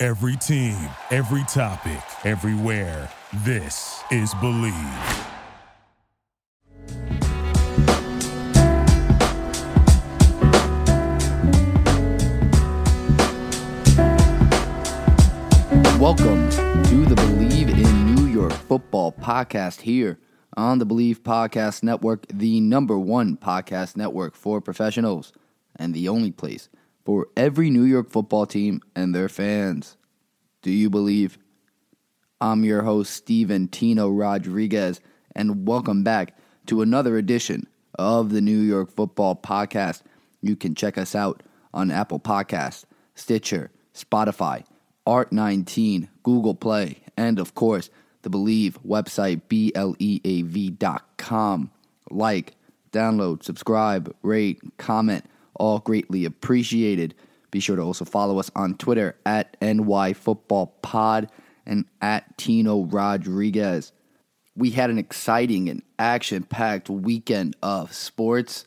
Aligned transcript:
Every 0.00 0.36
team, 0.36 0.76
every 1.10 1.42
topic, 1.48 1.98
everywhere. 2.24 3.10
This 3.38 4.00
is 4.12 4.32
Bleav. 4.34 4.72
Welcome 15.98 16.48
to 16.50 17.04
the 17.04 17.16
Bleav 17.16 17.68
in 17.68 18.14
New 18.14 18.26
York 18.26 18.52
Football 18.52 19.10
podcast 19.10 19.80
here 19.80 20.20
on 20.56 20.78
the 20.78 20.86
Bleav 20.86 21.16
Podcast 21.22 21.82
Network, 21.82 22.24
the 22.28 22.60
number 22.60 22.96
one 22.96 23.36
podcast 23.36 23.96
network 23.96 24.36
for 24.36 24.60
professionals 24.60 25.32
and 25.74 25.92
the 25.92 26.08
only 26.08 26.30
place 26.30 26.68
for 27.08 27.26
every 27.38 27.70
New 27.70 27.84
York 27.84 28.10
football 28.10 28.44
team 28.44 28.82
and 28.94 29.14
their 29.14 29.30
fans. 29.30 29.96
Do 30.60 30.70
you 30.70 30.90
believe? 30.90 31.38
I'm 32.38 32.64
your 32.64 32.82
host, 32.82 33.14
Steven 33.14 33.68
Tino 33.68 34.10
Rodriguez, 34.10 35.00
and 35.34 35.66
welcome 35.66 36.02
back 36.02 36.36
to 36.66 36.82
another 36.82 37.16
edition 37.16 37.66
of 37.98 38.28
the 38.28 38.42
New 38.42 38.58
York 38.58 38.90
Football 38.94 39.36
Podcast. 39.36 40.02
You 40.42 40.54
can 40.54 40.74
check 40.74 40.98
us 40.98 41.14
out 41.14 41.42
on 41.72 41.90
Apple 41.90 42.20
Podcasts, 42.20 42.84
Stitcher, 43.14 43.70
Spotify, 43.94 44.64
Art19, 45.06 46.10
Google 46.22 46.56
Play, 46.56 46.98
and 47.16 47.38
of 47.38 47.54
course, 47.54 47.88
the 48.20 48.28
Bleav 48.28 48.74
website, 48.86 49.40
B-L-E-A-V.com. 49.48 50.10
Like, 52.10 52.56
download, 52.92 53.42
subscribe, 53.44 54.14
rate, 54.22 54.60
comment, 54.76 55.24
all 55.58 55.80
greatly 55.80 56.24
appreciated. 56.24 57.14
Be 57.50 57.60
sure 57.60 57.76
to 57.76 57.82
also 57.82 58.04
follow 58.04 58.38
us 58.38 58.50
on 58.54 58.76
Twitter 58.76 59.16
at 59.24 59.58
NYFootballPod 59.60 61.28
and 61.66 61.84
at 62.00 62.36
Tino 62.36 62.84
Rodriguez. 62.84 63.92
We 64.56 64.70
had 64.70 64.90
an 64.90 64.98
exciting 64.98 65.68
and 65.68 65.82
action 65.98 66.42
packed 66.42 66.90
weekend 66.90 67.56
of 67.62 67.92
sports. 67.92 68.66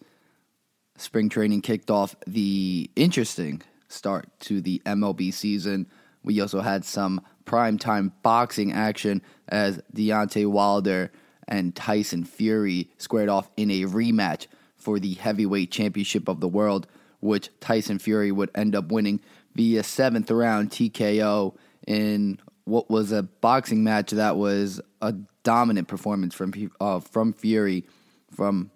Spring 0.97 1.29
training 1.29 1.61
kicked 1.61 1.91
off 1.91 2.15
the 2.25 2.89
interesting 2.95 3.61
start 3.87 4.29
to 4.41 4.61
the 4.61 4.81
MLB 4.85 5.33
season. 5.33 5.87
We 6.23 6.39
also 6.39 6.61
had 6.61 6.85
some 6.85 7.21
primetime 7.45 8.11
boxing 8.21 8.71
action 8.71 9.21
as 9.49 9.81
Deontay 9.93 10.45
Wilder 10.45 11.11
and 11.47 11.75
Tyson 11.75 12.23
Fury 12.23 12.89
squared 12.97 13.29
off 13.29 13.49
in 13.57 13.69
a 13.69 13.81
rematch 13.81 14.47
for 14.81 14.99
the 14.99 15.13
heavyweight 15.13 15.71
championship 15.71 16.27
of 16.27 16.39
the 16.39 16.47
world, 16.47 16.87
which 17.19 17.49
Tyson 17.59 17.99
Fury 17.99 18.31
would 18.31 18.51
end 18.55 18.75
up 18.75 18.91
winning 18.91 19.21
via 19.55 19.83
seventh 19.83 20.31
round 20.31 20.71
TKO 20.71 21.55
in 21.87 22.39
what 22.65 22.89
was 22.89 23.11
a 23.11 23.23
boxing 23.23 23.83
match 23.83 24.11
that 24.11 24.37
was 24.37 24.81
a 25.01 25.13
dominant 25.43 25.87
performance 25.87 26.33
from 26.33 26.53
uh, 26.79 26.99
from 26.99 27.33
Fury 27.33 27.85
from 28.31 28.71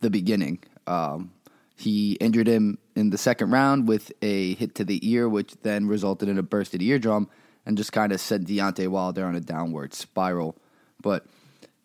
the 0.00 0.10
beginning. 0.10 0.62
Um, 0.86 1.32
he 1.76 2.12
injured 2.14 2.46
him 2.46 2.78
in 2.94 3.10
the 3.10 3.18
second 3.18 3.50
round 3.50 3.88
with 3.88 4.12
a 4.20 4.54
hit 4.54 4.74
to 4.76 4.84
the 4.84 5.00
ear, 5.10 5.28
which 5.28 5.54
then 5.62 5.86
resulted 5.86 6.28
in 6.28 6.38
a 6.38 6.42
bursted 6.42 6.82
eardrum 6.82 7.28
and 7.64 7.76
just 7.76 7.92
kind 7.92 8.12
of 8.12 8.20
sent 8.20 8.46
Deontay 8.46 8.88
Wilder 8.88 9.24
on 9.24 9.34
a 9.34 9.40
downward 9.40 9.94
spiral. 9.94 10.56
But 11.02 11.24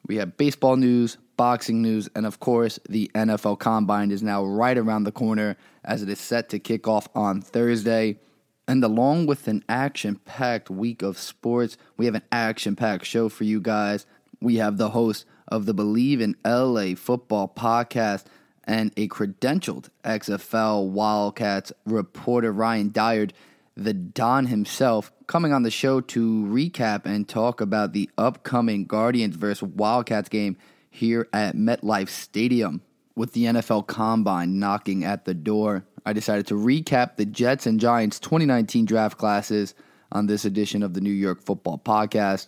we 0.08 0.18
have 0.18 0.38
baseball 0.38 0.76
news, 0.76 1.18
boxing 1.38 1.82
news, 1.82 2.10
and 2.16 2.26
of 2.26 2.40
course, 2.40 2.80
the 2.88 3.10
NFL 3.16 3.60
Combine 3.60 4.12
is 4.12 4.24
now 4.24 4.44
right 4.44 4.78
around 4.78 5.04
the 5.04 5.12
corner 5.12 5.58
as 5.84 6.02
it 6.02 6.10
is 6.10 6.20
set 6.20 6.50
to 6.50 6.60
kick 6.60 6.88
off 6.88 7.08
on 7.16 7.42
Thursday. 7.42 8.20
And 8.68 8.84
along 8.84 9.28
with 9.28 9.48
an 9.48 9.64
action 9.70 10.16
packed 10.26 10.70
week 10.70 11.02
of 11.02 11.18
sports, 11.18 11.78
we 11.98 12.06
have 12.06 12.16
an 12.16 12.24
action 12.32 12.76
packed 12.76 13.06
show 13.06 13.30
for 13.30 13.44
you 13.44 13.60
guys. 13.60 14.06
We 14.42 14.56
have 14.56 14.78
the 14.78 14.90
host 14.90 15.26
of 15.48 15.66
the 15.66 15.74
Bleav 15.74 16.22
in 16.22 16.36
LA 16.46 16.96
football 16.96 17.48
podcast 17.48 18.26
and 18.64 18.92
a 18.98 19.08
credentialed 19.08 19.90
XFL 20.04 20.90
Wildcats 20.90 21.72
reporter, 21.86 22.52
Ryan 22.52 22.90
Dyard, 22.92 23.34
the 23.76 23.94
Don 23.94 24.48
himself, 24.48 25.12
coming 25.28 25.52
on 25.54 25.64
the 25.64 25.72
show 25.72 26.02
to 26.02 26.46
recap 26.46 27.06
and 27.06 27.28
talk 27.28 27.62
about 27.62 27.94
the 27.94 28.10
upcoming 28.18 28.86
Guardians 28.86 29.36
versus 29.36 29.64
Wildcats 29.64 30.30
game 30.30 30.58
here 30.90 31.28
at 31.34 31.56
MetLife 31.56 32.10
Stadium. 32.10 32.82
With 33.16 33.34
the 33.34 33.46
NFL 33.46 33.88
Combine 33.88 34.60
knocking 34.60 35.04
at 35.04 35.26
the 35.26 35.34
door, 35.34 35.86
I 36.06 36.14
decided 36.14 36.48
to 36.48 36.56
recap 36.56 37.16
the 37.16 37.26
Jets 37.26 37.66
and 37.66 37.80
Giants 37.80 38.20
2019 38.20 38.86
draft 38.86 39.18
classes 39.18 39.74
on 40.12 40.28
this 40.28 40.46
edition 40.46 40.84
of 40.84 40.94
the 40.94 41.02
New 41.02 41.12
York 41.12 41.42
Football 41.42 41.80
Podcast. 41.84 42.48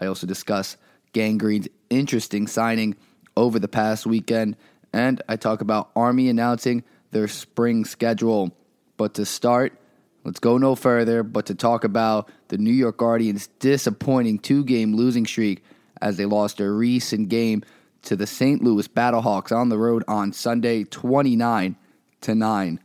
I 0.00 0.06
also 0.06 0.26
discuss 0.26 0.76
Gang 1.12 1.38
Green's 1.38 1.68
interesting 1.90 2.46
signing 2.46 2.96
over 3.36 3.58
the 3.58 3.68
past 3.68 4.06
weekend 4.06 4.56
and 4.92 5.22
I 5.28 5.36
talk 5.36 5.60
about 5.60 5.90
Army 5.94 6.28
announcing 6.28 6.84
their 7.10 7.28
spring 7.28 7.84
schedule. 7.84 8.56
But 8.96 9.14
to 9.14 9.24
start, 9.24 9.78
let's 10.24 10.40
go 10.40 10.58
no 10.58 10.74
further 10.74 11.22
but 11.22 11.46
to 11.46 11.54
talk 11.54 11.84
about 11.84 12.30
the 12.48 12.58
New 12.58 12.72
York 12.72 12.96
Guardians' 12.98 13.48
disappointing 13.58 14.38
two 14.38 14.64
game 14.64 14.94
losing 14.94 15.26
streak 15.26 15.62
as 16.00 16.16
they 16.16 16.26
lost 16.26 16.60
a 16.60 16.70
recent 16.70 17.28
game 17.28 17.62
to 18.02 18.16
the 18.16 18.26
St. 18.26 18.62
Louis 18.62 18.86
Battlehawks 18.88 19.52
on 19.52 19.68
the 19.68 19.78
road 19.78 20.04
on 20.06 20.32
Sunday 20.32 20.84
29 20.84 21.76
to 22.20 22.34
9. 22.34 22.80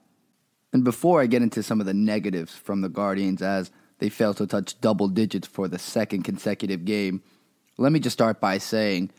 And 0.74 0.84
before 0.84 1.22
I 1.22 1.28
get 1.28 1.44
into 1.44 1.62
some 1.62 1.80
of 1.80 1.86
the 1.86 1.94
negatives 1.94 2.56
from 2.56 2.82
the 2.82 2.90
Guardians 2.90 3.42
as 3.42 3.72
they 4.00 4.10
failed 4.10 4.38
to 4.38 4.48
touch 4.48 4.80
double 4.82 5.08
digits 5.08 5.48
for 5.48 5.68
the 5.68 5.78
second 5.78 6.24
consecutive 6.24 6.84
game, 6.84 7.22
let 7.78 7.92
me 7.92 8.00
just 8.00 8.16
start 8.16 8.42
by 8.42 8.58
saying 8.58 9.12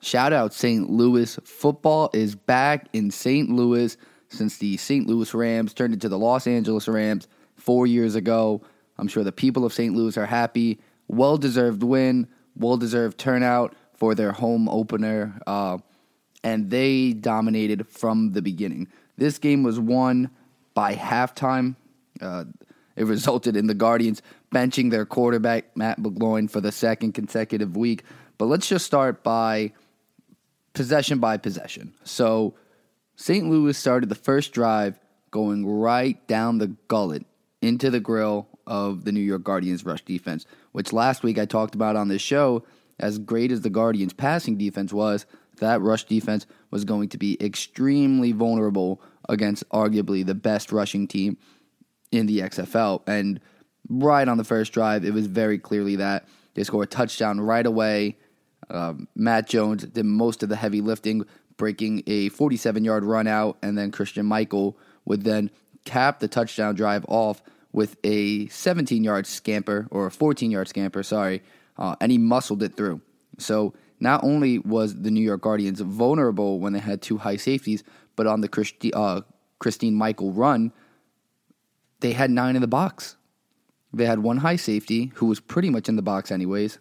Shout 0.00 0.32
out 0.32 0.54
St. 0.54 0.88
Louis. 0.88 1.38
Football 1.44 2.10
is 2.12 2.36
back 2.36 2.86
in 2.92 3.10
St. 3.10 3.50
Louis 3.50 3.96
since 4.28 4.58
the 4.58 4.76
St. 4.76 5.06
Louis 5.06 5.34
Rams 5.34 5.74
turned 5.74 5.94
into 5.94 6.08
the 6.08 6.18
Los 6.18 6.46
Angeles 6.46 6.86
Rams 6.86 7.26
four 7.68 7.86
years 7.86 8.14
ago. 8.14 8.62
I'm 8.96 9.08
sure 9.08 9.22
the 9.22 9.30
people 9.30 9.66
of 9.66 9.74
St. 9.74 9.94
Louis 9.94 10.16
are 10.16 10.24
happy. 10.24 10.80
Well 11.06 11.36
deserved 11.36 11.82
win, 11.82 12.26
well 12.56 12.78
deserved 12.78 13.18
turnout 13.18 13.76
for 13.92 14.14
their 14.14 14.32
home 14.32 14.70
opener. 14.70 15.38
Uh, 15.46 15.76
and 16.42 16.70
they 16.70 17.12
dominated 17.12 17.86
from 17.86 18.32
the 18.32 18.40
beginning. 18.40 18.88
This 19.18 19.38
game 19.38 19.64
was 19.64 19.78
won 19.78 20.30
by 20.72 20.94
halftime. 20.94 21.76
Uh, 22.22 22.46
it 22.96 23.04
resulted 23.04 23.54
in 23.54 23.66
the 23.66 23.74
Guardians 23.74 24.22
benching 24.50 24.90
their 24.90 25.04
quarterback, 25.04 25.76
Matt 25.76 26.00
McGloin, 26.00 26.50
for 26.50 26.62
the 26.62 26.72
second 26.72 27.12
consecutive 27.12 27.76
week. 27.76 28.02
But 28.38 28.46
let's 28.46 28.66
just 28.66 28.86
start 28.86 29.22
by 29.22 29.72
possession 30.72 31.18
by 31.18 31.36
possession. 31.36 31.92
So 32.04 32.54
St. 33.16 33.46
Louis 33.46 33.76
started 33.76 34.08
the 34.08 34.14
first 34.14 34.54
drive 34.54 34.98
going 35.30 35.66
right 35.66 36.26
down 36.26 36.56
the 36.56 36.68
gullet 36.88 37.26
into 37.60 37.90
the 37.90 38.00
grill 38.00 38.48
of 38.66 39.04
the 39.04 39.12
New 39.12 39.20
York 39.20 39.42
Guardians 39.42 39.84
rush 39.84 40.04
defense, 40.04 40.46
which 40.72 40.92
last 40.92 41.22
week 41.22 41.38
I 41.38 41.44
talked 41.44 41.74
about 41.74 41.96
on 41.96 42.08
this 42.08 42.22
show. 42.22 42.64
As 43.00 43.18
great 43.18 43.52
as 43.52 43.60
the 43.60 43.70
Guardians 43.70 44.12
passing 44.12 44.58
defense 44.58 44.92
was, 44.92 45.24
that 45.58 45.80
rush 45.80 46.04
defense 46.04 46.46
was 46.70 46.84
going 46.84 47.08
to 47.10 47.18
be 47.18 47.36
extremely 47.42 48.32
vulnerable 48.32 49.00
against 49.28 49.68
arguably 49.70 50.26
the 50.26 50.34
best 50.34 50.72
rushing 50.72 51.06
team 51.06 51.36
in 52.10 52.26
the 52.26 52.40
XFL. 52.40 53.02
And 53.06 53.40
right 53.88 54.26
on 54.26 54.36
the 54.36 54.44
first 54.44 54.72
drive, 54.72 55.04
it 55.04 55.14
was 55.14 55.26
very 55.26 55.58
clearly 55.58 55.96
that 55.96 56.26
they 56.54 56.64
scored 56.64 56.88
a 56.88 56.90
touchdown 56.90 57.40
right 57.40 57.66
away 57.66 58.16
um, 58.70 59.08
Matt 59.14 59.46
Jones 59.48 59.84
did 59.84 60.04
most 60.04 60.42
of 60.42 60.48
the 60.48 60.56
heavy 60.56 60.80
lifting, 60.80 61.24
breaking 61.56 62.02
a 62.06 62.28
47 62.30 62.84
yard 62.84 63.04
run 63.04 63.26
out, 63.26 63.56
and 63.62 63.76
then 63.76 63.90
Christine 63.90 64.26
Michael 64.26 64.76
would 65.04 65.24
then 65.24 65.50
cap 65.88 66.20
the 66.20 66.28
touchdown 66.28 66.74
drive 66.74 67.04
off 67.08 67.42
with 67.72 67.96
a 68.04 68.46
17 68.48 69.02
yard 69.02 69.26
scamper, 69.26 69.88
or 69.90 70.06
a 70.06 70.10
14 70.10 70.50
yard 70.50 70.68
scamper, 70.68 71.02
sorry, 71.02 71.42
uh, 71.78 71.96
and 72.00 72.12
he 72.12 72.18
muscled 72.18 72.62
it 72.62 72.76
through. 72.76 73.00
So 73.38 73.74
not 74.00 74.22
only 74.22 74.58
was 74.58 75.00
the 75.00 75.10
New 75.10 75.22
York 75.22 75.40
Guardians 75.40 75.80
vulnerable 75.80 76.60
when 76.60 76.72
they 76.72 76.78
had 76.78 77.00
two 77.00 77.18
high 77.18 77.36
safeties, 77.36 77.82
but 78.16 78.26
on 78.26 78.42
the 78.42 78.48
Christi- 78.48 78.92
uh, 78.92 79.22
Christine 79.58 79.94
Michael 79.94 80.32
run, 80.32 80.72
they 82.00 82.12
had 82.12 82.30
nine 82.30 82.54
in 82.54 82.62
the 82.62 82.68
box. 82.68 83.16
They 83.92 84.04
had 84.04 84.18
one 84.20 84.36
high 84.38 84.56
safety 84.56 85.12
who 85.14 85.26
was 85.26 85.40
pretty 85.40 85.70
much 85.70 85.88
in 85.88 85.96
the 85.96 86.02
box, 86.02 86.30
anyways, 86.30 86.78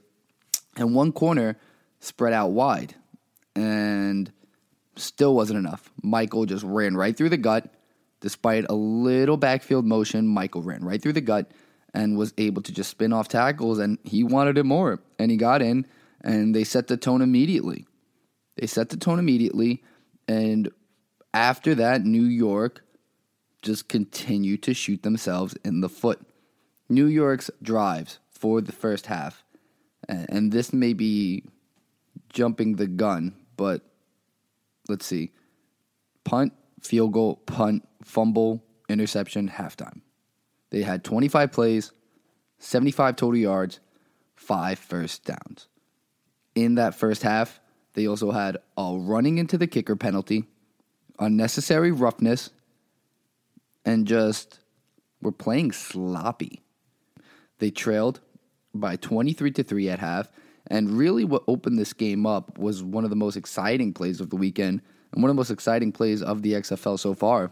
and 0.76 0.94
one 0.94 1.12
corner 1.12 1.58
spread 2.00 2.34
out 2.34 2.50
wide. 2.50 2.96
And 3.56 4.32
still 4.96 5.34
wasn't 5.34 5.58
enough. 5.58 5.92
Michael 6.04 6.46
just 6.46 6.64
ran 6.64 6.96
right 6.96 7.16
through 7.16 7.30
the 7.30 7.38
gut. 7.38 7.74
Despite 8.20 8.66
a 8.70 8.74
little 8.74 9.38
backfield 9.38 9.86
motion, 9.86 10.28
Michael 10.28 10.64
ran 10.64 10.84
right 10.84 11.02
through 11.02 11.14
the 11.14 11.22
gut 11.22 11.52
and 11.94 12.18
was 12.18 12.34
able 12.38 12.62
to 12.64 12.72
just 12.72 12.90
spin 12.90 13.14
off 13.14 13.28
tackles, 13.28 13.80
and 13.80 13.98
he 14.04 14.24
wanted 14.24 14.58
it 14.58 14.64
more. 14.64 15.00
And 15.20 15.32
he 15.32 15.38
got 15.38 15.62
in, 15.62 15.86
and 16.22 16.56
they 16.56 16.64
set 16.64 16.88
the 16.88 16.98
tone 16.98 17.22
immediately. 17.22 17.86
They 18.56 18.68
set 18.68 18.90
the 18.90 18.98
tone 18.98 19.20
immediately, 19.20 19.84
and 20.28 20.70
after 21.34 21.76
that, 21.76 22.04
New 22.04 22.24
York 22.24 22.84
just 23.62 23.88
continued 23.88 24.64
to 24.64 24.74
shoot 24.74 25.04
themselves 25.04 25.56
in 25.64 25.82
the 25.82 25.90
foot. 25.90 26.20
New 26.90 27.06
York's 27.06 27.52
drives 27.62 28.20
for 28.30 28.62
the 28.62 28.72
first 28.72 29.06
half, 29.08 29.44
and 30.10 30.52
this 30.52 30.74
may 30.74 30.94
be 30.94 31.44
jumping 32.30 32.76
the 32.76 32.88
gun, 32.88 33.36
but 33.56 33.82
let's 34.90 35.06
see 35.06 35.32
punt, 36.24 36.54
field 36.82 37.14
goal, 37.14 37.38
punt, 37.46 37.87
fumble, 38.04 38.64
interception, 38.90 39.50
halftime. 39.50 40.02
They 40.70 40.82
had 40.82 41.04
25 41.04 41.52
plays, 41.52 41.92
75 42.60 43.16
total 43.16 43.38
yards, 43.38 43.80
five 44.36 44.80
first 44.80 45.26
downs. 45.26 45.68
In 46.56 46.76
that 46.76 46.96
first 46.96 47.24
half, 47.24 47.60
they 47.94 48.08
also 48.08 48.32
had 48.32 48.58
a 48.78 48.96
running 48.98 49.38
into 49.38 49.58
the 49.58 49.68
kicker 49.68 49.96
penalty, 49.96 50.46
unnecessary 51.20 51.92
roughness, 51.92 52.52
and 53.86 54.06
just 54.06 54.60
were 55.22 55.32
playing 55.32 55.72
sloppy. 55.72 56.62
They 57.60 57.72
trailed 57.72 58.20
by 58.74 58.98
23 58.98 59.52
to 59.52 59.64
3 59.64 59.90
at 59.90 60.00
half, 60.00 60.30
and 60.68 60.92
really 60.92 61.24
what 61.24 61.44
opened 61.48 61.80
this 61.80 61.94
game 61.94 62.26
up 62.26 62.58
was 62.58 62.84
one 62.84 63.04
of 63.04 63.10
the 63.10 63.16
most 63.16 63.38
exciting 63.38 63.94
plays 63.94 64.20
of 64.20 64.30
the 64.30 64.36
weekend 64.36 64.82
and 65.12 65.24
one 65.24 65.30
of 65.30 65.36
the 65.36 65.40
most 65.40 65.52
exciting 65.52 65.92
plays 65.92 66.22
of 66.22 66.42
the 66.42 66.54
XFL 66.54 67.00
so 67.00 67.14
far. 67.14 67.52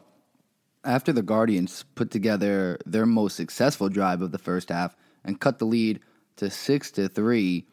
After 0.85 1.11
the 1.11 1.23
Guardians 1.23 1.83
put 1.95 2.11
together 2.11 2.77
their 2.85 3.07
most 3.07 3.35
successful 3.35 3.89
drive 3.89 4.21
of 4.21 4.31
the 4.31 4.37
first 4.37 4.69
half 4.69 4.95
and 5.23 5.41
cut 5.41 5.57
the 5.57 5.65
lead 5.65 5.99
to 6.35 6.51
6 6.51 6.91
to 6.91 7.07
3, 7.07 7.65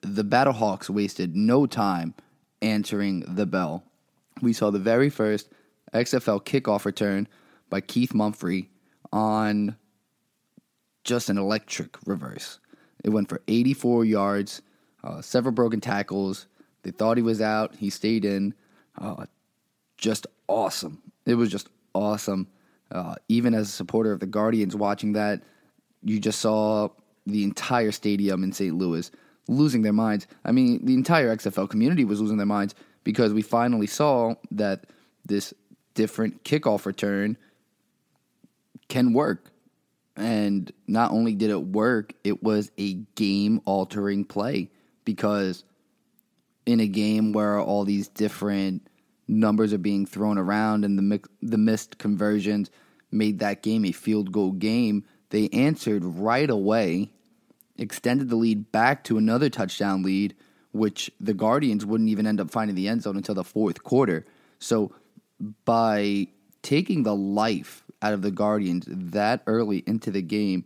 the 0.00 0.24
Battlehawks 0.24 0.88
wasted 0.88 1.36
no 1.36 1.66
time 1.66 2.14
answering 2.62 3.24
the 3.28 3.44
bell. 3.44 3.84
We 4.40 4.54
saw 4.54 4.70
the 4.70 4.78
very 4.78 5.10
first 5.10 5.50
XFL 5.92 6.44
kickoff 6.44 6.86
return 6.86 7.28
by 7.68 7.82
Keith 7.82 8.12
Mumphery 8.12 8.68
on 9.12 9.76
just 11.04 11.28
an 11.28 11.36
electric 11.36 11.98
reverse. 12.06 12.58
It 13.04 13.10
went 13.10 13.28
for 13.28 13.42
84 13.48 14.06
yards, 14.06 14.62
uh, 15.04 15.20
several 15.20 15.52
broken 15.52 15.82
tackles. 15.82 16.46
They 16.84 16.90
thought 16.90 17.18
he 17.18 17.22
was 17.22 17.42
out. 17.42 17.76
He 17.76 17.90
stayed 17.90 18.24
in. 18.24 18.54
Uh, 18.98 19.26
just 19.98 20.26
awesome. 20.48 21.02
It 21.26 21.34
was 21.34 21.50
just 21.50 21.68
awesome. 21.96 22.48
Uh, 22.90 23.14
even 23.28 23.54
as 23.54 23.68
a 23.68 23.72
supporter 23.72 24.12
of 24.12 24.20
the 24.20 24.26
Guardians, 24.26 24.76
watching 24.76 25.14
that, 25.14 25.42
you 26.02 26.20
just 26.20 26.40
saw 26.40 26.88
the 27.26 27.42
entire 27.42 27.90
stadium 27.90 28.44
in 28.44 28.52
St. 28.52 28.76
Louis 28.76 29.10
losing 29.48 29.82
their 29.82 29.92
minds. 29.92 30.26
I 30.44 30.52
mean, 30.52 30.84
the 30.84 30.94
entire 30.94 31.34
XFL 31.34 31.68
community 31.68 32.04
was 32.04 32.20
losing 32.20 32.36
their 32.36 32.46
minds 32.46 32.74
because 33.04 33.32
we 33.32 33.42
finally 33.42 33.86
saw 33.86 34.34
that 34.52 34.84
this 35.24 35.52
different 35.94 36.44
kickoff 36.44 36.86
return 36.86 37.36
can 38.88 39.12
work. 39.12 39.50
And 40.16 40.72
not 40.86 41.10
only 41.10 41.34
did 41.34 41.50
it 41.50 41.62
work, 41.62 42.14
it 42.24 42.42
was 42.42 42.70
a 42.78 42.94
game 43.14 43.60
altering 43.64 44.24
play 44.24 44.70
because 45.04 45.64
in 46.64 46.80
a 46.80 46.86
game 46.86 47.32
where 47.32 47.60
all 47.60 47.84
these 47.84 48.08
different 48.08 48.88
numbers 49.28 49.72
are 49.72 49.78
being 49.78 50.06
thrown 50.06 50.38
around 50.38 50.84
and 50.84 50.98
the 50.98 51.20
the 51.42 51.58
missed 51.58 51.98
conversions 51.98 52.70
made 53.10 53.38
that 53.38 53.62
game 53.62 53.84
a 53.84 53.92
field 53.92 54.32
goal 54.32 54.52
game, 54.52 55.04
they 55.30 55.48
answered 55.48 56.04
right 56.04 56.48
away, 56.48 57.10
extended 57.76 58.28
the 58.28 58.36
lead 58.36 58.70
back 58.72 59.04
to 59.04 59.18
another 59.18 59.48
touchdown 59.48 60.02
lead, 60.02 60.34
which 60.72 61.10
the 61.20 61.34
Guardians 61.34 61.84
wouldn't 61.84 62.10
even 62.10 62.26
end 62.26 62.40
up 62.40 62.50
finding 62.50 62.76
the 62.76 62.88
end 62.88 63.02
zone 63.02 63.16
until 63.16 63.34
the 63.34 63.44
fourth 63.44 63.82
quarter. 63.82 64.24
So 64.58 64.92
by 65.64 66.28
taking 66.62 67.02
the 67.02 67.14
life 67.14 67.84
out 68.02 68.12
of 68.12 68.22
the 68.22 68.30
Guardians 68.30 68.86
that 68.88 69.42
early 69.46 69.82
into 69.86 70.10
the 70.10 70.22
game 70.22 70.64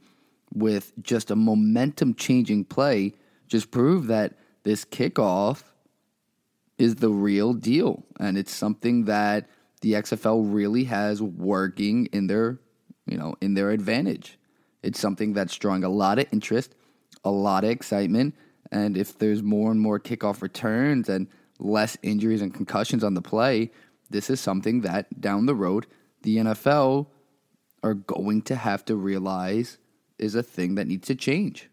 with 0.53 0.93
just 1.01 1.31
a 1.31 1.37
momentum 1.37 2.15
changing 2.15 2.65
play 2.65 3.15
just 3.47 3.71
proved 3.71 4.09
that 4.09 4.35
this 4.63 4.85
kickoff 4.85 5.63
is 6.81 6.97
the 6.97 7.11
real 7.11 7.53
deal. 7.53 8.05
And 8.19 8.39
it's 8.39 8.53
something 8.53 9.05
that 9.05 9.49
the 9.83 9.93
XFL 9.93 10.53
really 10.53 10.85
has 10.85 11.23
working 11.23 12.07
in 12.07 12.27
their, 12.27 12.59
you 13.07 13.17
know, 13.17 13.35
in 13.41 13.55
their 13.55 13.71
advantage. 13.71 14.39
It's 14.83 14.99
something 14.99 15.35
that's 15.35 15.57
drawing 15.57 15.85
a 15.85 15.89
lot 15.89 16.19
of 16.19 16.27
interest, 16.33 16.75
a 17.25 17.31
lot 17.31 17.65
of 17.65 17.71
excitement, 17.71 18.35
and 18.73 18.97
if 18.97 19.19
there's 19.19 19.43
more 19.43 19.71
and 19.71 19.81
more 19.81 19.99
kickoff 19.99 20.43
returns 20.43 21.09
and 21.09 21.27
less 21.59 21.99
injuries 22.03 22.41
and 22.41 22.55
concussions 22.55 23.03
on 23.03 23.15
the 23.15 23.23
play, 23.23 23.71
this 24.09 24.31
is 24.31 24.41
something 24.41 24.81
that 24.83 25.21
down 25.21 25.47
the 25.47 25.55
road 25.55 25.87
the 26.23 26.37
NFL 26.37 27.07
are 27.83 27.95
going 27.95 28.43
to 28.43 28.55
have 28.55 28.85
to 28.85 28.95
realize 28.95 29.79
is 30.19 30.35
a 30.35 30.43
thing 30.43 30.75
that 30.75 30.87
needs 30.87 31.07
to 31.09 31.15
change. 31.15 31.69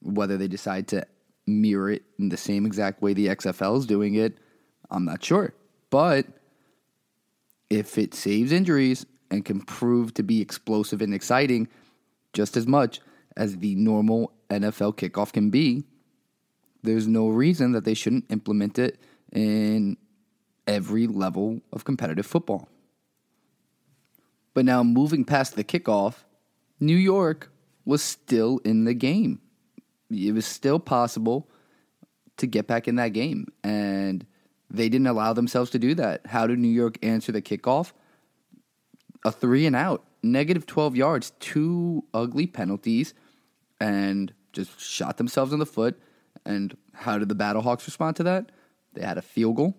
Whether 0.00 0.36
they 0.36 0.48
decide 0.48 0.88
to 0.88 1.06
mirror 1.60 1.90
it 1.90 2.02
in 2.18 2.28
the 2.28 2.36
same 2.36 2.66
exact 2.66 3.02
way 3.02 3.12
the 3.12 3.28
XFL 3.28 3.78
is 3.78 3.86
doing 3.86 4.14
it, 4.14 4.38
I'm 4.90 5.04
not 5.04 5.22
sure. 5.22 5.54
But 5.90 6.26
if 7.70 7.98
it 7.98 8.14
saves 8.14 8.52
injuries 8.52 9.06
and 9.30 9.44
can 9.44 9.60
prove 9.60 10.14
to 10.14 10.22
be 10.22 10.40
explosive 10.40 11.02
and 11.02 11.14
exciting 11.14 11.68
just 12.32 12.56
as 12.56 12.66
much 12.66 13.00
as 13.36 13.58
the 13.58 13.74
normal 13.74 14.32
NFL 14.50 14.96
kickoff 14.96 15.32
can 15.32 15.50
be, 15.50 15.84
there's 16.82 17.06
no 17.06 17.28
reason 17.28 17.72
that 17.72 17.84
they 17.84 17.94
shouldn't 17.94 18.30
implement 18.30 18.78
it 18.78 18.98
in 19.32 19.96
every 20.66 21.06
level 21.06 21.60
of 21.72 21.84
competitive 21.84 22.26
football. 22.26 22.68
But 24.54 24.64
now, 24.64 24.82
moving 24.82 25.24
past 25.24 25.56
the 25.56 25.64
kickoff, 25.64 26.24
New 26.78 26.96
York 26.96 27.50
was 27.84 28.02
still 28.02 28.58
in 28.64 28.84
the 28.84 28.94
game. 28.94 29.40
It 30.12 30.32
was 30.32 30.46
still 30.46 30.78
possible 30.78 31.48
to 32.38 32.46
get 32.46 32.66
back 32.66 32.88
in 32.88 32.96
that 32.96 33.08
game. 33.08 33.46
And 33.62 34.26
they 34.70 34.88
didn't 34.88 35.06
allow 35.06 35.32
themselves 35.32 35.70
to 35.70 35.78
do 35.78 35.94
that. 35.94 36.26
How 36.26 36.46
did 36.46 36.58
New 36.58 36.68
York 36.68 36.98
answer 37.02 37.32
the 37.32 37.42
kickoff? 37.42 37.92
A 39.24 39.30
three 39.30 39.66
and 39.66 39.76
out, 39.76 40.04
negative 40.22 40.66
12 40.66 40.96
yards, 40.96 41.32
two 41.38 42.04
ugly 42.12 42.46
penalties, 42.46 43.14
and 43.80 44.32
just 44.52 44.80
shot 44.80 45.16
themselves 45.16 45.52
in 45.52 45.58
the 45.58 45.66
foot. 45.66 46.00
And 46.44 46.76
how 46.92 47.18
did 47.18 47.28
the 47.28 47.36
Battlehawks 47.36 47.86
respond 47.86 48.16
to 48.16 48.24
that? 48.24 48.50
They 48.94 49.02
had 49.02 49.18
a 49.18 49.22
field 49.22 49.56
goal. 49.56 49.76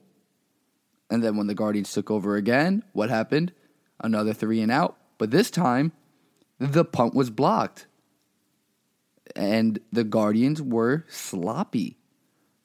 And 1.10 1.24
then 1.24 1.38
when 1.38 1.48
the 1.48 1.54
Guardians 1.54 1.92
took 1.92 2.10
over 2.10 2.36
again, 2.36 2.84
what 2.94 3.10
happened? 3.10 3.52
Another 4.00 4.34
three 4.34 4.62
and 4.62 4.72
out. 4.72 4.98
But 5.18 5.32
this 5.32 5.52
time, 5.52 5.92
the 6.60 6.86
punt 6.86 7.14
was 7.14 7.30
blocked. 7.30 7.88
And 9.36 9.80
the 9.92 10.04
Guardians 10.04 10.62
were 10.62 11.06
sloppy. 11.08 11.98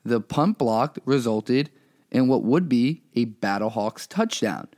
The 0.04 0.20
punt 0.20 0.58
blocked 0.58 0.98
resulted 1.04 1.70
in 2.10 2.28
what 2.28 2.42
would 2.42 2.68
be 2.68 3.02
a 3.14 3.26
Battlehawks 3.26 4.06
touchdown. 4.08 4.68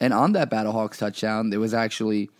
And 0.00 0.12
on 0.12 0.32
that 0.32 0.50
Battlehawks 0.50 0.98
touchdown, 0.98 1.50
there 1.50 1.60
was 1.60 1.74
actually 1.74 2.30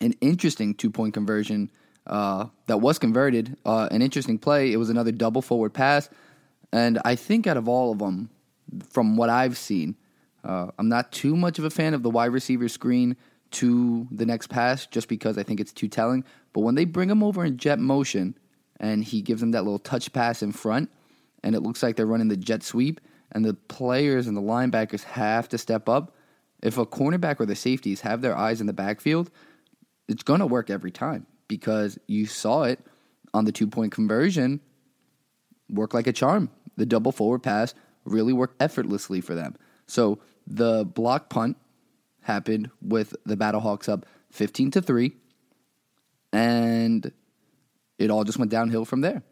an 0.00 0.14
interesting 0.20 0.74
two 0.74 0.90
point 0.90 1.14
conversion 1.14 1.70
uh, 2.06 2.46
that 2.66 2.78
was 2.78 2.98
converted. 2.98 3.56
Uh, 3.64 3.88
an 3.90 4.02
interesting 4.02 4.38
play. 4.38 4.72
It 4.72 4.76
was 4.76 4.90
another 4.90 5.12
double 5.12 5.42
forward 5.42 5.74
pass. 5.74 6.08
And 6.72 6.98
I 7.04 7.14
think 7.14 7.46
out 7.46 7.56
of 7.56 7.68
all 7.68 7.92
of 7.92 7.98
them, 7.98 8.30
from 8.90 9.16
what 9.16 9.30
I've 9.30 9.56
seen, 9.56 9.96
uh, 10.44 10.68
I'm 10.78 10.88
not 10.88 11.12
too 11.12 11.36
much 11.36 11.58
of 11.58 11.64
a 11.64 11.70
fan 11.70 11.94
of 11.94 12.02
the 12.02 12.10
wide 12.10 12.32
receiver 12.32 12.68
screen 12.68 13.16
to 13.50 14.06
the 14.10 14.26
next 14.26 14.48
pass 14.48 14.86
just 14.86 15.08
because 15.08 15.38
I 15.38 15.42
think 15.42 15.60
it's 15.60 15.72
too 15.72 15.88
telling. 15.88 16.24
But 16.52 16.60
when 16.60 16.74
they 16.74 16.84
bring 16.84 17.10
him 17.10 17.22
over 17.22 17.44
in 17.44 17.56
jet 17.56 17.78
motion 17.78 18.36
and 18.80 19.02
he 19.02 19.22
gives 19.22 19.40
them 19.40 19.52
that 19.52 19.64
little 19.64 19.78
touch 19.78 20.12
pass 20.12 20.42
in 20.42 20.52
front, 20.52 20.90
and 21.42 21.54
it 21.54 21.60
looks 21.60 21.82
like 21.82 21.96
they're 21.96 22.06
running 22.06 22.28
the 22.28 22.36
jet 22.36 22.62
sweep, 22.62 23.00
and 23.32 23.44
the 23.44 23.54
players 23.54 24.26
and 24.26 24.36
the 24.36 24.42
linebackers 24.42 25.02
have 25.04 25.48
to 25.50 25.58
step 25.58 25.88
up. 25.88 26.14
If 26.62 26.78
a 26.78 26.86
cornerback 26.86 27.40
or 27.40 27.46
the 27.46 27.54
safeties 27.54 28.00
have 28.00 28.20
their 28.20 28.36
eyes 28.36 28.60
in 28.60 28.66
the 28.66 28.72
backfield, 28.72 29.30
it's 30.08 30.22
going 30.22 30.40
to 30.40 30.46
work 30.46 30.70
every 30.70 30.90
time 30.90 31.26
because 31.46 31.98
you 32.06 32.26
saw 32.26 32.64
it 32.64 32.80
on 33.34 33.44
the 33.44 33.52
two 33.52 33.66
point 33.66 33.92
conversion 33.92 34.60
work 35.70 35.94
like 35.94 36.06
a 36.06 36.12
charm. 36.12 36.50
The 36.76 36.86
double 36.86 37.12
forward 37.12 37.42
pass 37.42 37.74
really 38.04 38.32
worked 38.32 38.60
effortlessly 38.60 39.20
for 39.20 39.34
them. 39.34 39.56
So 39.86 40.18
the 40.46 40.84
block 40.84 41.28
punt 41.28 41.56
happened 42.28 42.70
with 42.80 43.16
the 43.26 43.36
Battlehawks 43.36 43.88
up 43.88 44.06
15 44.30 44.70
to 44.72 44.82
3. 44.82 45.12
And 46.32 47.10
it 47.98 48.10
all 48.10 48.22
just 48.22 48.38
went 48.38 48.50
downhill 48.50 48.84
from 48.84 49.00
there. 49.00 49.22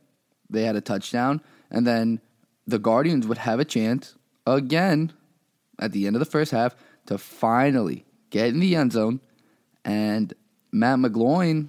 They 0.50 0.64
had 0.64 0.76
a 0.76 0.80
touchdown, 0.80 1.40
and 1.70 1.86
then 1.86 2.20
the 2.66 2.78
Guardians 2.78 3.26
would 3.26 3.38
have 3.38 3.60
a 3.60 3.64
chance 3.64 4.16
again 4.46 5.12
at 5.78 5.92
the 5.92 6.06
end 6.06 6.16
of 6.16 6.20
the 6.20 6.24
first 6.24 6.52
half 6.52 6.74
to 7.06 7.18
finally 7.18 8.04
get 8.30 8.48
in 8.48 8.60
the 8.60 8.74
end 8.74 8.92
zone. 8.92 9.20
And 9.84 10.32
Matt 10.72 10.98
McGloin 10.98 11.68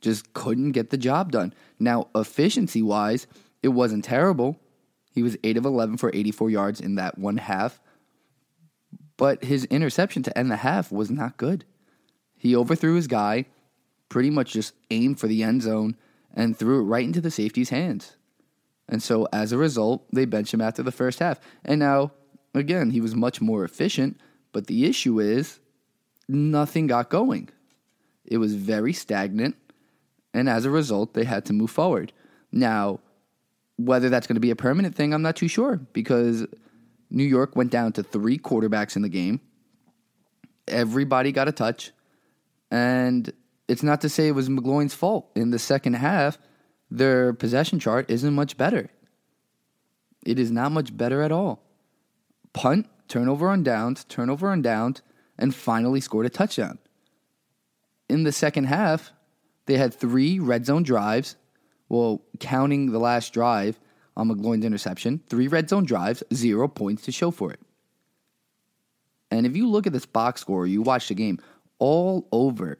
just 0.00 0.32
couldn't 0.32 0.72
get 0.72 0.90
the 0.90 0.98
job 0.98 1.32
done. 1.32 1.54
Now, 1.78 2.08
efficiency 2.14 2.82
wise, 2.82 3.26
it 3.62 3.68
wasn't 3.68 4.04
terrible. 4.04 4.58
He 5.12 5.22
was 5.22 5.36
8 5.42 5.56
of 5.56 5.64
11 5.64 5.96
for 5.96 6.10
84 6.12 6.50
yards 6.50 6.80
in 6.80 6.96
that 6.96 7.18
one 7.18 7.38
half. 7.38 7.80
But 9.20 9.44
his 9.44 9.66
interception 9.66 10.22
to 10.22 10.38
end 10.38 10.50
the 10.50 10.56
half 10.56 10.90
was 10.90 11.10
not 11.10 11.36
good. 11.36 11.66
He 12.38 12.56
overthrew 12.56 12.94
his 12.94 13.06
guy, 13.06 13.44
pretty 14.08 14.30
much 14.30 14.54
just 14.54 14.72
aimed 14.90 15.20
for 15.20 15.26
the 15.26 15.42
end 15.42 15.60
zone, 15.60 15.98
and 16.32 16.56
threw 16.56 16.80
it 16.80 16.84
right 16.84 17.04
into 17.04 17.20
the 17.20 17.30
safety's 17.30 17.68
hands. 17.68 18.16
And 18.88 19.02
so 19.02 19.28
as 19.30 19.52
a 19.52 19.58
result, 19.58 20.06
they 20.10 20.24
benched 20.24 20.54
him 20.54 20.62
after 20.62 20.82
the 20.82 20.90
first 20.90 21.18
half. 21.18 21.38
And 21.66 21.80
now, 21.80 22.12
again, 22.54 22.92
he 22.92 23.02
was 23.02 23.14
much 23.14 23.42
more 23.42 23.62
efficient, 23.62 24.18
but 24.52 24.68
the 24.68 24.86
issue 24.86 25.20
is 25.20 25.60
nothing 26.26 26.86
got 26.86 27.10
going. 27.10 27.50
It 28.24 28.38
was 28.38 28.54
very 28.54 28.94
stagnant, 28.94 29.54
and 30.32 30.48
as 30.48 30.64
a 30.64 30.70
result, 30.70 31.12
they 31.12 31.24
had 31.24 31.44
to 31.44 31.52
move 31.52 31.70
forward. 31.70 32.14
Now, 32.52 33.00
whether 33.76 34.08
that's 34.08 34.26
going 34.26 34.36
to 34.36 34.40
be 34.40 34.50
a 34.50 34.56
permanent 34.56 34.94
thing, 34.94 35.12
I'm 35.12 35.20
not 35.20 35.36
too 35.36 35.48
sure 35.48 35.76
because 35.92 36.46
New 37.10 37.24
York 37.24 37.56
went 37.56 37.70
down 37.70 37.92
to 37.92 38.02
three 38.02 38.38
quarterbacks 38.38 38.96
in 38.96 39.02
the 39.02 39.08
game. 39.08 39.40
Everybody 40.68 41.32
got 41.32 41.48
a 41.48 41.52
touch. 41.52 41.92
And 42.70 43.32
it's 43.68 43.82
not 43.82 44.00
to 44.02 44.08
say 44.08 44.28
it 44.28 44.34
was 44.34 44.48
McGloin's 44.48 44.94
fault. 44.94 45.30
In 45.34 45.50
the 45.50 45.58
second 45.58 45.94
half, 45.94 46.38
their 46.90 47.32
possession 47.32 47.78
chart 47.80 48.10
isn't 48.10 48.34
much 48.34 48.56
better. 48.56 48.90
It 50.24 50.38
is 50.38 50.50
not 50.50 50.72
much 50.72 50.96
better 50.96 51.22
at 51.22 51.32
all. 51.32 51.62
Punt, 52.52 52.86
turnover 53.08 53.48
on 53.48 53.62
downs, 53.62 54.04
turnover 54.04 54.48
on 54.48 54.62
downs, 54.62 55.02
and 55.38 55.54
finally 55.54 56.00
scored 56.00 56.26
a 56.26 56.30
touchdown. 56.30 56.78
In 58.08 58.24
the 58.24 58.32
second 58.32 58.64
half, 58.64 59.12
they 59.66 59.76
had 59.76 59.94
three 59.94 60.38
red 60.38 60.66
zone 60.66 60.82
drives. 60.82 61.36
Well, 61.88 62.22
counting 62.38 62.92
the 62.92 62.98
last 62.98 63.32
drive 63.32 63.78
on 64.20 64.62
interception, 64.62 65.22
three 65.28 65.48
red 65.48 65.68
zone 65.68 65.84
drives, 65.84 66.22
zero 66.32 66.68
points 66.68 67.04
to 67.04 67.12
show 67.12 67.30
for 67.30 67.50
it. 67.52 67.60
And 69.30 69.46
if 69.46 69.56
you 69.56 69.68
look 69.68 69.86
at 69.86 69.92
this 69.92 70.06
box 70.06 70.40
score, 70.40 70.66
you 70.66 70.82
watch 70.82 71.08
the 71.08 71.14
game, 71.14 71.38
all 71.78 72.26
over, 72.32 72.78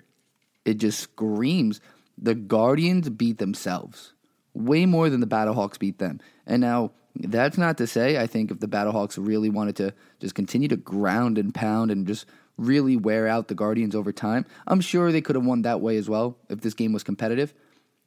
it 0.64 0.74
just 0.74 1.00
screams 1.00 1.80
the 2.18 2.34
Guardians 2.34 3.08
beat 3.08 3.38
themselves 3.38 4.12
way 4.54 4.86
more 4.86 5.08
than 5.08 5.20
the 5.20 5.26
Battlehawks 5.26 5.78
beat 5.78 5.98
them. 5.98 6.20
And 6.46 6.60
now, 6.60 6.92
that's 7.16 7.58
not 7.58 7.76
to 7.78 7.86
say 7.86 8.18
I 8.18 8.26
think 8.26 8.50
if 8.50 8.60
the 8.60 8.68
Battlehawks 8.68 9.18
really 9.18 9.50
wanted 9.50 9.76
to 9.76 9.94
just 10.20 10.34
continue 10.34 10.68
to 10.68 10.76
ground 10.76 11.38
and 11.38 11.54
pound 11.54 11.90
and 11.90 12.06
just 12.06 12.26
really 12.56 12.96
wear 12.96 13.26
out 13.26 13.48
the 13.48 13.54
Guardians 13.54 13.94
over 13.94 14.12
time, 14.12 14.46
I'm 14.66 14.80
sure 14.80 15.10
they 15.10 15.20
could 15.20 15.36
have 15.36 15.44
won 15.44 15.62
that 15.62 15.80
way 15.80 15.96
as 15.96 16.08
well 16.08 16.36
if 16.48 16.60
this 16.60 16.74
game 16.74 16.92
was 16.92 17.02
competitive, 17.02 17.52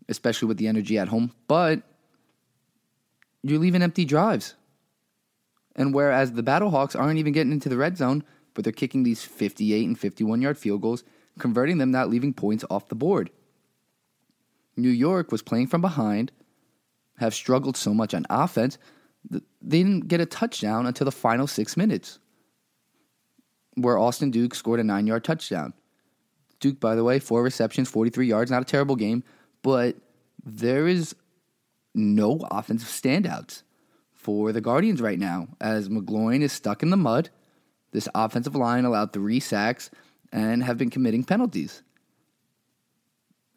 especially 0.08 0.48
with 0.48 0.58
the 0.58 0.68
energy 0.68 0.98
at 0.98 1.10
home. 1.10 1.34
But 1.48 1.82
you're 3.44 3.60
leaving 3.60 3.82
empty 3.82 4.06
drives. 4.06 4.56
And 5.76 5.94
whereas 5.94 6.34
the 6.34 6.44
Battlehawks 6.44 7.00
aren't 7.00 7.20
even 7.20 7.34
getting 7.34 7.52
into 7.52 7.70
the 7.70 7.78
red 7.78 7.98
zone, 7.98 8.24
but 8.54 8.64
they're 8.64 8.74
kicking 8.74 9.04
these 9.04 9.24
58 9.24 9.88
and 9.88 10.00
51 10.00 10.42
yard 10.42 10.58
field 10.58 10.82
goals, 10.82 11.04
converting 11.40 11.78
them, 11.78 11.92
not 11.92 12.10
leaving 12.10 12.34
points 12.34 12.64
off 12.70 12.90
the 12.90 12.96
board. 12.96 13.32
New 14.76 14.90
York 14.90 15.32
was 15.32 15.42
playing 15.42 15.68
from 15.68 15.82
behind, 15.82 16.32
have 17.18 17.34
struggled 17.34 17.78
so 17.78 17.94
much 17.94 18.14
on 18.14 18.26
offense, 18.30 18.78
they 19.30 19.40
didn't 19.62 20.08
get 20.08 20.22
a 20.22 20.26
touchdown 20.26 20.86
until 20.86 21.06
the 21.06 21.12
final 21.12 21.48
six 21.48 21.78
minutes, 21.78 22.20
where 23.76 23.98
Austin 23.98 24.32
Duke 24.32 24.56
scored 24.56 24.80
a 24.80 24.84
nine 24.84 25.08
yard 25.08 25.24
touchdown. 25.24 25.74
Duke, 26.60 26.80
by 26.80 26.96
the 26.96 27.04
way, 27.04 27.20
four 27.20 27.44
receptions, 27.44 27.90
43 27.90 28.28
yards, 28.28 28.52
not 28.52 28.62
a 28.62 28.66
terrible 28.66 28.96
game, 28.96 29.24
but 29.62 29.96
there 30.44 30.88
is 30.88 31.16
no 31.94 32.40
offensive 32.52 32.90
standouts 32.90 33.64
for 34.14 34.52
the 34.52 34.62
Guardians 34.62 35.02
right 35.02 35.20
now, 35.20 35.50
as 35.60 35.90
McGloin 35.90 36.42
is 36.42 36.52
stuck 36.52 36.82
in 36.82 36.90
the 36.90 36.98
mud. 36.98 37.30
This 37.92 38.08
offensive 38.16 38.56
line 38.56 38.86
allowed 38.86 39.14
three 39.14 39.40
sacks 39.40 39.92
and 40.32 40.64
have 40.64 40.78
been 40.78 40.90
committing 40.90 41.24
penalties. 41.24 41.84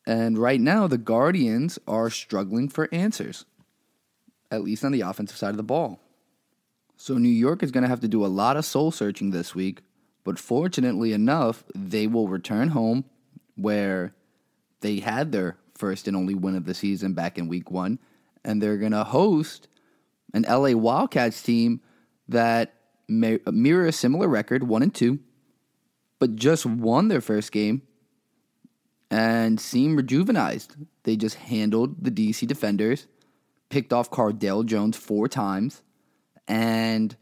And 0.07 0.39
right 0.39 0.61
now, 0.61 0.87
the 0.87 0.99
Guardians 0.99 1.79
are 1.89 2.11
struggling 2.11 2.69
for 2.69 2.89
answers, 2.93 3.45
at 4.51 4.63
least 4.63 4.85
on 4.85 4.93
the 4.93 5.01
offensive 5.01 5.37
side 5.37 5.51
of 5.51 5.57
the 5.57 5.63
ball. 5.63 6.01
So 6.97 7.19
New 7.19 7.29
York 7.29 7.63
is 7.63 7.71
going 7.71 7.83
to 7.83 7.89
have 7.89 8.01
to 8.01 8.09
do 8.09 8.25
a 8.25 8.29
lot 8.29 8.57
of 8.57 8.65
soul 8.65 8.91
searching 8.91 9.31
this 9.31 9.55
week, 9.55 9.83
but 10.25 10.39
fortunately 10.39 11.13
enough, 11.13 11.65
they 11.75 12.07
will 12.07 12.29
return 12.29 12.69
home 12.69 13.05
where 13.57 14.15
they 14.81 15.01
had 15.01 15.33
their 15.33 15.57
first 15.75 16.09
and 16.09 16.17
only 16.17 16.35
win 16.35 16.57
of 16.57 16.65
the 16.65 16.75
season 16.75 17.13
back 17.13 17.39
in 17.39 17.49
week 17.49 17.71
one, 17.71 17.99
and 18.47 18.63
they're 18.63 18.79
going 18.79 18.93
to 18.93 19.05
host 19.05 19.69
an 20.33 20.47
LA 20.49 20.71
Wildcats 20.71 21.43
team 21.43 21.81
that 22.29 22.75
mirror 23.09 23.87
a 23.87 23.93
similar 23.93 24.29
record, 24.29 24.63
one 24.63 24.83
and 24.83 24.95
two, 24.95 25.19
but 26.19 26.37
just 26.37 26.65
won 26.65 27.09
their 27.09 27.21
first 27.21 27.53
game 27.53 27.83
and 29.11 29.61
seem 29.61 29.97
rejuvenized. 29.97 30.87
They 31.03 31.17
just 31.17 31.37
handled 31.37 32.03
the 32.03 32.11
DC 32.11 32.47
defenders, 32.47 33.07
picked 33.69 33.93
off 33.93 34.11
Cardale 34.11 34.65
Jones 34.65 34.97
four 34.97 35.29
times, 35.29 35.83
and 36.49 37.17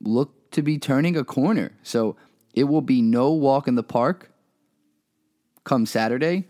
look 0.00 0.50
to 0.52 0.62
be 0.62 0.78
turning 0.78 1.16
a 1.16 1.24
corner. 1.24 1.72
So 1.82 2.16
it 2.54 2.64
will 2.64 2.82
be 2.82 3.02
no 3.02 3.32
walk 3.32 3.66
in 3.66 3.74
the 3.74 3.82
park 3.82 4.30
come 5.64 5.84
Saturday, 5.84 6.48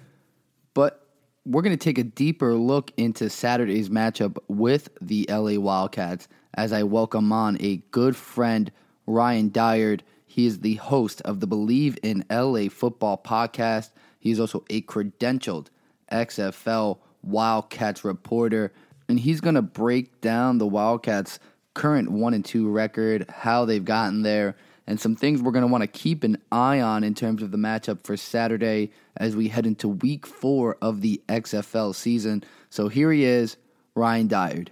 we're 1.49 1.63
going 1.63 1.77
to 1.77 1.83
take 1.83 1.97
a 1.97 2.05
deeper 2.05 2.53
look 2.53 2.93
into 2.99 3.31
Saturday's 3.31 3.89
matchup 3.89 4.37
with 4.49 4.91
the 5.01 5.27
LA 5.31 5.59
Wildcats 5.59 6.29
as 6.53 6.75
I 6.75 6.83
welcome 6.83 7.33
on 7.33 7.57
a 7.61 7.79
good 7.91 8.15
friend, 8.15 8.71
Ryan 9.07 9.49
Dyard. 9.49 10.03
He 10.27 10.45
is 10.45 10.61
the 10.61 10.75
host 10.75 11.23
of 11.23 11.41
the 11.41 11.49
Bleav 11.49 11.97
in 12.03 12.23
LA 12.31 12.69
Football 12.69 13.23
podcast. 13.25 13.93
He's 14.21 14.39
also 14.39 14.63
a 14.69 14.83
credentialed 14.83 15.69
XFL 16.13 16.99
Wildcats 17.23 18.05
reporter, 18.05 18.71
and 19.09 19.19
he's 19.19 19.41
going 19.41 19.55
to 19.55 19.63
break 19.63 20.21
down 20.21 20.59
the 20.59 20.67
Wildcats' 20.67 21.39
current 21.73 22.11
1 22.11 22.35
and 22.35 22.45
2 22.45 22.69
record, 22.69 23.25
how 23.31 23.65
they've 23.65 23.87
gotten 23.87 24.21
there, 24.21 24.55
and 24.89 24.99
some 24.99 25.15
things 25.15 25.43
we're 25.43 25.53
going 25.53 25.67
to 25.67 25.71
want 25.71 25.83
to 25.83 25.87
keep 25.87 26.25
an 26.25 26.39
eye 26.51 26.81
on 26.81 27.05
in 27.05 27.15
terms 27.15 27.43
of 27.43 27.51
the 27.51 27.59
matchup 27.59 28.03
for 28.05 28.17
Saturday 28.17 28.91
as 29.19 29.37
we 29.37 29.49
head 29.49 29.67
into 29.67 29.87
week 29.87 30.27
4 30.27 30.79
of 30.81 31.03
the 31.03 31.21
XFL 31.29 31.95
season. 31.95 32.43
So 32.71 32.89
here 32.89 33.13
he 33.13 33.25
is, 33.25 33.59
Ryan 33.95 34.29
Dyard. 34.29 34.71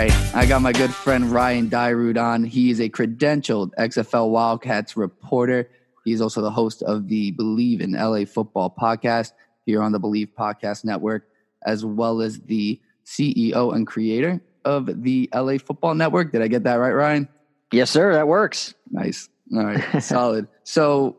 right, 0.00 0.34
I 0.34 0.46
got 0.46 0.62
my 0.62 0.72
good 0.72 0.92
friend 0.92 1.30
Ryan 1.30 1.68
Dyrud 1.68 2.20
on. 2.20 2.42
He 2.42 2.70
is 2.70 2.80
a 2.80 2.88
credentialed 2.88 3.74
XFL 3.76 4.30
Wildcats 4.30 4.96
reporter. 4.96 5.68
He's 6.04 6.20
also 6.20 6.40
the 6.40 6.50
host 6.50 6.82
of 6.82 7.08
the 7.08 7.32
Bleav 7.32 7.80
in 7.80 7.92
LA 7.92 8.24
Football 8.24 8.74
podcast 8.78 9.32
here 9.66 9.82
on 9.82 9.92
the 9.92 10.00
Bleav 10.00 10.28
Podcast 10.38 10.84
Network, 10.84 11.28
as 11.66 11.84
well 11.84 12.22
as 12.22 12.40
the 12.40 12.80
CEO 13.04 13.74
and 13.74 13.86
creator 13.86 14.40
of 14.64 15.02
the 15.02 15.28
LA 15.34 15.58
Football 15.58 15.94
Network. 15.94 16.32
Did 16.32 16.42
I 16.42 16.48
get 16.48 16.64
that 16.64 16.74
right, 16.74 16.92
Ryan? 16.92 17.28
Yes, 17.72 17.90
sir. 17.90 18.12
That 18.14 18.28
works. 18.28 18.74
Nice. 18.90 19.28
All 19.54 19.64
right, 19.64 20.02
solid. 20.02 20.48
So, 20.64 21.18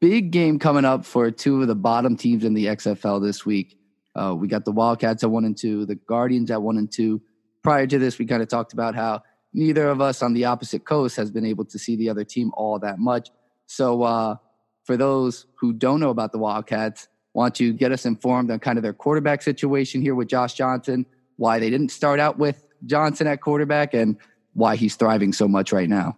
big 0.00 0.30
game 0.30 0.58
coming 0.58 0.84
up 0.84 1.04
for 1.04 1.30
two 1.30 1.62
of 1.62 1.68
the 1.68 1.74
bottom 1.74 2.16
teams 2.16 2.44
in 2.44 2.54
the 2.54 2.66
XFL 2.66 3.22
this 3.22 3.44
week. 3.44 3.78
Uh, 4.14 4.34
we 4.36 4.48
got 4.48 4.64
the 4.64 4.72
Wildcats 4.72 5.22
at 5.22 5.30
one 5.30 5.44
and 5.44 5.56
two, 5.56 5.86
the 5.86 5.94
Guardians 5.94 6.50
at 6.50 6.60
one 6.60 6.76
and 6.78 6.90
two 6.90 7.22
prior 7.62 7.86
to 7.86 7.98
this, 7.98 8.18
we 8.18 8.26
kind 8.26 8.42
of 8.42 8.48
talked 8.48 8.72
about 8.72 8.94
how 8.94 9.22
neither 9.52 9.88
of 9.88 10.00
us 10.00 10.22
on 10.22 10.32
the 10.32 10.44
opposite 10.44 10.84
coast 10.84 11.16
has 11.16 11.30
been 11.30 11.44
able 11.44 11.64
to 11.66 11.78
see 11.78 11.96
the 11.96 12.08
other 12.08 12.24
team 12.24 12.50
all 12.54 12.78
that 12.78 12.98
much. 12.98 13.30
So, 13.70 14.02
uh, 14.02 14.34
for 14.82 14.96
those 14.96 15.46
who 15.54 15.72
don't 15.72 16.00
know 16.00 16.10
about 16.10 16.32
the 16.32 16.38
Wildcats, 16.38 17.06
want 17.34 17.54
to 17.54 17.72
get 17.72 17.92
us 17.92 18.04
informed 18.04 18.50
on 18.50 18.58
kind 18.58 18.76
of 18.78 18.82
their 18.82 18.92
quarterback 18.92 19.42
situation 19.42 20.02
here 20.02 20.16
with 20.16 20.26
Josh 20.26 20.54
Johnson, 20.54 21.06
why 21.36 21.60
they 21.60 21.70
didn't 21.70 21.90
start 21.90 22.18
out 22.18 22.36
with 22.36 22.66
Johnson 22.86 23.28
at 23.28 23.40
quarterback, 23.40 23.94
and 23.94 24.16
why 24.54 24.74
he's 24.74 24.96
thriving 24.96 25.32
so 25.32 25.46
much 25.46 25.72
right 25.72 25.88
now. 25.88 26.16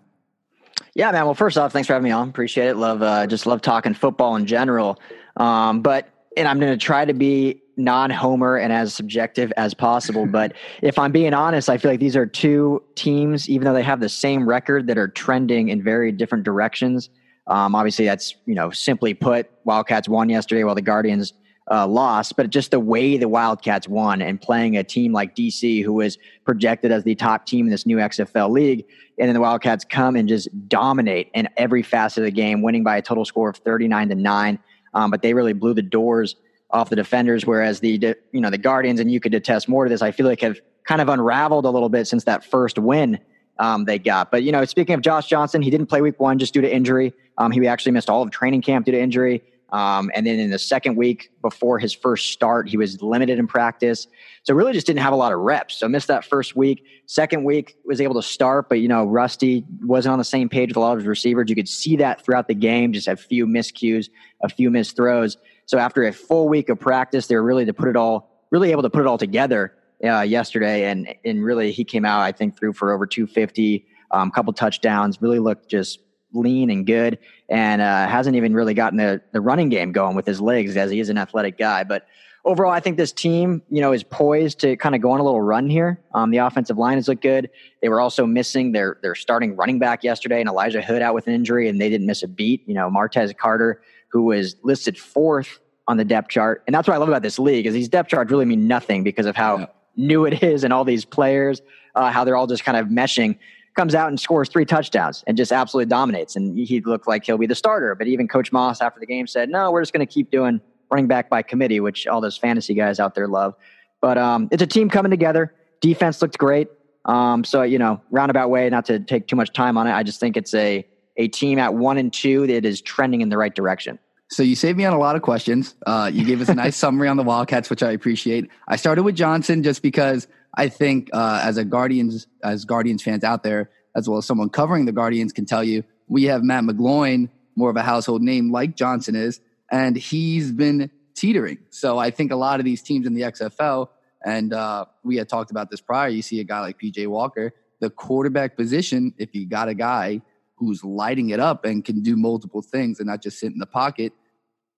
Yeah, 0.94 1.12
man. 1.12 1.26
Well, 1.26 1.34
first 1.34 1.58
off, 1.58 1.74
thanks 1.74 1.88
for 1.88 1.92
having 1.92 2.04
me 2.04 2.10
on. 2.10 2.30
Appreciate 2.30 2.68
it. 2.68 2.76
Love, 2.76 3.02
uh, 3.02 3.26
just 3.26 3.44
love 3.44 3.60
talking 3.60 3.92
football 3.92 4.34
in 4.36 4.46
general. 4.46 4.98
Um, 5.36 5.82
but 5.82 6.08
and 6.38 6.48
I'm 6.48 6.58
going 6.58 6.72
to 6.72 6.82
try 6.82 7.04
to 7.04 7.12
be 7.12 7.60
non-homer 7.76 8.56
and 8.56 8.72
as 8.72 8.94
subjective 8.94 9.52
as 9.58 9.74
possible. 9.74 10.24
but 10.24 10.54
if 10.82 10.98
I'm 10.98 11.12
being 11.12 11.34
honest, 11.34 11.68
I 11.68 11.76
feel 11.76 11.90
like 11.90 12.00
these 12.00 12.16
are 12.16 12.24
two 12.24 12.82
teams, 12.94 13.50
even 13.50 13.66
though 13.66 13.74
they 13.74 13.82
have 13.82 14.00
the 14.00 14.08
same 14.08 14.48
record, 14.48 14.86
that 14.86 14.96
are 14.96 15.08
trending 15.08 15.68
in 15.68 15.82
very 15.82 16.12
different 16.12 16.44
directions. 16.44 17.10
Um, 17.46 17.74
obviously, 17.74 18.04
that's 18.04 18.34
you 18.46 18.54
know 18.54 18.70
simply 18.70 19.14
put, 19.14 19.50
Wildcats 19.64 20.08
won 20.08 20.28
yesterday 20.28 20.64
while 20.64 20.74
the 20.74 20.82
Guardians 20.82 21.32
uh, 21.70 21.86
lost. 21.86 22.36
But 22.36 22.50
just 22.50 22.70
the 22.70 22.80
way 22.80 23.16
the 23.16 23.28
Wildcats 23.28 23.88
won 23.88 24.22
and 24.22 24.40
playing 24.40 24.76
a 24.76 24.84
team 24.84 25.12
like 25.12 25.34
DC, 25.34 25.82
who 25.84 25.94
was 25.94 26.18
projected 26.44 26.92
as 26.92 27.04
the 27.04 27.14
top 27.14 27.46
team 27.46 27.66
in 27.66 27.70
this 27.70 27.86
new 27.86 27.96
XFL 27.96 28.50
league, 28.50 28.84
and 29.18 29.28
then 29.28 29.34
the 29.34 29.40
Wildcats 29.40 29.84
come 29.84 30.16
and 30.16 30.28
just 30.28 30.48
dominate 30.68 31.30
in 31.34 31.48
every 31.56 31.82
facet 31.82 32.18
of 32.18 32.24
the 32.24 32.30
game, 32.30 32.62
winning 32.62 32.84
by 32.84 32.96
a 32.96 33.02
total 33.02 33.24
score 33.24 33.50
of 33.50 33.56
thirty 33.56 33.88
nine 33.88 34.08
to 34.08 34.14
nine. 34.14 34.58
Um, 34.94 35.10
but 35.10 35.22
they 35.22 35.34
really 35.34 35.54
blew 35.54 35.74
the 35.74 35.82
doors 35.82 36.36
off 36.70 36.90
the 36.90 36.96
defenders. 36.96 37.46
Whereas 37.46 37.80
the 37.80 38.14
you 38.32 38.40
know 38.40 38.50
the 38.50 38.58
Guardians, 38.58 39.00
and 39.00 39.10
you 39.10 39.20
could 39.20 39.34
attest 39.34 39.68
more 39.68 39.84
to 39.84 39.90
this. 39.90 40.02
I 40.02 40.12
feel 40.12 40.26
like 40.26 40.40
have 40.40 40.60
kind 40.84 41.00
of 41.00 41.08
unraveled 41.08 41.64
a 41.64 41.70
little 41.70 41.88
bit 41.88 42.06
since 42.06 42.24
that 42.24 42.44
first 42.44 42.78
win 42.78 43.18
um, 43.58 43.84
they 43.84 43.98
got. 43.98 44.30
But 44.30 44.42
you 44.42 44.52
know, 44.52 44.64
speaking 44.64 44.94
of 44.94 45.02
Josh 45.02 45.26
Johnson, 45.26 45.62
he 45.62 45.70
didn't 45.70 45.86
play 45.86 46.00
week 46.00 46.18
one 46.20 46.38
just 46.38 46.54
due 46.54 46.60
to 46.60 46.72
injury. 46.72 47.12
Um, 47.38 47.50
he 47.50 47.66
actually 47.66 47.92
missed 47.92 48.10
all 48.10 48.22
of 48.22 48.30
training 48.30 48.62
camp 48.62 48.86
due 48.86 48.92
to 48.92 49.00
injury. 49.00 49.42
Um, 49.72 50.10
and 50.14 50.26
then 50.26 50.38
in 50.38 50.50
the 50.50 50.58
second 50.58 50.96
week 50.96 51.30
before 51.40 51.78
his 51.78 51.94
first 51.94 52.30
start, 52.30 52.68
he 52.68 52.76
was 52.76 53.00
limited 53.00 53.38
in 53.38 53.46
practice. 53.46 54.06
So 54.42 54.52
really 54.54 54.74
just 54.74 54.86
didn't 54.86 55.00
have 55.00 55.14
a 55.14 55.16
lot 55.16 55.32
of 55.32 55.38
reps. 55.38 55.76
So 55.76 55.88
missed 55.88 56.08
that 56.08 56.26
first 56.26 56.54
week. 56.54 56.84
Second 57.06 57.44
week 57.44 57.76
was 57.86 57.98
able 57.98 58.14
to 58.16 58.22
start, 58.22 58.68
but 58.68 58.80
you 58.80 58.88
know, 58.88 59.06
Rusty 59.06 59.64
wasn't 59.80 60.12
on 60.12 60.18
the 60.18 60.24
same 60.24 60.50
page 60.50 60.68
with 60.68 60.76
a 60.76 60.80
lot 60.80 60.92
of 60.92 60.98
his 60.98 61.06
receivers. 61.06 61.48
You 61.48 61.54
could 61.54 61.68
see 61.68 61.96
that 61.96 62.22
throughout 62.22 62.48
the 62.48 62.54
game, 62.54 62.92
just 62.92 63.08
a 63.08 63.16
few 63.16 63.46
miscues, 63.46 64.10
a 64.42 64.50
few 64.50 64.70
missed 64.70 64.94
throws. 64.94 65.38
So 65.64 65.78
after 65.78 66.04
a 66.04 66.12
full 66.12 66.50
week 66.50 66.68
of 66.68 66.78
practice, 66.78 67.26
they 67.28 67.36
were 67.36 67.42
really 67.42 67.64
to 67.64 67.72
put 67.72 67.88
it 67.88 67.96
all, 67.96 68.46
really 68.50 68.72
able 68.72 68.82
to 68.82 68.90
put 68.90 69.00
it 69.00 69.06
all 69.06 69.18
together 69.18 69.74
uh, 70.02 70.20
yesterday. 70.20 70.90
And, 70.90 71.14
and 71.24 71.44
really 71.44 71.72
he 71.72 71.84
came 71.84 72.04
out, 72.04 72.20
I 72.22 72.32
think 72.32 72.58
threw 72.58 72.72
for 72.72 72.92
over 72.92 73.06
250, 73.06 73.86
a 74.10 74.16
um, 74.16 74.30
couple 74.30 74.52
touchdowns, 74.52 75.20
really 75.20 75.38
looked 75.38 75.70
just 75.70 76.00
lean 76.34 76.70
and 76.70 76.86
good, 76.86 77.18
and 77.48 77.82
uh, 77.82 78.06
hasn't 78.08 78.36
even 78.36 78.54
really 78.54 78.74
gotten 78.74 78.98
the, 78.98 79.20
the 79.32 79.40
running 79.40 79.68
game 79.68 79.92
going 79.92 80.16
with 80.16 80.26
his 80.26 80.40
legs 80.40 80.76
as 80.76 80.90
he 80.90 81.00
is 81.00 81.08
an 81.08 81.18
athletic 81.18 81.58
guy. 81.58 81.84
But 81.84 82.06
overall, 82.44 82.72
I 82.72 82.80
think 82.80 82.96
this 82.96 83.12
team, 83.12 83.62
you 83.68 83.80
know, 83.80 83.92
is 83.92 84.02
poised 84.02 84.60
to 84.60 84.76
kind 84.76 84.94
of 84.94 85.00
go 85.00 85.10
on 85.10 85.20
a 85.20 85.22
little 85.22 85.40
run 85.40 85.68
here. 85.68 86.00
Um, 86.14 86.30
the 86.30 86.38
offensive 86.38 86.78
line 86.78 86.96
has 86.96 87.08
looked 87.08 87.22
good. 87.22 87.50
They 87.80 87.88
were 87.88 88.00
also 88.00 88.26
missing 88.26 88.72
their 88.72 88.98
their 89.02 89.14
starting 89.14 89.56
running 89.56 89.78
back 89.78 90.02
yesterday, 90.02 90.40
and 90.40 90.48
Elijah 90.48 90.82
Hood 90.82 91.02
out 91.02 91.14
with 91.14 91.26
an 91.26 91.34
injury, 91.34 91.68
and 91.68 91.80
they 91.80 91.88
didn't 91.88 92.06
miss 92.06 92.22
a 92.22 92.28
beat. 92.28 92.66
You 92.66 92.74
know, 92.74 92.90
Martez 92.90 93.36
Carter, 93.36 93.82
who 94.10 94.24
was 94.24 94.56
listed 94.62 94.98
fourth 94.98 95.60
on 95.88 95.96
the 95.96 96.04
depth 96.04 96.28
chart, 96.28 96.62
and 96.66 96.74
that's 96.74 96.88
what 96.88 96.94
I 96.94 96.98
love 96.98 97.08
about 97.08 97.22
this 97.22 97.38
league 97.38 97.66
is 97.66 97.74
these 97.74 97.88
depth 97.88 98.10
charts 98.10 98.30
really 98.30 98.44
mean 98.44 98.66
nothing 98.66 99.02
because 99.04 99.26
of 99.26 99.36
how 99.36 99.58
yeah. 99.58 99.66
New 99.96 100.24
it 100.24 100.42
is 100.42 100.64
and 100.64 100.72
all 100.72 100.84
these 100.84 101.04
players, 101.04 101.62
uh, 101.94 102.10
how 102.10 102.24
they're 102.24 102.36
all 102.36 102.46
just 102.46 102.64
kind 102.64 102.76
of 102.76 102.86
meshing 102.86 103.38
comes 103.74 103.94
out 103.94 104.08
and 104.08 104.20
scores 104.20 104.48
three 104.48 104.64
touchdowns 104.64 105.24
and 105.26 105.36
just 105.36 105.50
absolutely 105.50 105.88
dominates. 105.88 106.36
And 106.36 106.58
he 106.58 106.80
looked 106.80 107.08
like 107.08 107.24
he'll 107.24 107.38
be 107.38 107.46
the 107.46 107.54
starter. 107.54 107.94
But 107.94 108.06
even 108.06 108.28
Coach 108.28 108.52
Moss 108.52 108.82
after 108.82 109.00
the 109.00 109.06
game 109.06 109.26
said, 109.26 109.48
no, 109.48 109.70
we're 109.70 109.80
just 109.80 109.92
going 109.92 110.06
to 110.06 110.12
keep 110.12 110.30
doing 110.30 110.60
running 110.90 111.06
back 111.06 111.30
by 111.30 111.42
committee, 111.42 111.80
which 111.80 112.06
all 112.06 112.20
those 112.20 112.36
fantasy 112.36 112.74
guys 112.74 113.00
out 113.00 113.14
there 113.14 113.26
love. 113.26 113.54
But 114.00 114.18
um, 114.18 114.48
it's 114.50 114.62
a 114.62 114.66
team 114.66 114.90
coming 114.90 115.10
together. 115.10 115.54
Defense 115.80 116.20
looked 116.20 116.36
great. 116.36 116.68
Um, 117.06 117.44
so, 117.44 117.62
you 117.62 117.78
know, 117.78 118.00
roundabout 118.10 118.50
way, 118.50 118.68
not 118.68 118.84
to 118.86 119.00
take 119.00 119.26
too 119.26 119.36
much 119.36 119.52
time 119.52 119.78
on 119.78 119.86
it. 119.86 119.92
I 119.92 120.02
just 120.02 120.20
think 120.20 120.36
it's 120.36 120.54
a, 120.54 120.86
a 121.16 121.28
team 121.28 121.58
at 121.58 121.74
one 121.74 121.98
and 121.98 122.12
two 122.12 122.46
that 122.46 122.64
is 122.64 122.80
trending 122.80 123.22
in 123.22 123.28
the 123.28 123.38
right 123.38 123.54
direction. 123.54 123.98
So 124.32 124.42
you 124.42 124.56
saved 124.56 124.78
me 124.78 124.86
on 124.86 124.94
a 124.94 124.98
lot 124.98 125.14
of 125.14 125.20
questions. 125.20 125.74
Uh, 125.84 126.10
you 126.10 126.24
gave 126.24 126.40
us 126.40 126.48
a 126.48 126.54
nice 126.54 126.74
summary 126.84 127.06
on 127.06 127.18
the 127.18 127.22
Wildcats, 127.22 127.68
which 127.68 127.82
I 127.82 127.90
appreciate. 127.90 128.48
I 128.66 128.76
started 128.76 129.02
with 129.02 129.14
Johnson 129.14 129.62
just 129.62 129.82
because 129.82 130.26
I 130.54 130.70
think 130.70 131.10
uh, 131.12 131.42
as 131.44 131.58
a 131.58 131.66
Guardians 131.66 132.26
as 132.42 132.64
Guardians 132.64 133.02
fans 133.02 133.24
out 133.24 133.42
there, 133.42 133.68
as 133.94 134.08
well 134.08 134.16
as 134.16 134.24
someone 134.24 134.48
covering 134.48 134.86
the 134.86 134.92
Guardians 134.92 135.34
can 135.34 135.44
tell 135.44 135.62
you, 135.62 135.84
we 136.08 136.24
have 136.24 136.42
Matt 136.42 136.64
McGloin, 136.64 137.28
more 137.56 137.68
of 137.68 137.76
a 137.76 137.82
household 137.82 138.22
name 138.22 138.50
like 138.50 138.74
Johnson 138.74 139.16
is, 139.16 139.38
and 139.70 139.96
he's 139.96 140.50
been 140.50 140.90
teetering. 141.14 141.58
So 141.68 141.98
I 141.98 142.10
think 142.10 142.32
a 142.32 142.36
lot 142.36 142.58
of 142.58 142.64
these 142.64 142.80
teams 142.80 143.06
in 143.06 143.12
the 143.12 143.22
XFL, 143.22 143.88
and 144.24 144.54
uh, 144.54 144.86
we 145.04 145.16
had 145.16 145.28
talked 145.28 145.50
about 145.50 145.70
this 145.70 145.82
prior, 145.82 146.08
you 146.08 146.22
see 146.22 146.40
a 146.40 146.44
guy 146.44 146.60
like 146.60 146.80
PJ 146.80 147.06
Walker, 147.06 147.52
the 147.80 147.90
quarterback 147.90 148.56
position, 148.56 149.12
if 149.18 149.34
you 149.34 149.46
got 149.46 149.68
a 149.68 149.74
guy 149.74 150.22
who's 150.54 150.82
lighting 150.82 151.30
it 151.30 151.40
up 151.40 151.66
and 151.66 151.84
can 151.84 152.00
do 152.00 152.16
multiple 152.16 152.62
things 152.62 152.98
and 152.98 153.08
not 153.08 153.20
just 153.20 153.38
sit 153.38 153.52
in 153.52 153.58
the 153.58 153.66
pocket 153.66 154.14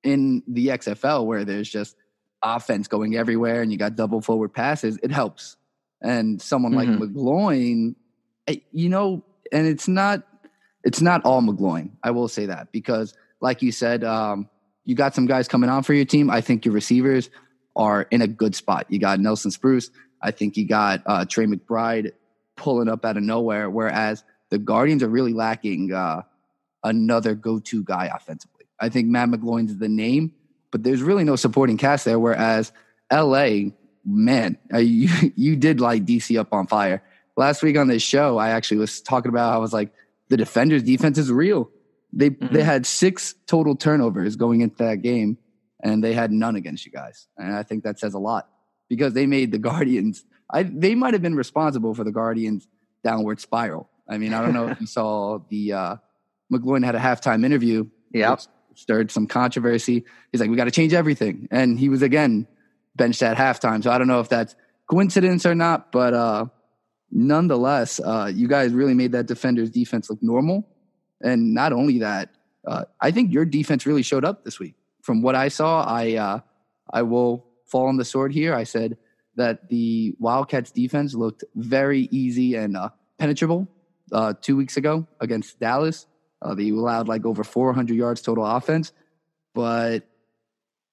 in 0.04 0.42
the 0.46 0.68
XFL 0.68 1.26
where 1.26 1.44
there's 1.44 1.68
just 1.68 1.96
offense 2.42 2.86
going 2.88 3.16
everywhere 3.16 3.62
and 3.62 3.72
you 3.72 3.78
got 3.78 3.96
double 3.96 4.20
forward 4.20 4.52
passes, 4.52 4.98
it 5.02 5.10
helps. 5.10 5.56
And 6.00 6.40
someone 6.40 6.72
mm-hmm. 6.72 7.00
like 7.00 7.10
McGloin 7.10 7.94
you 8.72 8.88
know, 8.88 9.24
and 9.52 9.66
it's 9.66 9.88
not 9.88 10.22
it's 10.82 11.00
not 11.00 11.24
all 11.24 11.40
McGloin. 11.40 11.90
I 12.02 12.10
will 12.10 12.28
say 12.28 12.46
that 12.46 12.70
because, 12.72 13.14
like 13.40 13.62
you 13.62 13.72
said, 13.72 14.04
um, 14.04 14.48
you 14.84 14.94
got 14.94 15.14
some 15.14 15.26
guys 15.26 15.48
coming 15.48 15.70
on 15.70 15.82
for 15.82 15.94
your 15.94 16.04
team. 16.04 16.30
I 16.30 16.40
think 16.40 16.64
your 16.64 16.74
receivers 16.74 17.30
are 17.74 18.02
in 18.10 18.20
a 18.20 18.26
good 18.26 18.54
spot. 18.54 18.86
You 18.90 18.98
got 18.98 19.18
Nelson 19.18 19.50
Spruce. 19.50 19.90
I 20.20 20.30
think 20.30 20.56
you 20.56 20.66
got 20.66 21.02
uh, 21.06 21.24
Tre 21.24 21.46
McBride 21.46 22.12
pulling 22.56 22.88
up 22.88 23.04
out 23.04 23.16
of 23.16 23.22
nowhere. 23.22 23.70
Whereas 23.70 24.24
the 24.50 24.58
Guardians 24.58 25.02
are 25.02 25.08
really 25.08 25.32
lacking 25.32 25.92
uh, 25.92 26.22
another 26.82 27.34
go-to 27.34 27.82
guy 27.82 28.10
offensively. 28.14 28.53
I 28.80 28.88
think 28.88 29.08
Matt 29.08 29.28
McGloin's 29.28 29.76
the 29.76 29.88
name, 29.88 30.32
but 30.70 30.82
there's 30.82 31.02
really 31.02 31.24
no 31.24 31.36
supporting 31.36 31.76
cast 31.76 32.04
there. 32.04 32.18
Whereas 32.18 32.72
LA, 33.12 33.70
man, 34.04 34.58
you 34.74 35.08
you 35.36 35.56
did 35.56 35.80
light 35.80 36.04
DC 36.04 36.38
up 36.38 36.52
on 36.52 36.66
fire 36.66 37.02
last 37.36 37.62
week 37.62 37.76
on 37.76 37.88
this 37.88 38.02
show, 38.02 38.38
I 38.38 38.50
actually 38.50 38.78
was 38.78 39.00
talking 39.00 39.28
about 39.28 39.52
I 39.52 39.58
was 39.58 39.72
like, 39.72 39.92
the 40.28 40.36
defenders' 40.36 40.82
defense 40.82 41.18
is 41.18 41.30
real. 41.30 41.70
They 42.12 42.30
mm-hmm. 42.30 42.54
they 42.54 42.62
had 42.62 42.86
six 42.86 43.34
total 43.46 43.76
turnovers 43.76 44.36
going 44.36 44.60
into 44.60 44.76
that 44.76 45.02
game, 45.02 45.38
and 45.82 46.02
they 46.02 46.14
had 46.14 46.32
none 46.32 46.56
against 46.56 46.86
you 46.86 46.92
guys. 46.92 47.26
And 47.36 47.54
I 47.54 47.62
think 47.62 47.84
that 47.84 47.98
says 47.98 48.14
a 48.14 48.18
lot 48.18 48.48
because 48.88 49.14
they 49.14 49.26
made 49.26 49.52
the 49.52 49.58
Guardians. 49.70 50.24
I 50.50 50.62
they 50.62 50.94
might 50.94 51.14
have 51.14 51.22
been 51.22 51.34
responsible 51.34 51.94
for 51.94 52.04
the 52.04 52.12
Guardians' 52.12 52.66
downward 53.02 53.40
spiral. 53.40 53.88
I 54.08 54.18
mean, 54.18 54.34
I 54.34 54.42
don't 54.42 54.52
know 54.52 54.68
if 54.68 54.80
you 54.80 54.86
saw 54.98 55.40
the 55.48 55.72
uh, 55.72 55.96
McGloin 56.52 56.84
had 56.84 56.94
a 56.94 57.00
halftime 57.00 57.44
interview. 57.44 57.86
Yeah, 58.12 58.36
stirred 58.74 59.10
some 59.10 59.26
controversy. 59.26 60.04
He's 60.32 60.40
like, 60.40 60.50
we 60.50 60.56
got 60.56 60.64
to 60.64 60.70
change 60.70 60.92
everything, 60.92 61.48
and 61.50 61.78
he 61.78 61.88
was 61.88 62.02
again 62.02 62.46
benched 62.96 63.22
at 63.22 63.36
halftime. 63.36 63.82
So 63.82 63.90
I 63.90 63.98
don't 63.98 64.08
know 64.08 64.20
if 64.20 64.28
that's 64.28 64.54
coincidence 64.90 65.46
or 65.46 65.54
not, 65.54 65.90
but 65.90 66.14
uh, 66.14 66.46
nonetheless, 67.10 68.00
uh, 68.00 68.30
you 68.32 68.48
guys 68.48 68.72
really 68.72 68.94
made 68.94 69.12
that 69.12 69.26
defender's 69.26 69.70
defense 69.70 70.10
look 70.10 70.22
normal. 70.22 70.68
And 71.22 71.54
not 71.54 71.72
only 71.72 71.98
that, 72.00 72.30
uh, 72.66 72.84
I 73.00 73.10
think 73.10 73.32
your 73.32 73.44
defense 73.44 73.86
really 73.86 74.02
showed 74.02 74.24
up 74.24 74.44
this 74.44 74.58
week. 74.58 74.74
From 75.02 75.22
what 75.22 75.34
I 75.34 75.48
saw, 75.48 75.84
I 75.84 76.14
uh, 76.14 76.40
I 76.92 77.02
will 77.02 77.46
fall 77.66 77.86
on 77.88 77.96
the 77.96 78.04
sword 78.04 78.32
here. 78.32 78.54
I 78.54 78.64
said 78.64 78.96
that 79.36 79.68
the 79.68 80.14
Wildcats 80.18 80.70
defense 80.70 81.14
looked 81.14 81.44
very 81.54 82.08
easy 82.10 82.54
and 82.54 82.76
uh, 82.76 82.90
penetrable 83.18 83.68
uh, 84.12 84.34
two 84.40 84.56
weeks 84.56 84.76
ago 84.76 85.06
against 85.20 85.58
Dallas. 85.60 86.06
Uh, 86.44 86.54
they 86.54 86.68
allowed 86.68 87.08
like 87.08 87.24
over 87.24 87.42
400 87.42 87.96
yards 87.96 88.20
total 88.20 88.44
offense, 88.44 88.92
but 89.54 90.06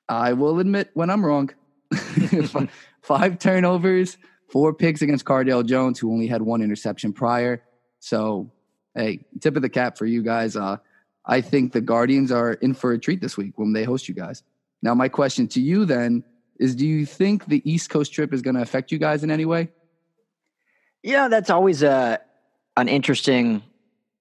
I 0.07 0.33
will 0.33 0.59
admit 0.59 0.89
when 0.93 1.09
I'm 1.09 1.25
wrong. 1.25 1.51
Five 3.01 3.39
turnovers, 3.39 4.17
four 4.47 4.73
picks 4.73 5.01
against 5.01 5.25
Cardale 5.25 5.65
Jones, 5.65 5.99
who 5.99 6.11
only 6.11 6.27
had 6.27 6.41
one 6.41 6.61
interception 6.61 7.11
prior. 7.11 7.61
So, 7.99 8.51
hey, 8.95 9.25
tip 9.41 9.55
of 9.55 9.61
the 9.61 9.69
cap 9.69 9.97
for 9.97 10.05
you 10.05 10.23
guys. 10.23 10.55
Uh, 10.55 10.77
I 11.25 11.41
think 11.41 11.73
the 11.73 11.81
Guardians 11.81 12.31
are 12.31 12.53
in 12.53 12.73
for 12.73 12.93
a 12.93 12.99
treat 12.99 13.21
this 13.21 13.35
week 13.37 13.53
when 13.57 13.73
they 13.73 13.83
host 13.83 14.07
you 14.07 14.15
guys. 14.15 14.43
Now, 14.81 14.93
my 14.93 15.09
question 15.09 15.47
to 15.49 15.61
you 15.61 15.85
then 15.85 16.23
is 16.59 16.75
do 16.75 16.85
you 16.85 17.05
think 17.05 17.45
the 17.47 17.61
East 17.69 17.89
Coast 17.89 18.13
trip 18.13 18.33
is 18.33 18.41
going 18.41 18.55
to 18.55 18.61
affect 18.61 18.91
you 18.91 18.99
guys 18.99 19.23
in 19.23 19.31
any 19.31 19.45
way? 19.45 19.69
Yeah, 21.03 21.27
that's 21.27 21.49
always 21.49 21.83
a 21.83 22.21
an 22.77 22.87
interesting 22.87 23.63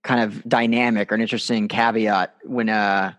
kind 0.02 0.20
of 0.20 0.42
dynamic 0.48 1.12
or 1.12 1.14
an 1.14 1.20
interesting 1.20 1.68
caveat 1.68 2.34
when 2.44 2.68
uh 2.68 3.12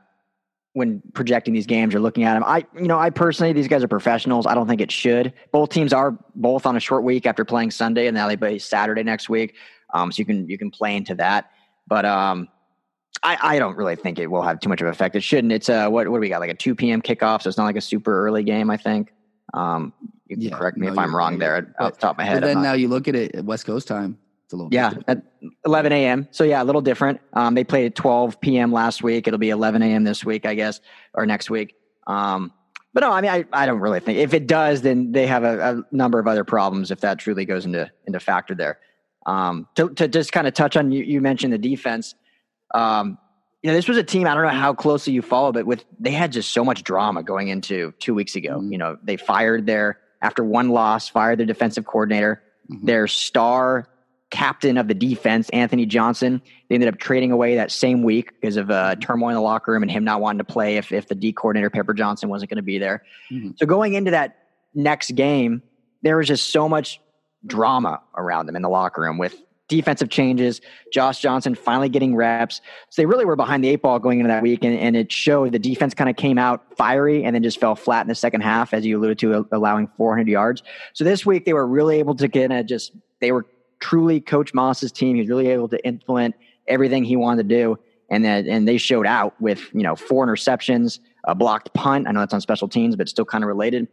when 0.73 1.01
projecting 1.13 1.53
these 1.53 1.65
games 1.65 1.93
or 1.93 1.99
looking 1.99 2.23
at 2.23 2.33
them. 2.33 2.43
I, 2.45 2.65
you 2.75 2.87
know, 2.87 2.97
I 2.97 3.09
personally, 3.09 3.51
these 3.51 3.67
guys 3.67 3.83
are 3.83 3.89
professionals. 3.89 4.45
I 4.45 4.53
don't 4.53 4.67
think 4.67 4.79
it 4.79 4.91
should. 4.91 5.33
Both 5.51 5.69
teams 5.69 5.91
are 5.91 6.17
both 6.35 6.65
on 6.65 6.77
a 6.77 6.79
short 6.79 7.03
week 7.03 7.25
after 7.25 7.43
playing 7.43 7.71
Sunday, 7.71 8.07
and 8.07 8.15
now 8.15 8.27
they 8.27 8.37
play 8.37 8.57
Saturday 8.57 9.03
next 9.03 9.27
week. 9.27 9.55
Um, 9.93 10.11
so 10.11 10.19
you 10.19 10.25
can 10.25 10.47
you 10.47 10.57
can 10.57 10.71
play 10.71 10.95
into 10.95 11.15
that. 11.15 11.51
But 11.87 12.05
um, 12.05 12.47
I, 13.21 13.37
I 13.41 13.59
don't 13.59 13.75
really 13.75 13.97
think 13.97 14.17
it 14.17 14.27
will 14.27 14.43
have 14.43 14.61
too 14.61 14.69
much 14.69 14.79
of 14.79 14.87
an 14.87 14.93
effect. 14.93 15.15
It 15.15 15.23
shouldn't. 15.23 15.51
It's 15.51 15.67
a 15.67 15.89
what 15.89 16.07
what 16.07 16.17
do 16.17 16.21
we 16.21 16.29
got 16.29 16.39
like 16.39 16.51
a 16.51 16.55
two 16.55 16.73
p.m. 16.73 17.01
kickoff, 17.01 17.41
so 17.41 17.49
it's 17.49 17.57
not 17.57 17.65
like 17.65 17.75
a 17.75 17.81
super 17.81 18.25
early 18.25 18.43
game. 18.43 18.69
I 18.69 18.77
think. 18.77 19.11
Um, 19.53 19.93
you 20.27 20.37
can 20.37 20.45
yeah, 20.45 20.57
correct 20.57 20.77
me 20.77 20.87
no, 20.87 20.93
if 20.93 20.97
I'm 20.97 21.13
wrong 21.13 21.37
there 21.37 21.75
off 21.77 21.95
the 21.95 21.99
top 21.99 22.11
of 22.11 22.17
my 22.19 22.23
head. 22.23 22.39
But 22.39 22.47
then 22.47 22.63
now 22.63 22.71
you 22.71 22.87
look 22.87 23.09
at 23.09 23.15
it 23.15 23.35
at 23.35 23.43
West 23.43 23.65
Coast 23.65 23.89
time. 23.89 24.17
It's 24.51 24.53
a 24.53 24.57
little 24.57 24.73
yeah 24.73 24.91
at 25.07 25.23
11 25.65 25.93
a.m. 25.93 26.27
So 26.31 26.43
yeah, 26.43 26.61
a 26.61 26.65
little 26.65 26.81
different. 26.81 27.21
Um, 27.31 27.55
they 27.55 27.63
played 27.63 27.85
at 27.85 27.95
12 27.95 28.41
p.m. 28.41 28.73
last 28.73 29.01
week. 29.01 29.25
It'll 29.25 29.39
be 29.39 29.49
11 29.49 29.81
a.m. 29.81 30.03
this 30.03 30.25
week, 30.25 30.45
I 30.45 30.55
guess, 30.55 30.81
or 31.13 31.25
next 31.25 31.49
week. 31.49 31.73
Um, 32.05 32.51
but 32.93 32.99
no, 32.99 33.11
I 33.13 33.21
mean, 33.21 33.31
I, 33.31 33.45
I 33.53 33.65
don't 33.65 33.79
really 33.79 34.01
think 34.01 34.19
if 34.19 34.33
it 34.33 34.47
does, 34.47 34.81
then 34.81 35.13
they 35.13 35.25
have 35.25 35.45
a, 35.45 35.77
a 35.77 35.95
number 35.95 36.19
of 36.19 36.27
other 36.27 36.43
problems 36.43 36.91
if 36.91 36.99
that 36.99 37.19
truly 37.19 37.45
goes 37.45 37.65
into 37.65 37.89
into 38.05 38.19
factor 38.19 38.53
there. 38.53 38.79
Um, 39.25 39.69
to, 39.75 39.89
to 39.91 40.09
just 40.09 40.33
kind 40.33 40.47
of 40.47 40.53
touch 40.53 40.75
on 40.75 40.91
you, 40.91 41.01
you 41.01 41.21
mentioned 41.21 41.53
the 41.53 41.57
defense. 41.57 42.13
Um, 42.73 43.17
you 43.63 43.69
know, 43.69 43.75
this 43.75 43.87
was 43.87 43.95
a 43.95 44.03
team. 44.03 44.27
I 44.27 44.33
don't 44.33 44.43
know 44.43 44.49
how 44.49 44.73
closely 44.73 45.13
you 45.13 45.21
follow, 45.21 45.53
but 45.53 45.65
with 45.65 45.85
they 45.97 46.11
had 46.11 46.33
just 46.33 46.51
so 46.51 46.65
much 46.65 46.83
drama 46.83 47.23
going 47.23 47.47
into 47.47 47.93
two 47.99 48.13
weeks 48.13 48.35
ago. 48.35 48.57
Mm-hmm. 48.57 48.71
You 48.73 48.77
know, 48.79 48.97
they 49.01 49.15
fired 49.15 49.65
their 49.65 49.99
after 50.21 50.43
one 50.43 50.71
loss, 50.71 51.07
fired 51.07 51.39
their 51.39 51.45
defensive 51.45 51.85
coordinator, 51.85 52.43
mm-hmm. 52.69 52.85
their 52.85 53.07
star 53.07 53.87
captain 54.31 54.77
of 54.77 54.87
the 54.87 54.93
defense, 54.93 55.49
Anthony 55.49 55.85
Johnson. 55.85 56.41
They 56.69 56.75
ended 56.75 56.89
up 56.89 56.99
trading 56.99 57.31
away 57.31 57.55
that 57.55 57.71
same 57.71 58.01
week 58.01 58.31
because 58.39 58.57
of 58.57 58.71
uh, 58.71 58.95
turmoil 58.95 59.29
in 59.29 59.35
the 59.35 59.41
locker 59.41 59.71
room 59.71 59.83
and 59.83 59.91
him 59.91 60.03
not 60.03 60.21
wanting 60.21 60.39
to 60.39 60.43
play 60.43 60.77
if 60.77 60.91
if 60.91 61.07
the 61.07 61.15
D 61.15 61.31
coordinator 61.31 61.69
Pepper 61.69 61.93
Johnson 61.93 62.29
wasn't 62.29 62.49
going 62.49 62.57
to 62.57 62.63
be 62.63 62.79
there. 62.79 63.03
Mm-hmm. 63.31 63.51
So 63.57 63.65
going 63.65 63.93
into 63.93 64.11
that 64.11 64.37
next 64.73 65.11
game, 65.11 65.61
there 66.01 66.17
was 66.17 66.27
just 66.27 66.51
so 66.51 66.67
much 66.67 66.99
drama 67.45 68.01
around 68.15 68.45
them 68.45 68.55
in 68.55 68.61
the 68.61 68.69
locker 68.69 69.01
room 69.01 69.17
with 69.17 69.35
defensive 69.71 70.09
changes, 70.09 70.59
Josh 70.91 71.19
Johnson 71.21 71.55
finally 71.55 71.87
getting 71.87 72.13
reps. 72.13 72.59
So 72.89 73.01
they 73.01 73.05
really 73.05 73.23
were 73.23 73.37
behind 73.37 73.63
the 73.63 73.69
eight 73.69 73.81
ball 73.81 73.99
going 73.99 74.19
into 74.19 74.27
that 74.27 74.43
week, 74.43 74.65
and, 74.65 74.77
and 74.77 74.97
it 74.97 75.11
showed 75.13 75.53
the 75.53 75.59
defense 75.59 75.93
kind 75.93 76.09
of 76.09 76.17
came 76.17 76.37
out 76.37 76.75
fiery 76.75 77.23
and 77.23 77.33
then 77.33 77.41
just 77.41 77.57
fell 77.57 77.75
flat 77.75 78.01
in 78.01 78.09
the 78.09 78.15
second 78.15 78.41
half, 78.41 78.73
as 78.73 78.85
you 78.85 78.99
alluded 78.99 79.17
to, 79.19 79.47
allowing 79.53 79.89
400 79.95 80.27
yards. 80.27 80.61
So 80.91 81.05
this 81.05 81.25
week 81.25 81.45
they 81.45 81.53
were 81.53 81.65
really 81.65 81.99
able 81.99 82.15
to 82.15 82.27
kind 82.27 82.51
of 82.51 82.65
just, 82.65 82.91
they 83.21 83.31
were 83.31 83.45
truly 83.81 84.21
Coach 84.21 84.53
Moss's 84.53 84.91
team. 84.91 85.17
He's 85.17 85.27
really 85.27 85.49
able 85.49 85.67
to 85.69 85.85
implement 85.85 86.35
everything 86.67 87.03
he 87.03 87.15
wanted 87.15 87.49
to 87.49 87.55
do. 87.55 87.79
And 88.09 88.23
then, 88.23 88.47
and 88.47 88.67
they 88.67 88.77
showed 88.77 89.05
out 89.05 89.39
with, 89.41 89.73
you 89.73 89.83
know, 89.83 89.95
four 89.95 90.25
interceptions, 90.25 90.99
a 91.25 91.35
blocked 91.35 91.73
punt. 91.73 92.07
I 92.07 92.11
know 92.11 92.19
that's 92.19 92.33
on 92.33 92.41
special 92.41 92.67
teams, 92.67 92.95
but 92.95 93.09
still 93.09 93.25
kind 93.25 93.43
of 93.43 93.47
related. 93.47 93.87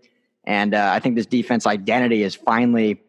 And 0.44 0.74
uh, 0.74 0.90
I 0.92 1.01
think 1.01 1.16
this 1.16 1.27
defense 1.27 1.66
identity 1.66 2.22
is 2.22 2.35
finally 2.35 3.01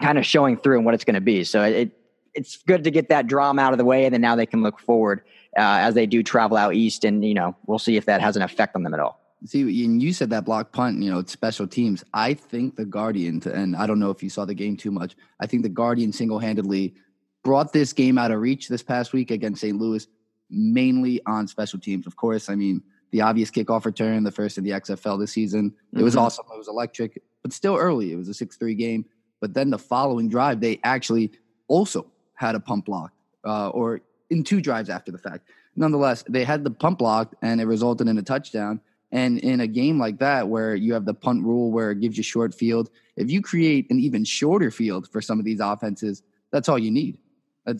kind 0.00 0.18
of 0.18 0.26
showing 0.26 0.56
through 0.56 0.76
and 0.76 0.84
what 0.84 0.94
it's 0.94 1.04
going 1.04 1.14
to 1.14 1.20
be. 1.20 1.44
So 1.44 1.62
it, 1.62 1.92
it's 2.34 2.62
good 2.62 2.84
to 2.84 2.90
get 2.90 3.08
that 3.08 3.26
drama 3.26 3.62
out 3.62 3.72
of 3.72 3.78
the 3.78 3.84
way, 3.84 4.04
and 4.04 4.12
then 4.12 4.20
now 4.20 4.36
they 4.36 4.46
can 4.46 4.62
look 4.62 4.78
forward 4.80 5.22
uh, 5.56 5.60
as 5.60 5.94
they 5.94 6.06
do 6.06 6.22
travel 6.22 6.56
out 6.56 6.74
east, 6.74 7.04
and 7.04 7.24
you 7.24 7.34
know 7.34 7.56
we'll 7.66 7.78
see 7.78 7.96
if 7.96 8.06
that 8.06 8.20
has 8.20 8.36
an 8.36 8.42
effect 8.42 8.74
on 8.74 8.82
them 8.82 8.92
at 8.92 9.00
all. 9.00 9.23
See, 9.46 9.84
and 9.84 10.02
you 10.02 10.12
said 10.12 10.30
that 10.30 10.46
block 10.46 10.72
punt, 10.72 11.02
you 11.02 11.10
know, 11.10 11.18
it's 11.18 11.32
special 11.32 11.66
teams. 11.66 12.02
I 12.14 12.32
think 12.32 12.76
the 12.76 12.86
Guardians, 12.86 13.46
and 13.46 13.76
I 13.76 13.86
don't 13.86 13.98
know 13.98 14.10
if 14.10 14.22
you 14.22 14.30
saw 14.30 14.46
the 14.46 14.54
game 14.54 14.76
too 14.76 14.90
much. 14.90 15.16
I 15.38 15.46
think 15.46 15.62
the 15.62 15.68
Guardians 15.68 16.16
single 16.16 16.38
handedly 16.38 16.94
brought 17.42 17.72
this 17.72 17.92
game 17.92 18.16
out 18.16 18.30
of 18.30 18.40
reach 18.40 18.68
this 18.68 18.82
past 18.82 19.12
week 19.12 19.30
against 19.30 19.60
St. 19.60 19.78
Louis, 19.78 20.06
mainly 20.48 21.20
on 21.26 21.46
special 21.46 21.78
teams. 21.78 22.06
Of 22.06 22.16
course, 22.16 22.48
I 22.48 22.54
mean 22.54 22.82
the 23.12 23.20
obvious 23.20 23.50
kickoff 23.50 23.84
return, 23.84 24.24
the 24.24 24.32
first 24.32 24.56
in 24.58 24.64
the 24.64 24.70
XFL 24.70 25.20
this 25.20 25.32
season. 25.32 25.74
It 25.92 26.02
was 26.02 26.14
mm-hmm. 26.14 26.24
awesome. 26.24 26.46
It 26.52 26.58
was 26.58 26.68
electric, 26.68 27.22
but 27.42 27.52
still 27.52 27.76
early. 27.76 28.12
It 28.12 28.16
was 28.16 28.28
a 28.28 28.34
six-three 28.34 28.74
game. 28.74 29.04
But 29.40 29.52
then 29.52 29.70
the 29.70 29.78
following 29.78 30.28
drive, 30.28 30.60
they 30.60 30.80
actually 30.84 31.32
also 31.68 32.10
had 32.34 32.54
a 32.54 32.60
pump 32.60 32.86
block, 32.86 33.12
uh, 33.44 33.68
or 33.68 34.00
in 34.30 34.42
two 34.42 34.60
drives 34.60 34.88
after 34.88 35.12
the 35.12 35.18
fact. 35.18 35.48
Nonetheless, 35.76 36.24
they 36.28 36.44
had 36.44 36.64
the 36.64 36.70
pump 36.70 36.98
blocked, 36.98 37.34
and 37.42 37.60
it 37.60 37.66
resulted 37.66 38.08
in 38.08 38.16
a 38.16 38.22
touchdown. 38.22 38.80
And 39.14 39.38
in 39.38 39.60
a 39.60 39.68
game 39.68 40.00
like 40.00 40.18
that, 40.18 40.48
where 40.48 40.74
you 40.74 40.92
have 40.92 41.04
the 41.04 41.14
punt 41.14 41.44
rule 41.44 41.70
where 41.70 41.92
it 41.92 42.00
gives 42.00 42.16
you 42.16 42.24
short 42.24 42.52
field, 42.52 42.90
if 43.16 43.30
you 43.30 43.40
create 43.40 43.88
an 43.88 44.00
even 44.00 44.24
shorter 44.24 44.72
field 44.72 45.08
for 45.08 45.22
some 45.22 45.38
of 45.38 45.44
these 45.44 45.60
offenses, 45.60 46.24
that's 46.50 46.68
all 46.68 46.78
you 46.78 46.90
need. 46.90 47.18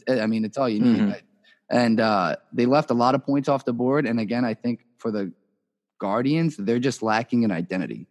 I 0.08 0.26
mean, 0.26 0.44
it's 0.44 0.56
all 0.56 0.68
you 0.68 0.78
need. 0.78 0.96
Mm-hmm. 0.96 1.10
Right? 1.10 1.22
And 1.68 1.98
uh, 1.98 2.36
they 2.52 2.66
left 2.66 2.90
a 2.90 2.94
lot 2.94 3.16
of 3.16 3.26
points 3.26 3.48
off 3.48 3.64
the 3.64 3.72
board. 3.72 4.06
And 4.06 4.20
again, 4.20 4.44
I 4.44 4.54
think 4.54 4.86
for 4.98 5.10
the 5.10 5.32
Guardians, 5.98 6.56
they're 6.56 6.78
just 6.78 7.02
lacking 7.02 7.44
an 7.44 7.50
identity. 7.50 8.06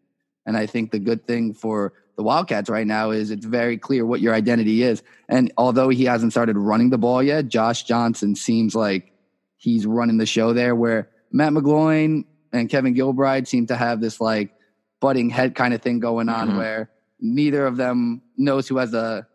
And 0.45 0.57
I 0.57 0.65
think 0.65 0.91
the 0.91 0.99
good 0.99 1.25
thing 1.25 1.53
for 1.53 1.93
the 2.17 2.23
Wildcats 2.23 2.69
right 2.69 2.85
now 2.85 3.11
is 3.11 3.31
it's 3.31 3.45
very 3.45 3.77
clear 3.77 4.05
what 4.05 4.19
your 4.19 4.33
identity 4.33 4.83
is. 4.83 5.01
And 5.29 5.53
although 5.57 5.87
he 5.87 6.03
hasn't 6.03 6.33
started 6.33 6.57
running 6.57 6.89
the 6.89 6.97
ball 6.97 7.23
yet, 7.23 7.47
Josh 7.47 7.83
Johnson 7.83 8.35
seems 8.35 8.75
like 8.75 9.13
he's 9.55 9.85
running 9.85 10.17
the 10.17 10.25
show 10.25 10.51
there 10.51 10.75
where 10.75 11.09
Matt 11.31 11.53
McGloin 11.53 12.25
and 12.53 12.69
Kevin 12.69 12.93
Gilbride 12.93 13.47
seem 13.47 13.67
to 13.67 13.75
have 13.75 13.99
this 13.99 14.21
like 14.21 14.53
butting 15.01 15.29
head 15.29 15.55
kind 15.55 15.73
of 15.73 15.81
thing 15.81 15.99
going 15.99 16.29
on 16.29 16.49
mm-hmm. 16.49 16.57
where 16.57 16.89
neither 17.19 17.65
of 17.65 17.77
them 17.77 18.21
knows 18.37 18.67
who 18.67 18.77
has 18.77 18.91
the 18.91 19.25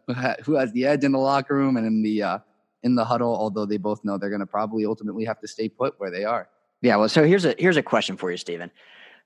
who 0.44 0.54
has 0.54 0.72
the 0.72 0.86
edge 0.86 1.04
in 1.04 1.12
the 1.12 1.18
locker 1.18 1.54
room 1.54 1.76
and 1.76 1.86
in 1.86 2.02
the 2.02 2.22
uh, 2.22 2.38
in 2.82 2.94
the 2.94 3.04
huddle 3.04 3.34
although 3.34 3.66
they 3.66 3.76
both 3.76 4.04
know 4.04 4.16
they're 4.16 4.30
going 4.30 4.40
to 4.40 4.46
probably 4.46 4.86
ultimately 4.86 5.24
have 5.24 5.40
to 5.40 5.48
stay 5.48 5.68
put 5.68 5.98
where 5.98 6.10
they 6.10 6.24
are. 6.24 6.48
Yeah, 6.80 6.96
well 6.96 7.08
so 7.08 7.24
here's 7.24 7.44
a 7.44 7.54
here's 7.58 7.76
a 7.76 7.82
question 7.82 8.16
for 8.16 8.30
you 8.30 8.36
Stephen. 8.36 8.70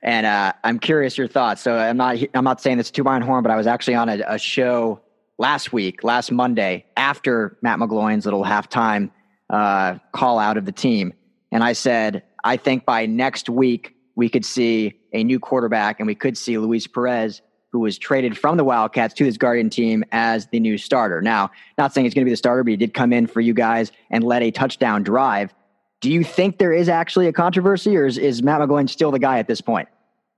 And 0.04 0.26
uh, 0.26 0.52
I'm 0.64 0.80
curious 0.80 1.16
your 1.16 1.28
thoughts. 1.28 1.62
So 1.62 1.76
I'm 1.76 1.96
not 1.96 2.16
I'm 2.34 2.44
not 2.44 2.60
saying 2.60 2.78
this 2.78 2.90
to 2.92 3.04
my 3.04 3.20
horn, 3.20 3.42
but 3.42 3.52
I 3.52 3.56
was 3.56 3.66
actually 3.66 3.94
on 3.94 4.08
a, 4.08 4.22
a 4.26 4.38
show 4.38 5.00
last 5.38 5.72
week, 5.72 6.02
last 6.02 6.32
Monday, 6.32 6.84
after 6.96 7.56
Matt 7.62 7.78
McGloin's 7.78 8.24
little 8.24 8.42
halftime 8.44 9.10
uh, 9.50 9.98
call 10.12 10.38
out 10.38 10.56
of 10.56 10.64
the 10.64 10.72
team, 10.72 11.12
and 11.52 11.62
I 11.62 11.72
said 11.72 12.24
I 12.44 12.56
think 12.56 12.84
by 12.84 13.06
next 13.06 13.48
week 13.48 13.94
we 14.14 14.28
could 14.28 14.44
see 14.44 15.00
a 15.12 15.24
new 15.24 15.38
quarterback, 15.38 16.00
and 16.00 16.06
we 16.06 16.14
could 16.14 16.36
see 16.36 16.58
Luis 16.58 16.86
Perez, 16.86 17.42
who 17.70 17.80
was 17.80 17.96
traded 17.96 18.36
from 18.36 18.56
the 18.56 18.64
Wildcats 18.64 19.14
to 19.14 19.24
this 19.24 19.36
Guardian 19.36 19.70
team 19.70 20.04
as 20.12 20.46
the 20.48 20.60
new 20.60 20.76
starter. 20.76 21.22
Now, 21.22 21.50
not 21.78 21.94
saying 21.94 22.04
he's 22.04 22.14
going 22.14 22.24
to 22.24 22.26
be 22.26 22.32
the 22.32 22.36
starter, 22.36 22.62
but 22.62 22.70
he 22.70 22.76
did 22.76 22.92
come 22.92 23.12
in 23.12 23.26
for 23.26 23.40
you 23.40 23.54
guys 23.54 23.90
and 24.10 24.22
led 24.22 24.42
a 24.42 24.50
touchdown 24.50 25.02
drive. 25.02 25.54
Do 26.00 26.10
you 26.10 26.24
think 26.24 26.58
there 26.58 26.72
is 26.72 26.88
actually 26.88 27.28
a 27.28 27.32
controversy, 27.32 27.96
or 27.96 28.04
is, 28.06 28.18
is 28.18 28.42
Matt 28.42 28.60
McGloin 28.60 28.90
still 28.90 29.10
the 29.10 29.18
guy 29.18 29.38
at 29.38 29.48
this 29.48 29.60
point? 29.60 29.88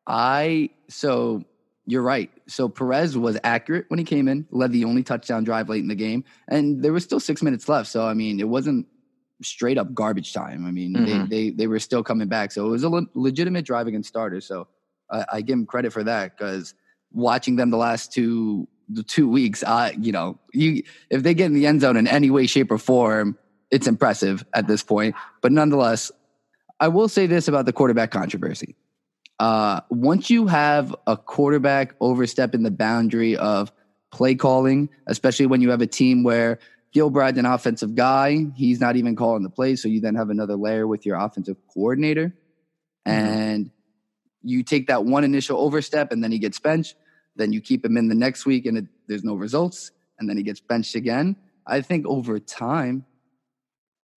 I 0.07 0.71
so 0.89 1.43
you're 1.87 2.03
right. 2.03 2.31
So 2.47 2.69
Perez 2.69 3.17
was 3.17 3.39
accurate 3.45 3.87
when 3.89 3.99
he 3.99 4.05
came 4.05 4.29
in, 4.29 4.47
led 4.51 4.73
the 4.73 4.85
only 4.85 5.03
touchdown 5.03 5.45
drive 5.45 5.69
late 5.69 5.83
in 5.83 5.89
the 5.89 5.95
game, 5.95 6.25
and 6.49 6.83
there 6.83 6.93
was 6.93 7.05
still 7.05 7.21
six 7.21 7.43
minutes 7.43 7.69
left. 7.69 7.89
So 7.89 8.07
I 8.07 8.15
mean, 8.15 8.41
it 8.41 8.49
wasn't 8.49 8.87
straight 9.43 9.79
up 9.79 9.93
garbage 9.95 10.33
time. 10.33 10.67
I 10.67 10.71
mean, 10.71 10.95
mm-hmm. 10.95 11.29
they, 11.29 11.49
they 11.49 11.51
they 11.51 11.67
were 11.67 11.79
still 11.79 12.03
coming 12.03 12.29
back. 12.29 12.53
So 12.53 12.67
it 12.67 12.71
was 12.71 12.85
a 12.85 12.89
le- 12.89 13.07
legitimate 13.15 13.65
drive 13.65 13.87
against 13.87 14.09
starters. 14.09 14.47
So 14.47 14.69
I, 15.11 15.25
I 15.35 15.41
give 15.41 15.55
him 15.55 15.67
credit 15.67 15.93
for 15.93 16.05
that 16.05 16.37
because 16.37 16.75
watching 17.13 17.57
them 17.57 17.71
the 17.71 17.77
last 17.77 18.13
two 18.13 18.69
the 18.89 19.03
two 19.03 19.29
weeks, 19.29 19.65
I 19.65 19.97
you 20.01 20.13
know 20.13 20.39
you 20.53 20.83
if 21.11 21.23
they 21.23 21.35
get 21.35 21.47
in 21.47 21.55
the 21.55 21.67
end 21.67 21.81
zone 21.81 21.97
in 21.97 22.07
any 22.07 22.31
way, 22.31 22.47
shape, 22.47 22.71
or 22.71 22.79
form, 22.79 23.39
it's 23.71 23.87
impressive 23.87 24.45
at 24.55 24.67
this 24.67 24.83
point. 24.83 25.15
But 25.41 25.53
nonetheless, 25.53 26.13
I 26.81 26.89
will 26.89 27.09
say 27.09 27.27
this 27.27 27.49
about 27.49 27.67
the 27.67 27.73
quarterback 27.73 28.11
controversy. 28.11 28.77
Uh, 29.41 29.81
once 29.91 30.31
you 30.31 30.47
have 30.47 30.95
a 31.07 31.17
quarterback 31.17 31.95
overstepping 32.01 32.63
the 32.63 32.71
boundary 32.71 33.37
of 33.37 33.73
play 34.13 34.35
calling, 34.35 34.89
especially 35.09 35.47
when 35.47 35.61
you 35.61 35.71
have 35.71 35.81
a 35.81 35.87
team 35.87 36.23
where 36.23 36.61
Gilbride's 36.95 37.39
an 37.39 37.45
offensive 37.45 37.95
guy, 37.95 38.47
he's 38.55 38.81
not 38.81 38.97
even 38.97 39.17
calling 39.17 39.43
the 39.43 39.51
plays. 39.51 39.83
So 39.83 39.89
you 39.89 40.01
then 40.01 40.15
have 40.15 40.31
another 40.31 40.55
layer 40.55 40.87
with 40.87 41.05
your 41.05 41.17
offensive 41.17 41.57
coordinator. 41.73 42.29
Mm-hmm. 43.07 43.11
And 43.11 43.71
you 44.43 44.63
take 44.63 44.87
that 44.87 45.05
one 45.05 45.25
initial 45.25 45.59
overstep 45.59 46.13
and 46.13 46.23
then 46.23 46.31
he 46.31 46.39
gets 46.39 46.61
benched. 46.61 46.95
Then 47.37 47.53
you 47.53 47.61
keep 47.61 47.85
him 47.85 47.97
in 47.97 48.09
the 48.09 48.15
next 48.15 48.47
week 48.47 48.65
and 48.65 48.79
it, 48.79 48.85
there's 49.09 49.25
no 49.25 49.35
results. 49.35 49.91
And 50.19 50.29
then 50.29 50.37
he 50.37 50.45
gets 50.45 50.61
benched 50.61 50.95
again. 50.95 51.37
I 51.67 51.81
think 51.81 52.07
over 52.07 52.39
time, 52.39 53.05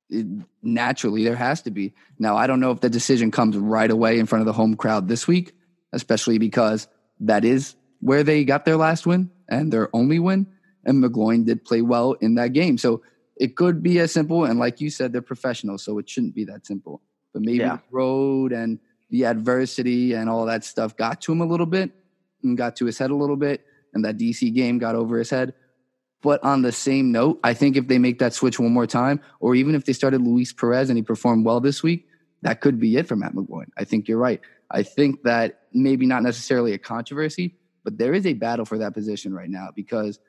it, 0.09 0.27
naturally 0.61 1.23
there 1.23 1.35
has 1.35 1.63
to 1.63 1.71
be. 1.71 1.93
Now, 2.19 2.37
I 2.37 2.45
don't 2.45 2.59
know 2.59 2.71
if 2.71 2.81
the 2.81 2.89
decision 2.89 3.31
comes 3.31 3.57
right 3.57 3.89
away 3.89 4.19
in 4.19 4.27
front 4.27 4.41
of 4.41 4.45
the 4.45 4.53
home 4.53 4.75
crowd 4.75 5.07
this 5.07 5.27
week, 5.27 5.53
especially 5.93 6.37
because 6.37 6.87
that 7.21 7.43
is 7.43 7.75
where 8.01 8.23
they 8.23 8.43
got 8.43 8.65
their 8.65 8.77
last 8.77 9.07
win 9.07 9.31
and 9.49 9.73
their 9.73 9.89
only 9.95 10.19
win. 10.19 10.45
And 10.87 11.03
McGloin 11.03 11.45
did 11.45 11.63
play 11.63 11.83
well 11.83 12.13
in 12.13 12.35
that 12.35 12.53
game. 12.53 12.79
So 12.79 13.03
it 13.35 13.55
could 13.55 13.83
be 13.83 13.99
as 13.99 14.11
simple. 14.11 14.45
And 14.45 14.57
like 14.57 14.81
you 14.81 14.89
said, 14.89 15.13
they're 15.13 15.21
professionals, 15.21 15.83
so 15.83 15.99
it 15.99 16.09
shouldn't 16.09 16.33
be 16.33 16.45
that 16.45 16.65
simple. 16.65 17.01
But 17.33 17.43
maybe 17.43 17.59
yeah. 17.59 17.75
the 17.75 17.81
road 17.91 18.51
and 18.51 18.79
the 19.09 19.25
adversity 19.25 20.13
and 20.13 20.29
all 20.29 20.45
that 20.45 20.63
stuff 20.63 20.97
got 20.97 21.21
to 21.21 21.31
him 21.31 21.41
a 21.41 21.45
little 21.45 21.65
bit 21.65 21.91
and 22.41 22.57
got 22.57 22.75
to 22.77 22.85
his 22.85 22.97
head 22.97 23.11
a 23.11 23.15
little 23.15 23.35
bit. 23.35 23.65
And 23.93 24.03
that 24.05 24.17
DC 24.17 24.53
game 24.53 24.79
got 24.79 24.95
over 24.95 25.19
his 25.19 25.29
head. 25.29 25.53
But 26.21 26.43
on 26.43 26.61
the 26.61 26.71
same 26.71 27.11
note, 27.11 27.39
I 27.43 27.53
think 27.53 27.77
if 27.77 27.87
they 27.87 27.99
make 27.99 28.19
that 28.19 28.33
switch 28.33 28.59
one 28.59 28.71
more 28.71 28.87
time, 28.87 29.21
or 29.39 29.55
even 29.55 29.75
if 29.75 29.85
they 29.85 29.93
started 29.93 30.21
Luis 30.21 30.51
Perez 30.51 30.89
and 30.89 30.97
he 30.97 31.03
performed 31.03 31.45
well 31.45 31.59
this 31.59 31.83
week, 31.83 32.07
that 32.41 32.61
could 32.61 32.79
be 32.79 32.97
it 32.97 33.07
for 33.07 33.15
Matt 33.15 33.33
McGloin. 33.33 33.67
I 33.77 33.83
think 33.83 34.07
you're 34.07 34.17
right. 34.17 34.41
I 34.71 34.83
think 34.83 35.23
that 35.23 35.61
maybe 35.73 36.05
not 36.05 36.23
necessarily 36.23 36.73
a 36.73 36.77
controversy, 36.77 37.55
but 37.83 37.97
there 37.97 38.13
is 38.13 38.25
a 38.25 38.33
battle 38.33 38.65
for 38.65 38.77
that 38.79 38.93
position 38.93 39.33
right 39.33 39.49
now 39.49 39.69
because 39.75 40.19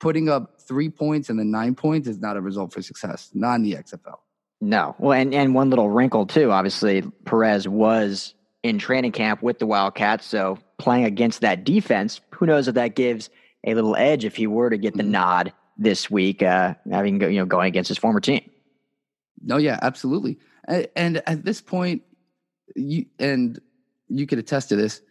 putting 0.00 0.28
up 0.28 0.60
three 0.60 0.88
points 0.88 1.30
and 1.30 1.38
then 1.38 1.50
nine 1.50 1.74
points 1.74 2.08
is 2.08 2.18
not 2.18 2.36
a 2.36 2.40
result 2.40 2.72
for 2.72 2.82
success, 2.82 3.30
not 3.34 3.56
in 3.56 3.62
the 3.62 3.72
XFL. 3.72 4.16
No. 4.60 4.94
Well, 4.98 5.12
and, 5.12 5.34
and 5.34 5.54
one 5.54 5.70
little 5.70 5.90
wrinkle 5.90 6.26
too. 6.26 6.50
Obviously, 6.50 7.02
Perez 7.24 7.68
was 7.68 8.34
in 8.62 8.78
training 8.78 9.12
camp 9.12 9.42
with 9.42 9.58
the 9.58 9.66
Wildcats, 9.66 10.26
so 10.26 10.58
playing 10.78 11.04
against 11.04 11.42
that 11.42 11.64
defense, 11.64 12.20
who 12.30 12.46
knows 12.46 12.68
if 12.68 12.74
that 12.74 12.94
gives– 12.94 13.30
a 13.66 13.74
little 13.74 13.96
edge 13.96 14.24
if 14.24 14.36
he 14.36 14.46
were 14.46 14.70
to 14.70 14.78
get 14.78 14.96
the 14.96 15.02
mm-hmm. 15.02 15.12
nod 15.12 15.52
this 15.76 16.10
week, 16.10 16.42
uh, 16.42 16.74
having 16.90 17.20
you 17.20 17.40
know 17.40 17.44
going 17.44 17.68
against 17.68 17.88
his 17.88 17.98
former 17.98 18.20
team. 18.20 18.48
No, 19.42 19.58
yeah, 19.58 19.78
absolutely. 19.82 20.38
And 20.66 21.22
at 21.28 21.44
this 21.44 21.60
point, 21.60 22.02
you 22.74 23.06
and 23.18 23.60
you 24.08 24.26
could 24.26 24.38
attest 24.38 24.70
to 24.70 24.76
this. 24.76 25.02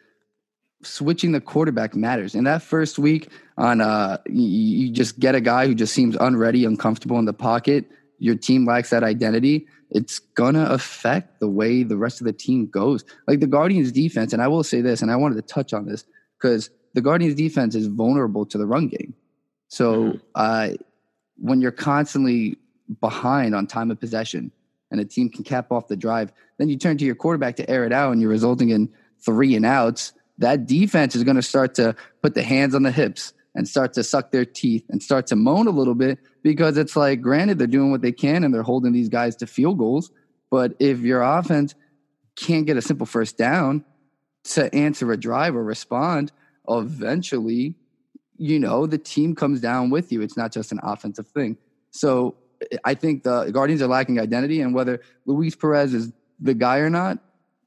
Switching 0.85 1.31
the 1.31 1.41
quarterback 1.41 1.95
matters. 1.95 2.35
In 2.35 2.43
that 2.45 2.61
first 2.61 2.99
week, 2.99 3.29
on 3.57 3.81
uh, 3.81 4.17
you, 4.27 4.91
just 4.91 5.19
get 5.19 5.35
a 5.35 5.41
guy 5.41 5.67
who 5.67 5.75
just 5.75 5.93
seems 5.93 6.15
unready, 6.19 6.65
uncomfortable 6.65 7.19
in 7.19 7.25
the 7.25 7.33
pocket. 7.33 7.85
Your 8.19 8.35
team 8.35 8.65
lacks 8.65 8.89
that 8.91 9.03
identity. 9.03 9.67
It's 9.91 10.19
gonna 10.19 10.65
affect 10.69 11.39
the 11.39 11.47
way 11.47 11.83
the 11.83 11.97
rest 11.97 12.21
of 12.21 12.25
the 12.25 12.33
team 12.33 12.67
goes. 12.67 13.03
Like 13.27 13.39
the 13.39 13.47
Guardians' 13.47 13.91
defense, 13.91 14.33
and 14.33 14.41
I 14.41 14.47
will 14.47 14.63
say 14.63 14.81
this, 14.81 15.01
and 15.01 15.11
I 15.11 15.15
wanted 15.15 15.35
to 15.35 15.41
touch 15.41 15.73
on 15.73 15.85
this 15.85 16.05
because 16.39 16.69
the 16.93 17.01
Guardians' 17.01 17.35
defense 17.35 17.75
is 17.75 17.87
vulnerable 17.87 18.45
to 18.45 18.57
the 18.57 18.65
run 18.65 18.87
game. 18.87 19.13
So 19.67 20.03
mm-hmm. 20.03 20.17
uh, 20.35 20.69
when 21.37 21.61
you're 21.61 21.71
constantly 21.71 22.57
behind 23.01 23.55
on 23.55 23.67
time 23.67 23.91
of 23.91 23.99
possession 23.99 24.51
and 24.91 24.99
a 25.01 25.05
team 25.05 25.29
can 25.29 25.43
cap 25.43 25.71
off 25.71 25.87
the 25.87 25.97
drive, 25.97 26.31
then 26.57 26.69
you 26.69 26.77
turn 26.77 26.97
to 26.97 27.05
your 27.05 27.15
quarterback 27.15 27.55
to 27.57 27.69
air 27.69 27.85
it 27.85 27.91
out, 27.91 28.11
and 28.11 28.21
you're 28.21 28.29
resulting 28.29 28.69
in 28.69 28.89
three 29.23 29.55
and 29.55 29.65
outs. 29.65 30.13
That 30.37 30.65
defense 30.65 31.15
is 31.15 31.23
going 31.23 31.37
to 31.37 31.41
start 31.41 31.75
to 31.75 31.95
put 32.21 32.35
the 32.35 32.43
hands 32.43 32.75
on 32.75 32.83
the 32.83 32.91
hips 32.91 33.33
and 33.55 33.67
start 33.67 33.93
to 33.93 34.03
suck 34.03 34.31
their 34.31 34.45
teeth 34.45 34.83
and 34.89 35.01
start 35.01 35.27
to 35.27 35.35
moan 35.35 35.67
a 35.67 35.71
little 35.71 35.95
bit 35.95 36.19
because 36.43 36.77
it's 36.77 36.95
like, 36.95 37.21
granted, 37.21 37.57
they're 37.57 37.67
doing 37.67 37.89
what 37.89 38.01
they 38.01 38.11
can 38.11 38.43
and 38.43 38.53
they're 38.53 38.63
holding 38.63 38.91
these 38.91 39.07
guys 39.09 39.35
to 39.37 39.47
field 39.47 39.77
goals. 39.77 40.11
But 40.51 40.75
if 40.79 40.99
your 40.99 41.21
offense 41.21 41.73
can't 42.35 42.65
get 42.65 42.75
a 42.75 42.81
simple 42.81 43.05
first 43.05 43.37
down 43.37 43.85
to 44.45 44.73
answer 44.75 45.11
a 45.11 45.17
drive 45.17 45.55
or 45.55 45.63
respond, 45.63 46.33
eventually, 46.67 47.75
you 48.37 48.59
know, 48.59 48.85
the 48.85 48.97
team 48.97 49.35
comes 49.35 49.61
down 49.61 49.89
with 49.89 50.11
you. 50.11 50.21
It's 50.21 50.35
not 50.35 50.51
just 50.51 50.73
an 50.73 50.79
offensive 50.83 51.27
thing. 51.27 51.57
So 51.91 52.35
I 52.83 52.93
think 52.93 53.23
the 53.23 53.51
Guardians 53.51 53.81
are 53.81 53.87
lacking 53.87 54.19
identity, 54.19 54.61
and 54.61 54.73
whether 54.73 54.99
Luis 55.25 55.55
Perez 55.55 55.93
is 55.93 56.11
the 56.39 56.53
guy 56.53 56.79
or 56.79 56.89
not, 56.89 57.19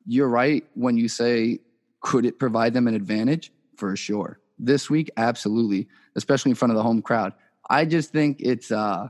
you're 0.06 0.28
right 0.28 0.64
when 0.74 0.96
you 0.96 1.08
say, 1.08 1.60
could 2.00 2.24
it 2.24 2.38
provide 2.38 2.74
them 2.74 2.86
an 2.86 2.94
advantage? 2.94 3.52
For 3.76 3.94
sure. 3.96 4.40
This 4.58 4.90
week, 4.90 5.10
absolutely, 5.16 5.88
especially 6.16 6.50
in 6.50 6.56
front 6.56 6.72
of 6.72 6.76
the 6.76 6.82
home 6.82 7.02
crowd. 7.02 7.32
I 7.70 7.84
just 7.84 8.10
think 8.10 8.38
it's 8.40 8.70
uh 8.70 9.08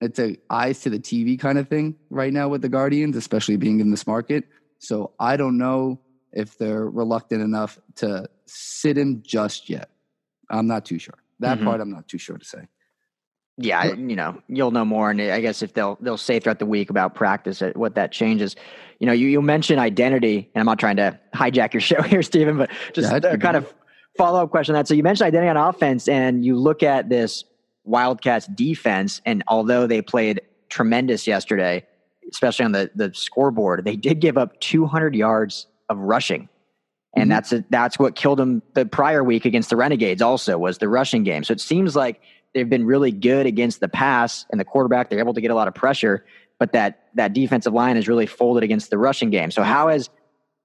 it's 0.00 0.18
a 0.18 0.36
eyes 0.48 0.80
to 0.80 0.90
the 0.90 0.98
TV 0.98 1.38
kind 1.38 1.58
of 1.58 1.68
thing 1.68 1.96
right 2.08 2.32
now 2.32 2.48
with 2.48 2.62
the 2.62 2.68
Guardians, 2.68 3.16
especially 3.16 3.56
being 3.56 3.80
in 3.80 3.90
this 3.90 4.06
market. 4.06 4.44
So 4.78 5.12
I 5.20 5.36
don't 5.36 5.58
know 5.58 6.00
if 6.32 6.56
they're 6.56 6.88
reluctant 6.88 7.42
enough 7.42 7.78
to 7.96 8.28
sit 8.46 8.96
him 8.96 9.22
just 9.24 9.68
yet. 9.68 9.90
I'm 10.48 10.66
not 10.66 10.84
too 10.84 10.98
sure. 10.98 11.18
That 11.40 11.56
mm-hmm. 11.56 11.66
part 11.66 11.80
I'm 11.80 11.90
not 11.90 12.08
too 12.08 12.18
sure 12.18 12.38
to 12.38 12.44
say. 12.44 12.66
Yeah, 13.62 13.84
you 13.84 14.16
know, 14.16 14.40
you'll 14.48 14.70
know 14.70 14.84
more, 14.84 15.10
and 15.10 15.20
I 15.20 15.40
guess 15.40 15.62
if 15.62 15.74
they'll 15.74 15.98
they'll 16.00 16.16
say 16.16 16.40
throughout 16.40 16.58
the 16.58 16.66
week 16.66 16.88
about 16.88 17.14
practice, 17.14 17.60
uh, 17.60 17.72
what 17.74 17.94
that 17.96 18.10
changes. 18.10 18.56
You 19.00 19.06
know, 19.06 19.12
you 19.12 19.28
you 19.28 19.42
mentioned 19.42 19.80
identity, 19.80 20.50
and 20.54 20.60
I'm 20.60 20.66
not 20.66 20.78
trying 20.78 20.96
to 20.96 21.18
hijack 21.34 21.74
your 21.74 21.80
show 21.80 22.00
here, 22.02 22.22
Stephen, 22.22 22.56
but 22.56 22.70
just 22.94 23.12
yeah, 23.12 23.36
kind 23.36 23.56
of 23.56 23.72
follow 24.16 24.42
up 24.42 24.50
question 24.50 24.74
on 24.74 24.80
that. 24.80 24.88
So 24.88 24.94
you 24.94 25.02
mentioned 25.02 25.26
identity 25.26 25.50
on 25.50 25.56
offense, 25.56 26.08
and 26.08 26.44
you 26.44 26.56
look 26.56 26.82
at 26.82 27.08
this 27.08 27.44
Wildcats 27.84 28.46
defense, 28.46 29.20
and 29.26 29.42
although 29.48 29.86
they 29.86 30.00
played 30.00 30.40
tremendous 30.68 31.26
yesterday, 31.26 31.86
especially 32.30 32.64
on 32.64 32.72
the 32.72 32.90
the 32.94 33.12
scoreboard, 33.12 33.84
they 33.84 33.96
did 33.96 34.20
give 34.20 34.38
up 34.38 34.58
200 34.60 35.14
yards 35.14 35.66
of 35.88 35.98
rushing. 35.98 36.48
And 37.16 37.24
mm-hmm. 37.24 37.30
that's 37.30 37.52
a, 37.52 37.64
that's 37.70 37.98
what 37.98 38.14
killed 38.14 38.38
them 38.38 38.62
the 38.74 38.86
prior 38.86 39.24
week 39.24 39.44
against 39.44 39.68
the 39.70 39.76
Renegades. 39.76 40.22
Also, 40.22 40.56
was 40.56 40.78
the 40.78 40.88
rushing 40.88 41.24
game. 41.24 41.42
So 41.42 41.52
it 41.52 41.60
seems 41.60 41.96
like 41.96 42.20
they've 42.54 42.68
been 42.68 42.84
really 42.84 43.12
good 43.12 43.46
against 43.46 43.80
the 43.80 43.88
pass 43.88 44.46
and 44.50 44.60
the 44.60 44.64
quarterback. 44.64 45.10
They're 45.10 45.18
able 45.18 45.34
to 45.34 45.40
get 45.40 45.50
a 45.50 45.54
lot 45.54 45.68
of 45.68 45.74
pressure, 45.74 46.24
but 46.58 46.72
that 46.72 47.08
that 47.14 47.32
defensive 47.32 47.72
line 47.72 47.96
is 47.96 48.08
really 48.08 48.26
folded 48.26 48.62
against 48.62 48.90
the 48.90 48.98
rushing 48.98 49.30
game. 49.30 49.50
So 49.50 49.62
how 49.62 49.88
has 49.88 50.10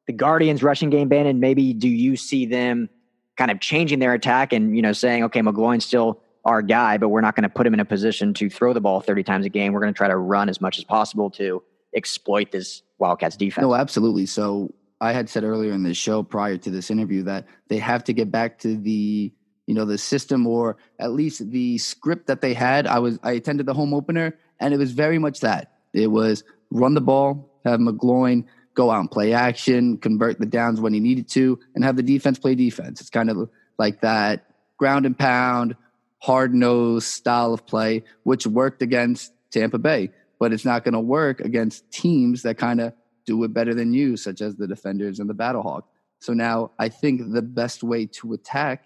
the 0.07 0.13
Guardians 0.13 0.63
rushing 0.63 0.89
game 0.89 1.09
been? 1.09 1.27
And 1.27 1.39
maybe 1.39 1.73
do 1.73 1.89
you 1.89 2.15
see 2.15 2.45
them 2.45 2.89
kind 3.37 3.51
of 3.51 3.59
changing 3.59 3.99
their 3.99 4.13
attack 4.13 4.53
and 4.53 4.75
you 4.75 4.81
know 4.81 4.93
saying, 4.93 5.23
okay, 5.25 5.41
McGloin's 5.41 5.85
still 5.85 6.21
our 6.45 6.61
guy, 6.61 6.97
but 6.97 7.09
we're 7.09 7.21
not 7.21 7.35
going 7.35 7.43
to 7.43 7.49
put 7.49 7.65
him 7.65 7.73
in 7.73 7.79
a 7.79 7.85
position 7.85 8.33
to 8.35 8.49
throw 8.49 8.71
the 8.71 8.81
ball 8.81 9.01
30 9.01 9.23
times 9.23 9.45
a 9.45 9.49
game. 9.49 9.73
We're 9.73 9.81
going 9.81 9.93
to 9.93 9.97
try 9.97 10.07
to 10.07 10.17
run 10.17 10.47
as 10.47 10.61
much 10.61 10.77
as 10.77 10.83
possible 10.83 11.31
to 11.31 11.63
exploit 11.95 12.51
this 12.51 12.83
Wildcats 12.99 13.35
defense. 13.35 13.63
No, 13.63 13.73
absolutely. 13.73 14.27
So 14.27 14.73
I 15.01 15.11
had 15.11 15.27
said 15.27 15.43
earlier 15.43 15.73
in 15.73 15.83
the 15.83 15.93
show 15.93 16.23
prior 16.23 16.57
to 16.57 16.69
this 16.69 16.91
interview 16.91 17.23
that 17.23 17.45
they 17.67 17.79
have 17.79 18.03
to 18.05 18.13
get 18.13 18.31
back 18.31 18.59
to 18.59 18.77
the 18.77 19.33
you 19.65 19.73
know 19.73 19.85
the 19.85 19.97
system 19.97 20.45
or 20.47 20.77
at 20.99 21.11
least 21.11 21.49
the 21.51 21.77
script 21.77 22.27
that 22.27 22.41
they 22.41 22.53
had. 22.53 22.87
I 22.87 22.99
was 22.99 23.19
I 23.23 23.33
attended 23.33 23.65
the 23.65 23.73
home 23.73 23.93
opener 23.93 24.37
and 24.59 24.73
it 24.73 24.77
was 24.77 24.91
very 24.91 25.19
much 25.19 25.41
that. 25.41 25.73
It 25.93 26.07
was 26.07 26.43
run 26.71 26.93
the 26.93 27.01
ball, 27.01 27.49
have 27.65 27.79
McGloin 27.79 28.45
go 28.75 28.91
out 28.91 28.99
and 28.99 29.09
play 29.09 29.33
action, 29.33 29.97
convert 29.97 30.37
the 30.39 30.45
downs 30.45 30.79
when 30.79 30.93
he 30.93 30.99
needed 30.99 31.27
to, 31.29 31.57
and 31.73 31.83
have 31.83 31.95
the 31.95 32.03
defense 32.03 32.37
play 32.37 32.55
defense. 32.55 33.01
It's 33.01 33.09
kind 33.09 33.29
of 33.29 33.49
like 33.79 34.01
that 34.01 34.45
ground 34.77 35.05
and 35.05 35.17
pound, 35.17 35.75
hard 36.19 36.53
nosed 36.53 37.07
style 37.07 37.53
of 37.53 37.65
play, 37.65 38.03
which 38.23 38.45
worked 38.45 38.81
against 38.81 39.33
Tampa 39.51 39.77
Bay, 39.79 40.11
but 40.39 40.51
it's 40.51 40.65
not 40.65 40.83
going 40.83 40.93
to 40.93 40.99
work 40.99 41.39
against 41.39 41.89
teams 41.91 42.41
that 42.43 42.57
kind 42.57 42.81
of 42.81 42.93
do 43.25 43.41
it 43.43 43.53
better 43.53 43.73
than 43.73 43.93
you, 43.93 44.17
such 44.17 44.41
as 44.41 44.55
the 44.55 44.67
defenders 44.67 45.19
and 45.19 45.29
the 45.29 45.33
Battlehawk. 45.33 45.83
So 46.19 46.33
now 46.33 46.71
I 46.77 46.89
think 46.89 47.31
the 47.31 47.41
best 47.41 47.83
way 47.83 48.05
to 48.07 48.33
attack 48.33 48.85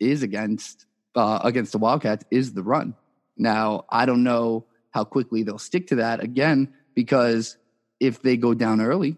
is 0.00 0.22
against 0.22 0.86
uh, 1.14 1.40
against 1.44 1.72
the 1.72 1.78
Wildcats 1.78 2.24
is 2.30 2.52
the 2.52 2.62
run. 2.62 2.94
Now 3.36 3.84
I 3.88 4.06
don't 4.06 4.22
know 4.22 4.66
how 4.90 5.04
quickly 5.04 5.42
they'll 5.42 5.58
stick 5.58 5.88
to 5.88 5.96
that 5.96 6.22
again 6.22 6.72
because 6.94 7.56
if 8.00 8.22
they 8.22 8.36
go 8.36 8.54
down 8.54 8.80
early 8.80 9.12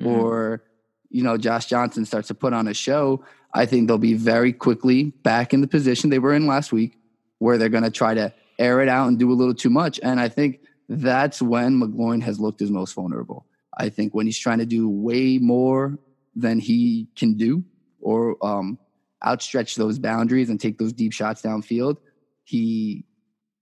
mm-hmm. 0.00 0.06
or 0.06 0.62
you 1.10 1.22
know 1.22 1.36
Josh 1.36 1.66
Johnson 1.66 2.04
starts 2.04 2.28
to 2.28 2.34
put 2.34 2.52
on 2.52 2.68
a 2.68 2.74
show, 2.74 3.24
I 3.52 3.66
think 3.66 3.88
they'll 3.88 3.98
be 3.98 4.14
very 4.14 4.52
quickly 4.52 5.04
back 5.22 5.54
in 5.54 5.60
the 5.60 5.68
position 5.68 6.10
they 6.10 6.18
were 6.18 6.34
in 6.34 6.46
last 6.46 6.72
week 6.72 6.98
where 7.38 7.58
they're 7.58 7.68
going 7.68 7.84
to 7.84 7.90
try 7.90 8.14
to 8.14 8.32
air 8.58 8.80
it 8.80 8.88
out 8.88 9.08
and 9.08 9.18
do 9.18 9.30
a 9.32 9.34
little 9.34 9.54
too 9.54 9.70
much 9.70 9.98
and 10.02 10.20
I 10.20 10.28
think 10.28 10.60
that's 10.88 11.40
when 11.40 11.80
McGloin 11.80 12.22
has 12.22 12.38
looked 12.38 12.60
his 12.60 12.70
most 12.70 12.92
vulnerable. 12.94 13.46
I 13.76 13.88
think 13.88 14.14
when 14.14 14.26
he's 14.26 14.38
trying 14.38 14.58
to 14.58 14.66
do 14.66 14.88
way 14.88 15.38
more 15.38 15.98
than 16.36 16.58
he 16.58 17.08
can 17.16 17.34
do 17.34 17.64
or 18.00 18.36
um, 18.44 18.78
outstretch 19.24 19.76
those 19.76 19.98
boundaries 19.98 20.50
and 20.50 20.60
take 20.60 20.78
those 20.78 20.92
deep 20.92 21.12
shots 21.12 21.42
downfield, 21.42 21.96
he 22.44 23.04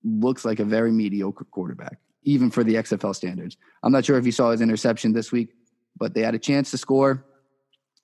looks 0.05 0.45
like 0.45 0.59
a 0.59 0.65
very 0.65 0.91
mediocre 0.91 1.45
quarterback, 1.45 1.99
even 2.25 2.51
for 2.51 2.65
the 2.65 2.75
XFL 2.75 3.15
standards. 3.15 3.57
I'm 3.83 3.93
not 3.93 4.05
sure 4.05 4.19
if 4.19 4.27
you 4.27 4.33
saw 4.33 4.51
his 4.51 4.61
interception 4.61 5.13
this 5.13 5.31
week, 5.31 5.55
but 5.97 6.15
they 6.15 6.23
had 6.23 6.35
a 6.35 6.39
chance 6.39 6.71
to 6.73 6.79
score. 6.79 7.25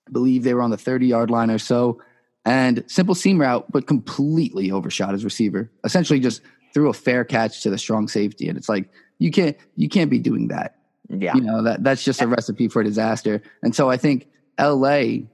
I 0.07 0.11
believe 0.11 0.43
they 0.43 0.53
were 0.53 0.61
on 0.61 0.71
the 0.71 0.77
30 0.77 1.07
yard 1.07 1.29
line 1.29 1.51
or 1.51 1.59
so. 1.59 2.01
And 2.45 2.83
simple 2.87 3.15
seam 3.15 3.39
route, 3.39 3.69
but 3.71 3.85
completely 3.85 4.71
overshot 4.71 5.11
his 5.11 5.23
receiver. 5.23 5.69
Essentially 5.83 6.19
just 6.19 6.41
threw 6.73 6.89
a 6.89 6.93
fair 6.93 7.25
catch 7.25 7.61
to 7.63 7.69
the 7.69 7.77
strong 7.77 8.07
safety. 8.07 8.47
And 8.47 8.57
it's 8.57 8.69
like, 8.69 8.89
you 9.19 9.31
can't 9.31 9.57
you 9.75 9.89
can't 9.89 10.09
be 10.09 10.19
doing 10.19 10.47
that. 10.47 10.77
Yeah. 11.09 11.35
You 11.35 11.41
know, 11.41 11.61
that 11.63 11.83
that's 11.83 12.03
just 12.03 12.21
a 12.21 12.27
recipe 12.27 12.67
for 12.67 12.81
disaster. 12.83 13.41
And 13.61 13.75
so 13.75 13.89
I 13.89 13.97
think 13.97 14.27
LA 14.59 15.25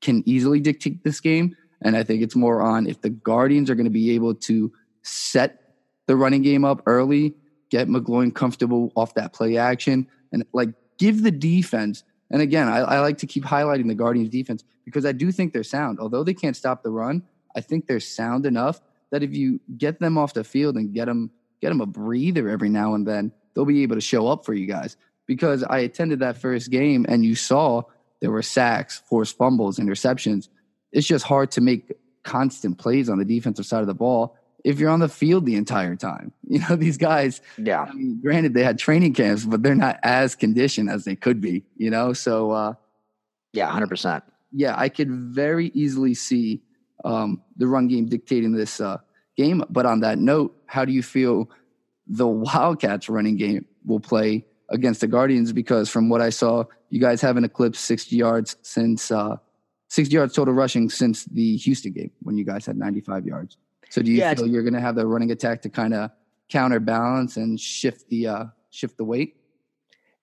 can 0.00 0.22
easily 0.26 0.60
dictate 0.60 1.04
this 1.04 1.20
game. 1.20 1.56
And 1.82 1.96
I 1.96 2.02
think 2.02 2.22
it's 2.22 2.36
more 2.36 2.60
on 2.60 2.86
if 2.86 3.00
the 3.00 3.10
Guardians 3.10 3.70
are 3.70 3.74
going 3.74 3.84
to 3.84 3.90
be 3.90 4.14
able 4.14 4.34
to 4.34 4.72
set 5.02 5.74
the 6.06 6.16
running 6.16 6.42
game 6.42 6.64
up 6.64 6.82
early, 6.86 7.34
get 7.70 7.88
McGloin 7.88 8.34
comfortable 8.34 8.92
off 8.96 9.14
that 9.14 9.32
play 9.32 9.56
action, 9.56 10.06
and 10.32 10.44
like 10.52 10.70
give 10.98 11.22
the 11.22 11.30
defense. 11.30 12.02
And 12.30 12.42
again, 12.42 12.68
I, 12.68 12.78
I 12.78 13.00
like 13.00 13.18
to 13.18 13.26
keep 13.26 13.44
highlighting 13.44 13.88
the 13.88 13.94
Guardians 13.94 14.28
defense 14.28 14.64
because 14.84 15.06
I 15.06 15.12
do 15.12 15.30
think 15.30 15.52
they're 15.52 15.62
sound. 15.62 15.98
Although 16.00 16.24
they 16.24 16.34
can't 16.34 16.56
stop 16.56 16.82
the 16.82 16.90
run, 16.90 17.22
I 17.54 17.60
think 17.60 17.86
they're 17.86 18.00
sound 18.00 18.46
enough 18.46 18.80
that 19.10 19.22
if 19.22 19.34
you 19.34 19.60
get 19.76 20.00
them 20.00 20.18
off 20.18 20.34
the 20.34 20.44
field 20.44 20.76
and 20.76 20.92
get 20.92 21.06
them 21.06 21.30
get 21.60 21.70
them 21.70 21.80
a 21.80 21.86
breather 21.86 22.48
every 22.48 22.68
now 22.68 22.94
and 22.94 23.06
then, 23.06 23.32
they'll 23.54 23.64
be 23.64 23.82
able 23.82 23.96
to 23.96 24.00
show 24.00 24.28
up 24.28 24.44
for 24.44 24.54
you 24.54 24.66
guys. 24.66 24.96
Because 25.26 25.62
I 25.64 25.80
attended 25.80 26.20
that 26.20 26.38
first 26.38 26.70
game 26.70 27.04
and 27.08 27.24
you 27.24 27.34
saw 27.34 27.82
there 28.20 28.30
were 28.30 28.42
sacks, 28.42 29.02
forced 29.08 29.36
fumbles, 29.36 29.78
interceptions. 29.78 30.48
It's 30.92 31.06
just 31.06 31.24
hard 31.24 31.50
to 31.52 31.60
make 31.60 31.92
constant 32.24 32.78
plays 32.78 33.08
on 33.08 33.18
the 33.18 33.24
defensive 33.24 33.66
side 33.66 33.80
of 33.80 33.86
the 33.86 33.94
ball 33.94 34.36
if 34.64 34.78
you're 34.78 34.90
on 34.90 35.00
the 35.00 35.08
field 35.08 35.46
the 35.46 35.56
entire 35.56 35.96
time. 35.96 36.32
You 36.50 36.60
know, 36.60 36.76
these 36.76 36.96
guys, 36.96 37.42
yeah. 37.58 37.82
I 37.82 37.92
mean, 37.92 38.20
granted, 38.22 38.54
they 38.54 38.64
had 38.64 38.78
training 38.78 39.12
camps, 39.12 39.44
but 39.44 39.62
they're 39.62 39.74
not 39.74 39.98
as 40.02 40.34
conditioned 40.34 40.88
as 40.88 41.04
they 41.04 41.14
could 41.14 41.42
be, 41.42 41.64
you 41.76 41.90
know? 41.90 42.14
So, 42.14 42.52
uh, 42.52 42.72
yeah, 43.52 43.70
100%. 43.70 44.22
Yeah, 44.52 44.74
I 44.74 44.88
could 44.88 45.10
very 45.10 45.66
easily 45.74 46.14
see 46.14 46.62
um, 47.04 47.42
the 47.58 47.66
run 47.66 47.86
game 47.86 48.06
dictating 48.06 48.52
this 48.52 48.80
uh, 48.80 48.96
game. 49.36 49.62
But 49.68 49.84
on 49.84 50.00
that 50.00 50.18
note, 50.18 50.56
how 50.64 50.86
do 50.86 50.92
you 50.92 51.02
feel 51.02 51.50
the 52.06 52.26
Wildcats 52.46 53.10
running 53.10 53.36
game 53.36 53.66
will 53.84 54.00
play 54.00 54.46
against 54.68 55.00
the 55.00 55.06
Guardians? 55.06 55.52
Because 55.52 55.88
from 55.88 56.08
what 56.08 56.20
I 56.20 56.30
saw, 56.30 56.64
you 56.90 57.00
guys 57.00 57.20
haven't 57.20 57.44
eclipsed 57.44 57.84
60 57.84 58.16
yards 58.16 58.56
since 58.62 59.10
uh, 59.10 59.36
60 59.88 60.14
yards 60.14 60.34
total 60.34 60.54
rushing 60.54 60.90
since 60.90 61.24
the 61.24 61.56
Houston 61.56 61.92
game 61.92 62.10
when 62.22 62.36
you 62.36 62.44
guys 62.44 62.66
had 62.66 62.76
95 62.76 63.26
yards. 63.26 63.56
So 63.90 64.02
do 64.02 64.10
you 64.10 64.18
yeah, 64.18 64.34
feel 64.34 64.46
you're 64.46 64.62
going 64.62 64.74
to 64.74 64.80
have 64.80 64.94
the 64.94 65.06
running 65.06 65.30
attack 65.30 65.62
to 65.62 65.70
kind 65.70 65.94
of 65.94 66.10
counterbalance 66.48 67.36
and 67.36 67.58
shift 67.58 68.08
the 68.08 68.26
uh, 68.28 68.44
shift 68.70 68.98
the 68.98 69.04
weight? 69.04 69.36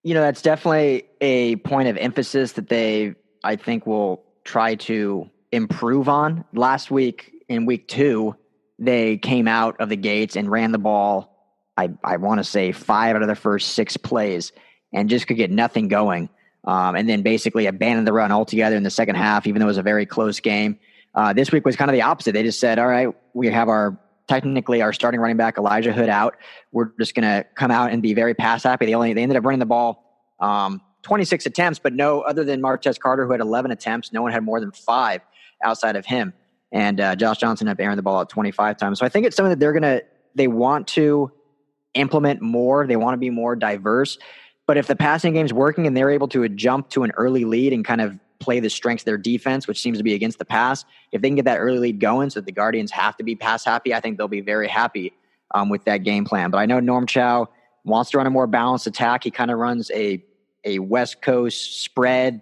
You 0.03 0.13
know, 0.13 0.21
that's 0.21 0.41
definitely 0.41 1.07
a 1.19 1.55
point 1.57 1.87
of 1.87 1.97
emphasis 1.97 2.53
that 2.53 2.69
they, 2.69 3.15
I 3.43 3.55
think, 3.55 3.87
will 3.87 4.23
try 4.43 4.75
to 4.75 5.29
improve 5.51 6.07
on. 6.07 6.45
Last 6.53 6.91
week 6.91 7.33
in 7.49 7.65
week 7.65 7.87
two, 7.87 8.35
they 8.77 9.17
came 9.17 9.47
out 9.47 9.79
of 9.79 9.89
the 9.89 9.95
gates 9.95 10.35
and 10.35 10.49
ran 10.49 10.71
the 10.71 10.77
ball. 10.77 11.34
I, 11.77 11.89
I 12.03 12.17
want 12.17 12.39
to 12.39 12.43
say 12.43 12.71
five 12.71 13.15
out 13.15 13.21
of 13.21 13.27
the 13.27 13.35
first 13.35 13.71
six 13.71 13.97
plays 13.97 14.51
and 14.93 15.09
just 15.09 15.27
could 15.27 15.37
get 15.37 15.51
nothing 15.51 15.87
going. 15.87 16.29
Um, 16.63 16.95
and 16.95 17.07
then 17.07 17.21
basically 17.21 17.67
abandoned 17.67 18.07
the 18.07 18.13
run 18.13 18.31
altogether 18.31 18.75
in 18.75 18.83
the 18.83 18.89
second 18.89 19.15
half, 19.15 19.45
even 19.45 19.59
though 19.59 19.65
it 19.65 19.67
was 19.67 19.77
a 19.77 19.83
very 19.83 20.05
close 20.05 20.39
game. 20.39 20.79
Uh, 21.13 21.31
this 21.31 21.51
week 21.51 21.63
was 21.65 21.75
kind 21.75 21.91
of 21.91 21.93
the 21.93 22.01
opposite. 22.01 22.33
They 22.33 22.43
just 22.43 22.59
said, 22.59 22.79
all 22.79 22.87
right, 22.87 23.09
we 23.33 23.47
have 23.49 23.69
our 23.69 23.99
technically 24.27 24.81
our 24.81 24.91
starting 24.91 25.19
running 25.19 25.37
back 25.37 25.57
Elijah 25.57 25.93
Hood 25.93 26.09
out. 26.09 26.35
We're 26.71 26.91
just 26.99 27.13
going 27.13 27.23
to 27.23 27.45
come 27.55 27.71
out 27.71 27.91
and 27.91 28.01
be 28.01 28.13
very 28.13 28.33
pass 28.33 28.63
happy. 28.63 28.87
They 28.87 28.95
only 28.95 29.13
they 29.13 29.21
ended 29.21 29.37
up 29.37 29.45
running 29.45 29.59
the 29.59 29.65
ball 29.65 30.03
um, 30.39 30.81
26 31.03 31.45
attempts, 31.45 31.79
but 31.79 31.93
no 31.93 32.21
other 32.21 32.43
than 32.43 32.61
Martez 32.61 32.99
Carter 32.99 33.25
who 33.25 33.31
had 33.31 33.41
11 33.41 33.71
attempts. 33.71 34.11
No 34.11 34.21
one 34.21 34.31
had 34.31 34.43
more 34.43 34.59
than 34.59 34.71
five 34.71 35.21
outside 35.63 35.95
of 35.95 36.05
him. 36.05 36.33
And 36.71 36.99
uh, 36.99 37.15
Josh 37.15 37.37
Johnson 37.37 37.67
had 37.67 37.79
airing 37.79 37.95
the 37.95 38.01
ball 38.01 38.19
out 38.19 38.29
25 38.29 38.77
times. 38.77 38.99
So 38.99 39.05
I 39.05 39.09
think 39.09 39.25
it's 39.25 39.35
something 39.35 39.51
that 39.51 39.59
they're 39.59 39.71
going 39.71 39.83
to 39.83 40.03
they 40.33 40.47
want 40.47 40.87
to 40.89 41.31
implement 41.95 42.41
more. 42.41 42.85
They 42.85 42.95
want 42.95 43.13
to 43.13 43.17
be 43.17 43.29
more 43.29 43.55
diverse. 43.55 44.17
But 44.67 44.77
if 44.77 44.87
the 44.87 44.95
passing 44.95 45.33
game's 45.33 45.53
working 45.53 45.87
and 45.87 45.95
they're 45.95 46.09
able 46.09 46.27
to 46.29 46.47
jump 46.49 46.89
to 46.91 47.03
an 47.03 47.11
early 47.17 47.45
lead 47.45 47.73
and 47.73 47.83
kind 47.83 48.01
of 48.01 48.17
play 48.39 48.59
the 48.59 48.69
strengths 48.69 49.03
of 49.03 49.05
their 49.05 49.17
defense, 49.17 49.67
which 49.67 49.81
seems 49.81 49.97
to 49.97 50.03
be 50.03 50.13
against 50.13 50.39
the 50.39 50.45
pass, 50.45 50.85
if 51.11 51.21
they 51.21 51.29
can 51.29 51.35
get 51.35 51.45
that 51.45 51.57
early 51.57 51.79
lead 51.79 51.99
going 51.99 52.29
so 52.29 52.41
the 52.41 52.51
Guardians 52.51 52.91
have 52.91 53.15
to 53.17 53.23
be 53.23 53.35
pass 53.35 53.63
happy, 53.63 53.93
I 53.93 53.99
think 53.99 54.17
they'll 54.17 54.27
be 54.27 54.41
very 54.41 54.67
happy 54.67 55.13
um, 55.53 55.69
with 55.69 55.85
that 55.85 55.99
game 55.99 56.25
plan. 56.25 56.51
But 56.51 56.57
I 56.57 56.65
know 56.65 56.79
Norm 56.79 57.05
Chow 57.05 57.47
wants 57.83 58.11
to 58.11 58.17
run 58.17 58.27
a 58.27 58.31
more 58.31 58.47
balanced 58.47 58.87
attack. 58.87 59.23
He 59.23 59.31
kind 59.31 59.51
of 59.51 59.57
runs 59.57 59.91
a 59.91 60.23
a 60.67 60.79
West 60.79 61.21
Coast 61.21 61.83
spread 61.83 62.41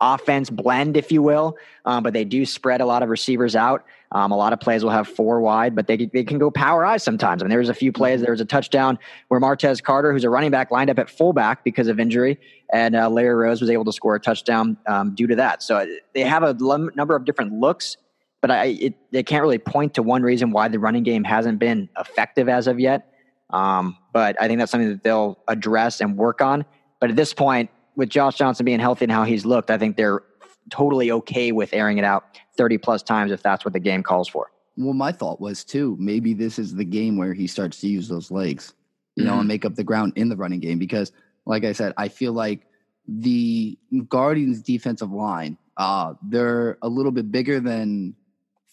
offense 0.00 0.50
blend, 0.50 0.96
if 0.96 1.10
you 1.10 1.22
will. 1.22 1.56
Um, 1.84 2.02
but 2.02 2.12
they 2.12 2.24
do 2.24 2.44
spread 2.44 2.80
a 2.80 2.86
lot 2.86 3.02
of 3.02 3.08
receivers 3.08 3.56
out. 3.56 3.84
Um, 4.12 4.30
a 4.30 4.36
lot 4.36 4.52
of 4.52 4.60
plays 4.60 4.84
will 4.84 4.90
have 4.90 5.08
four 5.08 5.40
wide, 5.40 5.74
but 5.74 5.86
they, 5.88 5.96
they 5.96 6.22
can 6.22 6.38
go 6.38 6.50
power 6.50 6.84
I's 6.86 7.02
sometimes. 7.02 7.42
I 7.42 7.44
mean, 7.44 7.50
there 7.50 7.58
was 7.58 7.68
a 7.68 7.74
few 7.74 7.92
plays. 7.92 8.20
There 8.20 8.30
was 8.30 8.40
a 8.40 8.44
touchdown 8.44 8.98
where 9.28 9.40
Martez 9.40 9.82
Carter, 9.82 10.12
who's 10.12 10.24
a 10.24 10.30
running 10.30 10.50
back, 10.50 10.70
lined 10.70 10.90
up 10.90 10.98
at 10.98 11.10
fullback 11.10 11.64
because 11.64 11.88
of 11.88 11.98
injury, 11.98 12.38
and 12.72 12.94
uh, 12.94 13.10
Larry 13.10 13.34
Rose 13.34 13.60
was 13.60 13.70
able 13.70 13.84
to 13.84 13.92
score 13.92 14.14
a 14.14 14.20
touchdown 14.20 14.76
um, 14.86 15.14
due 15.14 15.26
to 15.26 15.36
that. 15.36 15.62
So 15.62 15.76
uh, 15.76 15.86
they 16.14 16.22
have 16.22 16.44
a 16.44 16.56
l- 16.60 16.90
number 16.94 17.16
of 17.16 17.24
different 17.24 17.52
looks, 17.52 17.96
but 18.40 18.50
I, 18.50 18.66
it, 18.66 18.94
they 19.10 19.22
can't 19.22 19.42
really 19.42 19.58
point 19.58 19.94
to 19.94 20.02
one 20.02 20.22
reason 20.22 20.50
why 20.52 20.68
the 20.68 20.78
running 20.78 21.02
game 21.02 21.24
hasn't 21.24 21.58
been 21.58 21.88
effective 21.98 22.48
as 22.48 22.68
of 22.68 22.78
yet. 22.78 23.12
Um, 23.50 23.96
but 24.12 24.40
I 24.40 24.46
think 24.46 24.58
that's 24.58 24.70
something 24.70 24.90
that 24.90 25.02
they'll 25.02 25.38
address 25.48 26.00
and 26.00 26.16
work 26.16 26.40
on. 26.40 26.64
But 27.00 27.10
at 27.10 27.16
this 27.16 27.34
point, 27.34 27.70
with 27.96 28.10
Josh 28.10 28.36
Johnson 28.36 28.64
being 28.64 28.78
healthy 28.78 29.06
and 29.06 29.12
how 29.12 29.24
he's 29.24 29.44
looked, 29.44 29.70
I 29.70 29.78
think 29.78 29.96
they're 29.96 30.22
totally 30.70 31.10
okay 31.10 31.52
with 31.52 31.72
airing 31.72 31.98
it 31.98 32.04
out 32.04 32.38
30 32.56 32.78
plus 32.78 33.02
times 33.02 33.32
if 33.32 33.42
that's 33.42 33.64
what 33.64 33.72
the 33.72 33.80
game 33.80 34.02
calls 34.02 34.28
for. 34.28 34.50
Well, 34.76 34.94
my 34.94 35.12
thought 35.12 35.40
was 35.40 35.64
too, 35.64 35.96
maybe 35.98 36.34
this 36.34 36.58
is 36.58 36.74
the 36.74 36.84
game 36.84 37.16
where 37.16 37.32
he 37.32 37.46
starts 37.46 37.80
to 37.80 37.88
use 37.88 38.08
those 38.08 38.30
legs, 38.30 38.74
you 39.14 39.22
mm-hmm. 39.22 39.28
know, 39.28 39.32
and 39.34 39.42
mm-hmm. 39.42 39.48
make 39.48 39.64
up 39.64 39.74
the 39.74 39.84
ground 39.84 40.12
in 40.16 40.28
the 40.28 40.36
running 40.36 40.60
game. 40.60 40.78
Because, 40.78 41.12
like 41.46 41.64
I 41.64 41.72
said, 41.72 41.94
I 41.96 42.08
feel 42.08 42.32
like 42.32 42.66
the 43.08 43.78
Guardians' 44.08 44.60
defensive 44.60 45.10
line, 45.10 45.56
uh, 45.78 46.14
they're 46.22 46.76
a 46.82 46.88
little 46.88 47.12
bit 47.12 47.32
bigger 47.32 47.60
than 47.60 48.14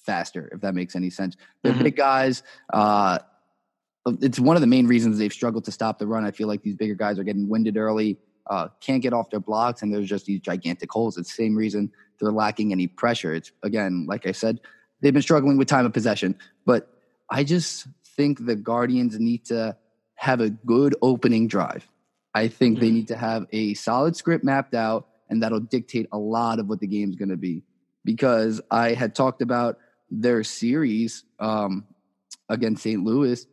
faster, 0.05 0.49
if 0.51 0.61
that 0.61 0.75
makes 0.75 0.95
any 0.95 1.09
sense. 1.09 1.37
They're 1.61 1.71
mm-hmm. 1.71 1.83
big 1.83 1.95
guys. 1.95 2.43
Uh, 2.73 3.19
it's 4.19 4.39
one 4.39 4.57
of 4.57 4.61
the 4.61 4.67
main 4.67 4.87
reasons 4.87 5.17
they've 5.17 5.31
struggled 5.31 5.63
to 5.65 5.71
stop 5.71 5.99
the 5.99 6.07
run. 6.07 6.25
I 6.25 6.31
feel 6.31 6.49
like 6.49 6.63
these 6.63 6.75
bigger 6.75 6.95
guys 6.95 7.17
are 7.17 7.23
getting 7.23 7.47
winded 7.47 7.77
early 7.77 8.17
uh, 8.47 8.67
can't 8.81 9.01
get 9.01 9.13
off 9.13 9.29
their 9.29 9.39
blocks, 9.39 9.81
and 9.81 9.93
there's 9.93 10.09
just 10.09 10.25
these 10.25 10.39
gigantic 10.39 10.91
holes. 10.91 11.17
It's 11.17 11.29
the 11.29 11.43
same 11.43 11.55
reason 11.55 11.91
they're 12.23 12.31
lacking 12.31 12.71
any 12.71 12.87
pressure. 12.87 13.33
It's 13.33 13.51
again, 13.61 14.05
like 14.07 14.25
I 14.25 14.31
said, 14.31 14.59
they've 15.01 15.13
been 15.13 15.21
struggling 15.21 15.57
with 15.57 15.67
time 15.67 15.85
of 15.85 15.93
possession. 15.93 16.35
But 16.65 16.89
I 17.29 17.43
just 17.43 17.87
think 18.15 18.45
the 18.45 18.55
Guardians 18.55 19.19
need 19.19 19.45
to 19.45 19.77
have 20.15 20.41
a 20.41 20.49
good 20.49 20.95
opening 21.01 21.47
drive. 21.47 21.87
I 22.33 22.47
think 22.47 22.75
mm-hmm. 22.75 22.85
they 22.85 22.91
need 22.91 23.07
to 23.09 23.17
have 23.17 23.45
a 23.51 23.73
solid 23.75 24.15
script 24.15 24.43
mapped 24.43 24.73
out, 24.73 25.07
and 25.29 25.43
that'll 25.43 25.59
dictate 25.59 26.07
a 26.11 26.17
lot 26.17 26.59
of 26.59 26.67
what 26.67 26.79
the 26.79 26.87
game's 26.87 27.15
going 27.15 27.29
to 27.29 27.37
be. 27.37 27.63
Because 28.05 28.61
I 28.71 28.93
had 28.93 29.15
talked 29.15 29.41
about 29.41 29.77
their 30.09 30.43
series 30.43 31.23
um, 31.39 31.85
against 32.49 32.83
St. 32.83 33.03
Louis, 33.03 33.45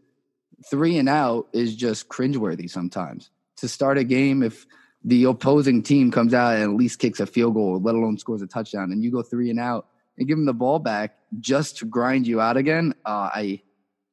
three 0.68 0.98
and 0.98 1.08
out 1.08 1.48
is 1.52 1.76
just 1.76 2.08
cringeworthy 2.08 2.68
sometimes. 2.68 3.30
To 3.58 3.68
start 3.68 3.98
a 3.98 4.04
game, 4.04 4.42
if 4.42 4.66
the 5.04 5.24
opposing 5.24 5.82
team 5.82 6.10
comes 6.10 6.34
out 6.34 6.54
and 6.54 6.62
at 6.62 6.70
least 6.70 6.98
kicks 6.98 7.20
a 7.20 7.26
field 7.26 7.54
goal, 7.54 7.80
let 7.80 7.94
alone 7.94 8.18
scores 8.18 8.42
a 8.42 8.46
touchdown, 8.46 8.92
and 8.92 9.02
you 9.02 9.10
go 9.10 9.22
three 9.22 9.50
and 9.50 9.58
out 9.58 9.86
and 10.18 10.28
give 10.28 10.36
them 10.36 10.46
the 10.46 10.54
ball 10.54 10.78
back 10.78 11.16
just 11.38 11.78
to 11.78 11.86
grind 11.86 12.26
you 12.26 12.40
out 12.40 12.56
again. 12.56 12.94
Uh, 13.06 13.30
I, 13.32 13.62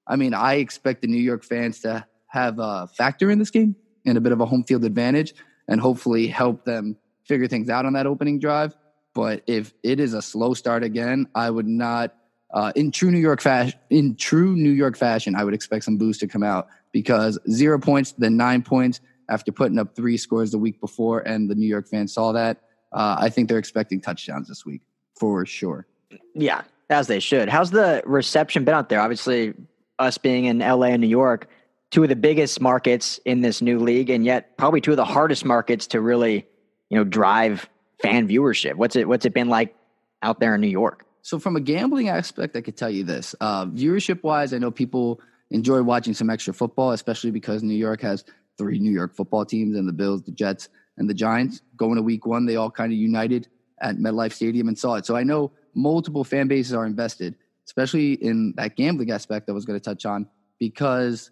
I 0.08 0.16
mean, 0.16 0.34
I 0.34 0.56
expect 0.56 1.02
the 1.02 1.08
New 1.08 1.22
York 1.22 1.44
fans 1.44 1.82
to 1.82 2.06
have 2.28 2.60
a 2.60 2.88
factor 2.88 3.30
in 3.30 3.40
this 3.40 3.50
game 3.50 3.76
and 4.06 4.18
a 4.18 4.22
bit 4.22 4.32
of 4.32 4.40
a 4.40 4.46
home 4.46 4.64
field 4.64 4.86
advantage, 4.86 5.34
and 5.68 5.82
hopefully 5.82 6.28
help 6.28 6.64
them 6.64 6.96
figure 7.26 7.48
things 7.48 7.70
out 7.70 7.86
on 7.86 7.94
that 7.94 8.08
opening 8.08 8.40
drive. 8.40 8.76
But 9.14 9.44
if 9.48 9.74
it 9.84 10.00
is 10.00 10.14
a 10.14 10.22
slow 10.22 10.54
start 10.54 10.84
again, 10.84 11.28
I 11.36 11.50
would 11.50 11.68
not. 11.68 12.14
Uh, 12.54 12.72
in 12.78 12.92
true 12.92 13.12
New 13.12 13.20
York 13.20 13.42
fashion, 13.42 13.78
in 13.90 14.16
true 14.16 14.56
New 14.56 14.72
York 14.72 14.96
fashion, 14.96 15.36
I 15.36 15.44
would 15.44 15.54
expect 15.54 15.84
some 15.84 15.98
boost 15.98 16.22
to 16.22 16.28
come 16.28 16.44
out 16.44 16.70
because 16.94 17.38
zero 17.52 17.78
points, 17.78 18.14
then 18.18 18.38
nine 18.38 18.62
points, 18.62 19.02
after 19.30 19.52
putting 19.52 19.78
up 19.80 19.96
three 19.96 20.18
scores 20.18 20.52
the 20.52 20.58
week 20.58 20.80
before, 20.80 21.20
and 21.22 21.50
the 21.50 21.56
New 21.56 21.68
York 21.68 21.88
fans 21.88 22.14
saw 22.14 22.32
that. 22.32 22.62
Uh, 22.92 23.18
I 23.20 23.30
think 23.30 23.50
they're 23.50 23.58
expecting 23.58 24.00
touchdowns 24.00 24.48
this 24.48 24.66
week 24.66 24.82
for 25.20 25.46
sure. 25.46 25.88
Yeah, 26.34 26.62
as 26.90 27.08
they 27.08 27.20
should. 27.20 27.50
How's 27.50 27.72
the 27.72 28.02
reception 28.06 28.64
been 28.64 28.74
out 28.74 28.90
there? 28.90 29.02
Obviously, 29.02 29.54
us 30.00 30.18
being 30.18 30.46
in 30.46 30.60
LA 30.60 30.88
and 30.88 31.02
New 31.02 31.08
York, 31.08 31.50
two 31.92 32.04
of 32.04 32.10
the 32.10 32.16
biggest 32.16 32.62
markets 32.62 33.20
in 33.26 33.42
this 33.42 33.62
new 33.62 33.80
league, 33.80 34.10
and 34.10 34.26
yet 34.26 34.58
probably 34.58 34.82
two 34.82 34.92
of 34.92 34.98
the 34.98 35.06
hardest 35.06 35.46
markets 35.46 35.88
to 35.88 36.02
really, 36.02 36.46
you 36.90 36.98
know, 36.98 37.04
drive 37.04 37.70
fan 38.02 38.28
viewership. 38.28 38.76
What's 38.76 38.96
it 38.96 39.08
What's 39.08 39.26
it 39.26 39.34
been 39.34 39.50
like 39.50 39.76
out 40.22 40.40
there 40.40 40.56
in 40.56 40.62
New 40.62 40.68
York? 40.68 41.06
So, 41.24 41.40
from 41.40 41.56
a 41.56 41.60
gambling 41.60 42.10
aspect, 42.10 42.56
I 42.56 42.62
could 42.62 42.78
tell 42.78 42.90
you 42.90 43.04
this: 43.04 43.36
uh, 43.42 43.66
viewership 43.66 44.24
wise, 44.24 44.54
I 44.54 44.60
know 44.60 44.72
people 44.72 45.20
enjoy 45.50 45.82
watching 45.82 46.14
some 46.14 46.30
extra 46.30 46.54
football, 46.54 46.92
especially 46.92 47.32
because 47.32 47.64
New 47.64 47.76
York 47.76 48.02
has 48.02 48.24
three 48.58 48.80
New 48.80 48.92
York 48.92 49.16
football 49.16 49.46
teams 49.46 49.76
and 49.78 49.88
the 49.88 49.94
Bills, 49.94 50.24
the 50.24 50.32
Jets, 50.32 50.70
and 50.98 51.10
the 51.10 51.14
Giants. 51.14 51.62
Going 51.76 51.96
to 51.96 52.02
week 52.02 52.26
one, 52.26 52.46
they 52.46 52.56
all 52.56 52.72
kind 52.72 52.92
of 52.92 52.98
united 52.98 53.48
at 53.82 53.98
MetLife 53.98 54.34
Stadium 54.34 54.68
and 54.68 54.78
saw 54.78 54.96
it. 54.96 55.06
So 55.06 55.16
I 55.16 55.24
know 55.24 55.52
multiple 55.76 56.24
fan 56.24 56.48
bases 56.48 56.74
are 56.74 56.86
invested, 56.86 57.36
especially 57.66 58.14
in 58.14 58.54
that 58.58 58.76
gambling 58.76 59.12
aspect 59.12 59.50
I 59.50 59.52
was 59.52 59.66
going 59.66 59.80
to 59.80 59.84
touch 59.84 60.06
on, 60.06 60.28
because 60.60 61.30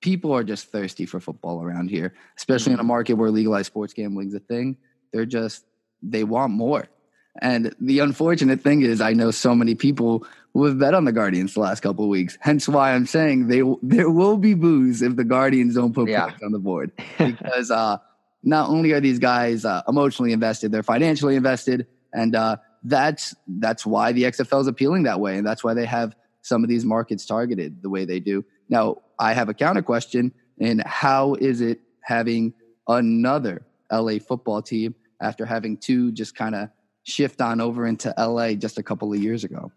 people 0.00 0.32
are 0.32 0.42
just 0.42 0.72
thirsty 0.72 1.06
for 1.06 1.20
football 1.20 1.62
around 1.62 1.90
here, 1.90 2.14
especially 2.38 2.72
in 2.72 2.78
a 2.78 2.82
mm-hmm. 2.82 2.88
market 2.88 3.14
where 3.14 3.30
legalized 3.30 3.66
sports 3.66 3.92
gambling 3.92 4.28
is 4.28 4.34
a 4.34 4.40
thing. 4.40 4.76
They're 5.12 5.26
just, 5.26 5.64
they 6.02 6.24
want 6.24 6.52
more. 6.52 6.88
And 7.40 7.74
the 7.80 8.00
unfortunate 8.00 8.60
thing 8.60 8.82
is, 8.82 9.00
I 9.00 9.14
know 9.14 9.30
so 9.30 9.54
many 9.54 9.74
people 9.74 10.26
who 10.52 10.64
have 10.66 10.78
bet 10.78 10.92
on 10.92 11.04
the 11.06 11.12
Guardians 11.12 11.54
the 11.54 11.60
last 11.60 11.80
couple 11.80 12.04
of 12.04 12.10
weeks. 12.10 12.36
Hence 12.40 12.68
why 12.68 12.92
I'm 12.92 13.06
saying 13.06 13.48
they 13.48 13.62
there 13.82 14.10
will 14.10 14.36
be 14.36 14.54
booze 14.54 15.00
if 15.00 15.16
the 15.16 15.24
Guardians 15.24 15.74
don't 15.74 15.94
put 15.94 16.08
yeah. 16.08 16.26
points 16.26 16.42
on 16.42 16.52
the 16.52 16.58
board 16.58 16.92
because 17.18 17.70
uh, 17.70 17.96
not 18.42 18.68
only 18.68 18.92
are 18.92 19.00
these 19.00 19.18
guys 19.18 19.64
uh, 19.64 19.82
emotionally 19.88 20.32
invested, 20.32 20.72
they're 20.72 20.82
financially 20.82 21.36
invested, 21.36 21.86
and 22.12 22.34
uh, 22.34 22.56
that's 22.84 23.34
that's 23.46 23.86
why 23.86 24.12
the 24.12 24.24
XFL 24.24 24.60
is 24.60 24.66
appealing 24.66 25.04
that 25.04 25.20
way, 25.20 25.38
and 25.38 25.46
that's 25.46 25.64
why 25.64 25.72
they 25.72 25.86
have 25.86 26.14
some 26.42 26.62
of 26.62 26.68
these 26.68 26.84
markets 26.84 27.24
targeted 27.24 27.82
the 27.82 27.88
way 27.88 28.04
they 28.04 28.20
do. 28.20 28.44
Now, 28.68 28.98
I 29.18 29.32
have 29.32 29.48
a 29.48 29.54
counter 29.54 29.82
question, 29.82 30.32
and 30.60 30.82
how 30.82 31.34
is 31.34 31.60
it 31.60 31.80
having 32.02 32.52
another 32.88 33.64
LA 33.90 34.18
football 34.18 34.60
team 34.60 34.94
after 35.20 35.46
having 35.46 35.76
two 35.76 36.12
just 36.12 36.34
kind 36.34 36.54
of 36.54 36.68
shift 37.04 37.40
on 37.40 37.60
over 37.60 37.86
into 37.86 38.14
LA 38.18 38.54
just 38.54 38.78
a 38.78 38.82
couple 38.82 39.12
of 39.12 39.20
years 39.20 39.44
ago. 39.44 39.70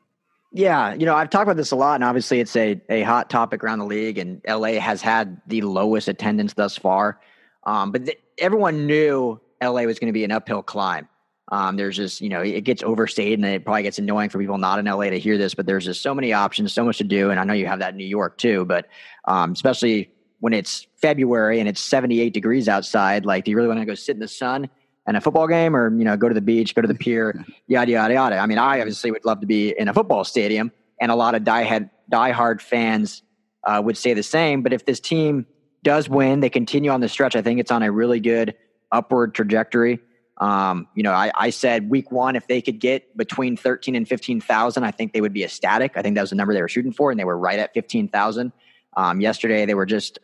Yeah, 0.51 0.93
you 0.93 1.05
know, 1.05 1.15
I've 1.15 1.29
talked 1.29 1.43
about 1.43 1.57
this 1.57 1.71
a 1.71 1.75
lot, 1.75 1.95
and 1.95 2.03
obviously 2.03 2.39
it's 2.39 2.55
a, 2.55 2.79
a 2.89 3.01
hot 3.01 3.29
topic 3.29 3.63
around 3.63 3.79
the 3.79 3.85
league, 3.85 4.17
and 4.17 4.41
LA 4.47 4.79
has 4.79 5.01
had 5.01 5.41
the 5.47 5.61
lowest 5.61 6.07
attendance 6.07 6.53
thus 6.53 6.77
far. 6.77 7.19
Um, 7.65 7.91
but 7.91 8.05
th- 8.05 8.19
everyone 8.37 8.85
knew 8.85 9.39
LA 9.61 9.81
was 9.83 9.99
going 9.99 10.07
to 10.07 10.13
be 10.13 10.23
an 10.23 10.31
uphill 10.31 10.63
climb. 10.63 11.09
Um, 11.51 11.75
there's 11.75 11.95
just, 11.95 12.21
you 12.21 12.29
know, 12.29 12.41
it 12.41 12.61
gets 12.61 12.81
overstated 12.81 13.37
and 13.37 13.45
it 13.45 13.63
probably 13.63 13.83
gets 13.83 13.99
annoying 13.99 14.29
for 14.29 14.39
people 14.39 14.57
not 14.57 14.79
in 14.79 14.85
LA 14.85 15.09
to 15.09 15.19
hear 15.19 15.37
this, 15.37 15.53
but 15.53 15.65
there's 15.65 15.85
just 15.85 16.01
so 16.01 16.15
many 16.15 16.33
options, 16.33 16.73
so 16.73 16.83
much 16.83 16.97
to 16.97 17.03
do. 17.03 17.29
And 17.29 17.39
I 17.39 17.43
know 17.43 17.53
you 17.53 17.67
have 17.67 17.79
that 17.79 17.91
in 17.91 17.97
New 17.97 18.05
York 18.05 18.37
too, 18.37 18.65
but 18.65 18.87
um, 19.25 19.51
especially 19.51 20.09
when 20.39 20.53
it's 20.53 20.87
February 20.97 21.59
and 21.59 21.69
it's 21.69 21.81
78 21.81 22.33
degrees 22.33 22.67
outside, 22.67 23.25
like, 23.25 23.45
do 23.45 23.51
you 23.51 23.57
really 23.57 23.67
want 23.67 23.79
to 23.79 23.85
go 23.85 23.93
sit 23.93 24.15
in 24.15 24.19
the 24.19 24.27
sun? 24.27 24.69
And 25.07 25.17
a 25.17 25.21
football 25.21 25.47
game 25.47 25.75
or, 25.75 25.95
you 25.95 26.03
know, 26.03 26.17
go 26.17 26.27
to 26.27 26.33
the 26.33 26.41
beach, 26.41 26.75
go 26.75 26.81
to 26.81 26.87
the 26.87 26.95
pier, 26.99 27.45
yada, 27.67 27.91
yada, 27.91 28.13
yada. 28.13 28.37
I 28.37 28.45
mean, 28.45 28.57
I 28.57 28.79
obviously 28.79 29.11
would 29.11 29.25
love 29.25 29.41
to 29.41 29.47
be 29.47 29.73
in 29.77 29.87
a 29.87 29.93
football 29.93 30.23
stadium 30.23 30.71
and 30.99 31.11
a 31.11 31.15
lot 31.15 31.35
of 31.35 31.43
die 31.43 31.89
diehard 32.11 32.61
fans 32.61 33.23
uh, 33.63 33.81
would 33.83 33.97
say 33.97 34.13
the 34.13 34.23
same. 34.23 34.61
But 34.61 34.73
if 34.73 34.85
this 34.85 34.99
team 34.99 35.45
does 35.83 36.09
win, 36.09 36.39
they 36.39 36.49
continue 36.49 36.91
on 36.91 37.01
the 37.01 37.09
stretch. 37.09 37.35
I 37.35 37.41
think 37.41 37.59
it's 37.59 37.71
on 37.71 37.83
a 37.83 37.91
really 37.91 38.19
good 38.19 38.55
upward 38.91 39.33
trajectory. 39.33 39.99
Um, 40.37 40.87
you 40.95 41.03
know, 41.03 41.13
I, 41.13 41.31
I 41.35 41.49
said 41.49 41.89
week 41.89 42.11
one, 42.11 42.35
if 42.35 42.47
they 42.47 42.61
could 42.61 42.79
get 42.79 43.15
between 43.15 43.55
13 43.55 43.95
and 43.95 44.07
15,000, 44.07 44.83
I 44.83 44.91
think 44.91 45.13
they 45.13 45.21
would 45.21 45.33
be 45.33 45.43
ecstatic. 45.43 45.93
I 45.95 46.01
think 46.01 46.15
that 46.15 46.21
was 46.21 46.31
the 46.31 46.35
number 46.35 46.53
they 46.53 46.61
were 46.61 46.67
shooting 46.67 46.91
for, 46.91 47.09
and 47.09 47.19
they 47.19 47.23
were 47.23 47.37
right 47.37 47.57
at 47.57 47.73
15,000. 47.73 48.51
Um, 48.97 49.21
yesterday, 49.21 49.65
they 49.65 49.75
were 49.75 49.85
just 49.85 50.19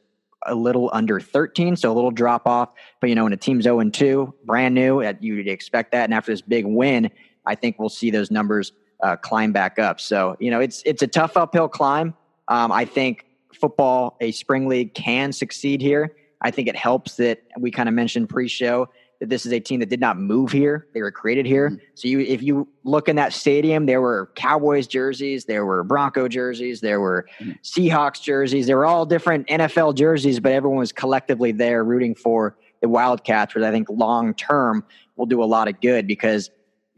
a 0.46 0.56
little 0.56 0.90
under 0.94 1.20
13, 1.20 1.76
so 1.76 1.92
a 1.92 1.94
little 1.94 2.12
drop 2.12 2.48
off. 2.48 2.74
But, 3.00 3.10
you 3.10 3.16
know, 3.16 3.24
when 3.24 3.34
a 3.34 3.38
team's 3.38 3.64
0 3.64 3.80
and 3.80 3.94
2, 3.94 4.34
brand 4.46 4.76
new, 4.76 5.02
you'd 5.20 5.48
expect 5.48 5.92
that. 5.92 6.06
And 6.06 6.14
after 6.14 6.32
this 6.32 6.42
big 6.42 6.66
win, 6.66 7.10
I 7.46 7.56
think 7.56 7.80
we'll 7.80 7.90
see 7.90 8.12
those 8.12 8.32
numbers 8.32 8.74
uh, 9.04 9.16
climb 9.16 9.52
back 9.52 9.80
up. 9.80 10.00
So, 10.00 10.36
you 10.40 10.52
know, 10.52 10.60
it's, 10.60 10.84
it's 10.86 11.02
a 11.02 11.08
tough 11.08 11.38
uphill 11.38 11.68
climb. 11.68 12.14
Um, 12.48 12.72
I 12.72 12.86
think 12.86 13.26
football, 13.54 14.18
a 14.22 14.32
spring 14.32 14.68
league 14.68 14.94
can 14.94 15.32
succeed 15.32 15.82
here. 15.82 16.16
I 16.42 16.52
think 16.52 16.68
it 16.68 16.76
helps 16.76 17.16
that 17.18 17.44
we 17.60 17.72
kind 17.72 17.88
of 17.88 17.96
mentioned 17.96 18.30
pre 18.30 18.48
show 18.48 18.90
that 19.22 19.30
this 19.30 19.46
is 19.46 19.54
a 19.54 19.60
team 19.60 19.80
that 19.80 19.88
did 19.88 20.02
not 20.02 20.18
move 20.18 20.52
here; 20.52 20.88
they 20.94 21.02
were 21.02 21.12
created 21.12 21.46
here. 21.46 21.70
Mm-hmm. 21.70 21.86
So 21.94 22.08
you, 22.10 22.20
if 22.20 22.42
you 22.42 22.68
look 22.84 23.08
in 23.08 23.16
that 23.16 23.32
stadium, 23.32 23.86
there 23.86 24.02
were 24.02 24.32
Cowboys 24.36 24.88
jerseys, 24.88 25.46
there 25.46 25.66
were 25.66 25.84
Bronco 25.84 26.28
jerseys, 26.28 26.82
there 26.82 27.00
were 27.00 27.28
mm-hmm. 27.40 27.52
Seahawks 27.64 28.22
jerseys. 28.22 28.68
There 28.68 28.78
were 28.78 28.86
all 28.86 29.06
different 29.06 29.48
NFL 29.48 29.96
jerseys, 29.96 30.42
but 30.42 30.52
everyone 30.52 30.80
was 30.80 30.92
collectively 30.92 31.54
there 31.54 31.84
rooting 31.86 32.16
for 32.16 32.58
the 32.82 32.90
Wildcats, 32.90 33.56
which 33.56 33.64
I 33.64 33.72
think 33.72 33.88
long 33.90 34.34
term 34.34 34.84
will 35.16 35.28
do 35.28 35.42
a 35.42 35.46
lot 35.46 35.68
of 35.68 35.80
good 35.80 36.08
because 36.08 36.50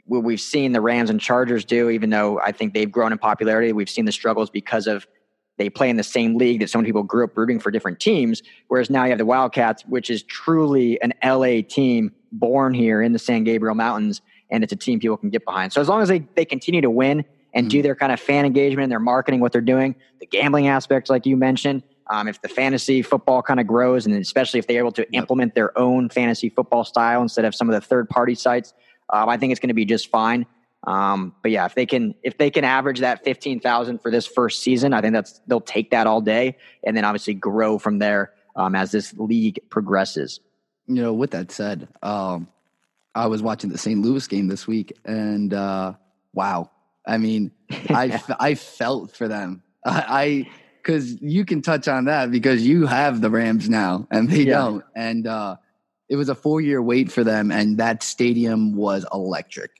what 0.05 0.23
we've 0.23 0.41
seen 0.41 0.71
the 0.71 0.81
Rams 0.81 1.09
and 1.09 1.19
Chargers 1.19 1.65
do, 1.65 1.89
even 1.89 2.09
though 2.09 2.39
I 2.39 2.51
think 2.51 2.73
they've 2.73 2.91
grown 2.91 3.11
in 3.11 3.17
popularity, 3.17 3.71
we've 3.73 3.89
seen 3.89 4.05
the 4.05 4.11
struggles 4.11 4.49
because 4.49 4.87
of 4.87 5.07
they 5.57 5.69
play 5.69 5.89
in 5.89 5.97
the 5.97 6.03
same 6.03 6.35
league 6.37 6.61
that 6.61 6.69
so 6.69 6.79
many 6.79 6.87
people 6.87 7.03
grew 7.03 7.23
up 7.23 7.37
rooting 7.37 7.59
for 7.59 7.71
different 7.71 7.99
teams. 7.99 8.41
Whereas 8.67 8.89
now 8.89 9.03
you 9.03 9.09
have 9.09 9.19
the 9.19 9.25
Wildcats, 9.25 9.83
which 9.85 10.09
is 10.09 10.23
truly 10.23 10.99
an 11.01 11.13
LA 11.23 11.61
team 11.67 12.11
born 12.31 12.73
here 12.73 13.01
in 13.01 13.13
the 13.13 13.19
San 13.19 13.43
Gabriel 13.43 13.75
Mountains, 13.75 14.21
and 14.49 14.63
it's 14.63 14.73
a 14.73 14.75
team 14.75 14.99
people 14.99 15.17
can 15.17 15.29
get 15.29 15.45
behind. 15.45 15.71
So 15.71 15.81
as 15.81 15.87
long 15.87 16.01
as 16.01 16.09
they, 16.09 16.19
they 16.35 16.45
continue 16.45 16.81
to 16.81 16.89
win 16.89 17.23
and 17.53 17.65
mm-hmm. 17.65 17.69
do 17.69 17.81
their 17.81 17.95
kind 17.95 18.11
of 18.11 18.19
fan 18.19 18.45
engagement 18.45 18.83
and 18.83 18.91
their 18.91 18.99
marketing, 18.99 19.39
what 19.39 19.51
they're 19.51 19.61
doing, 19.61 19.95
the 20.19 20.25
gambling 20.25 20.67
aspects, 20.67 21.09
like 21.09 21.25
you 21.25 21.37
mentioned, 21.37 21.83
um, 22.09 22.27
if 22.27 22.41
the 22.41 22.49
fantasy 22.49 23.01
football 23.01 23.41
kind 23.41 23.59
of 23.59 23.67
grows, 23.67 24.05
and 24.05 24.15
especially 24.15 24.59
if 24.59 24.67
they're 24.67 24.79
able 24.79 24.91
to 24.91 25.09
implement 25.13 25.55
their 25.55 25.77
own 25.77 26.09
fantasy 26.09 26.49
football 26.49 26.83
style 26.83 27.21
instead 27.21 27.45
of 27.45 27.55
some 27.55 27.69
of 27.69 27.73
the 27.73 27.81
third 27.81 28.09
party 28.09 28.35
sites, 28.35 28.73
um, 29.09 29.29
I 29.29 29.37
think 29.37 29.51
it's 29.51 29.59
going 29.59 29.69
to 29.69 29.73
be 29.73 29.85
just 29.85 30.09
fine. 30.09 30.45
Um, 30.85 31.33
but 31.41 31.51
yeah, 31.51 31.65
if 31.65 31.75
they 31.75 31.85
can 31.85 32.13
if 32.23 32.37
they 32.37 32.49
can 32.49 32.63
average 32.63 32.99
that 32.99 33.23
fifteen 33.23 33.59
thousand 33.59 33.99
for 33.99 34.11
this 34.11 34.27
first 34.27 34.61
season, 34.61 34.93
I 34.93 35.01
think 35.01 35.13
that's 35.13 35.39
they'll 35.47 35.61
take 35.61 35.91
that 35.91 36.07
all 36.07 36.21
day, 36.21 36.57
and 36.83 36.95
then 36.95 37.05
obviously 37.05 37.33
grow 37.33 37.77
from 37.77 37.99
there 37.99 38.33
um, 38.55 38.75
as 38.75 38.91
this 38.91 39.13
league 39.17 39.59
progresses. 39.69 40.39
You 40.87 41.01
know, 41.01 41.13
with 41.13 41.31
that 41.31 41.51
said, 41.51 41.87
um, 42.01 42.49
I 43.15 43.27
was 43.27 43.41
watching 43.41 43.69
the 43.69 43.77
St. 43.77 44.01
Louis 44.01 44.27
game 44.27 44.47
this 44.47 44.67
week, 44.67 44.97
and 45.05 45.53
uh, 45.53 45.93
wow, 46.33 46.69
I 47.07 47.17
mean, 47.17 47.51
I 47.89 48.21
I 48.39 48.55
felt 48.55 49.15
for 49.15 49.29
them. 49.29 49.63
I 49.85 50.49
because 50.81 51.21
you 51.21 51.45
can 51.45 51.61
touch 51.61 51.87
on 51.87 52.05
that 52.05 52.29
because 52.29 52.67
you 52.67 52.85
have 52.87 53.21
the 53.21 53.29
Rams 53.29 53.69
now, 53.69 54.05
and 54.11 54.29
they 54.29 54.43
yeah. 54.43 54.57
don't, 54.57 54.83
and 54.95 55.27
uh, 55.27 55.55
it 56.09 56.17
was 56.17 56.27
a 56.27 56.35
four 56.35 56.59
year 56.59 56.81
wait 56.81 57.09
for 57.09 57.23
them, 57.23 57.51
and 57.51 57.77
that 57.77 58.03
stadium 58.03 58.75
was 58.75 59.05
electric. 59.13 59.71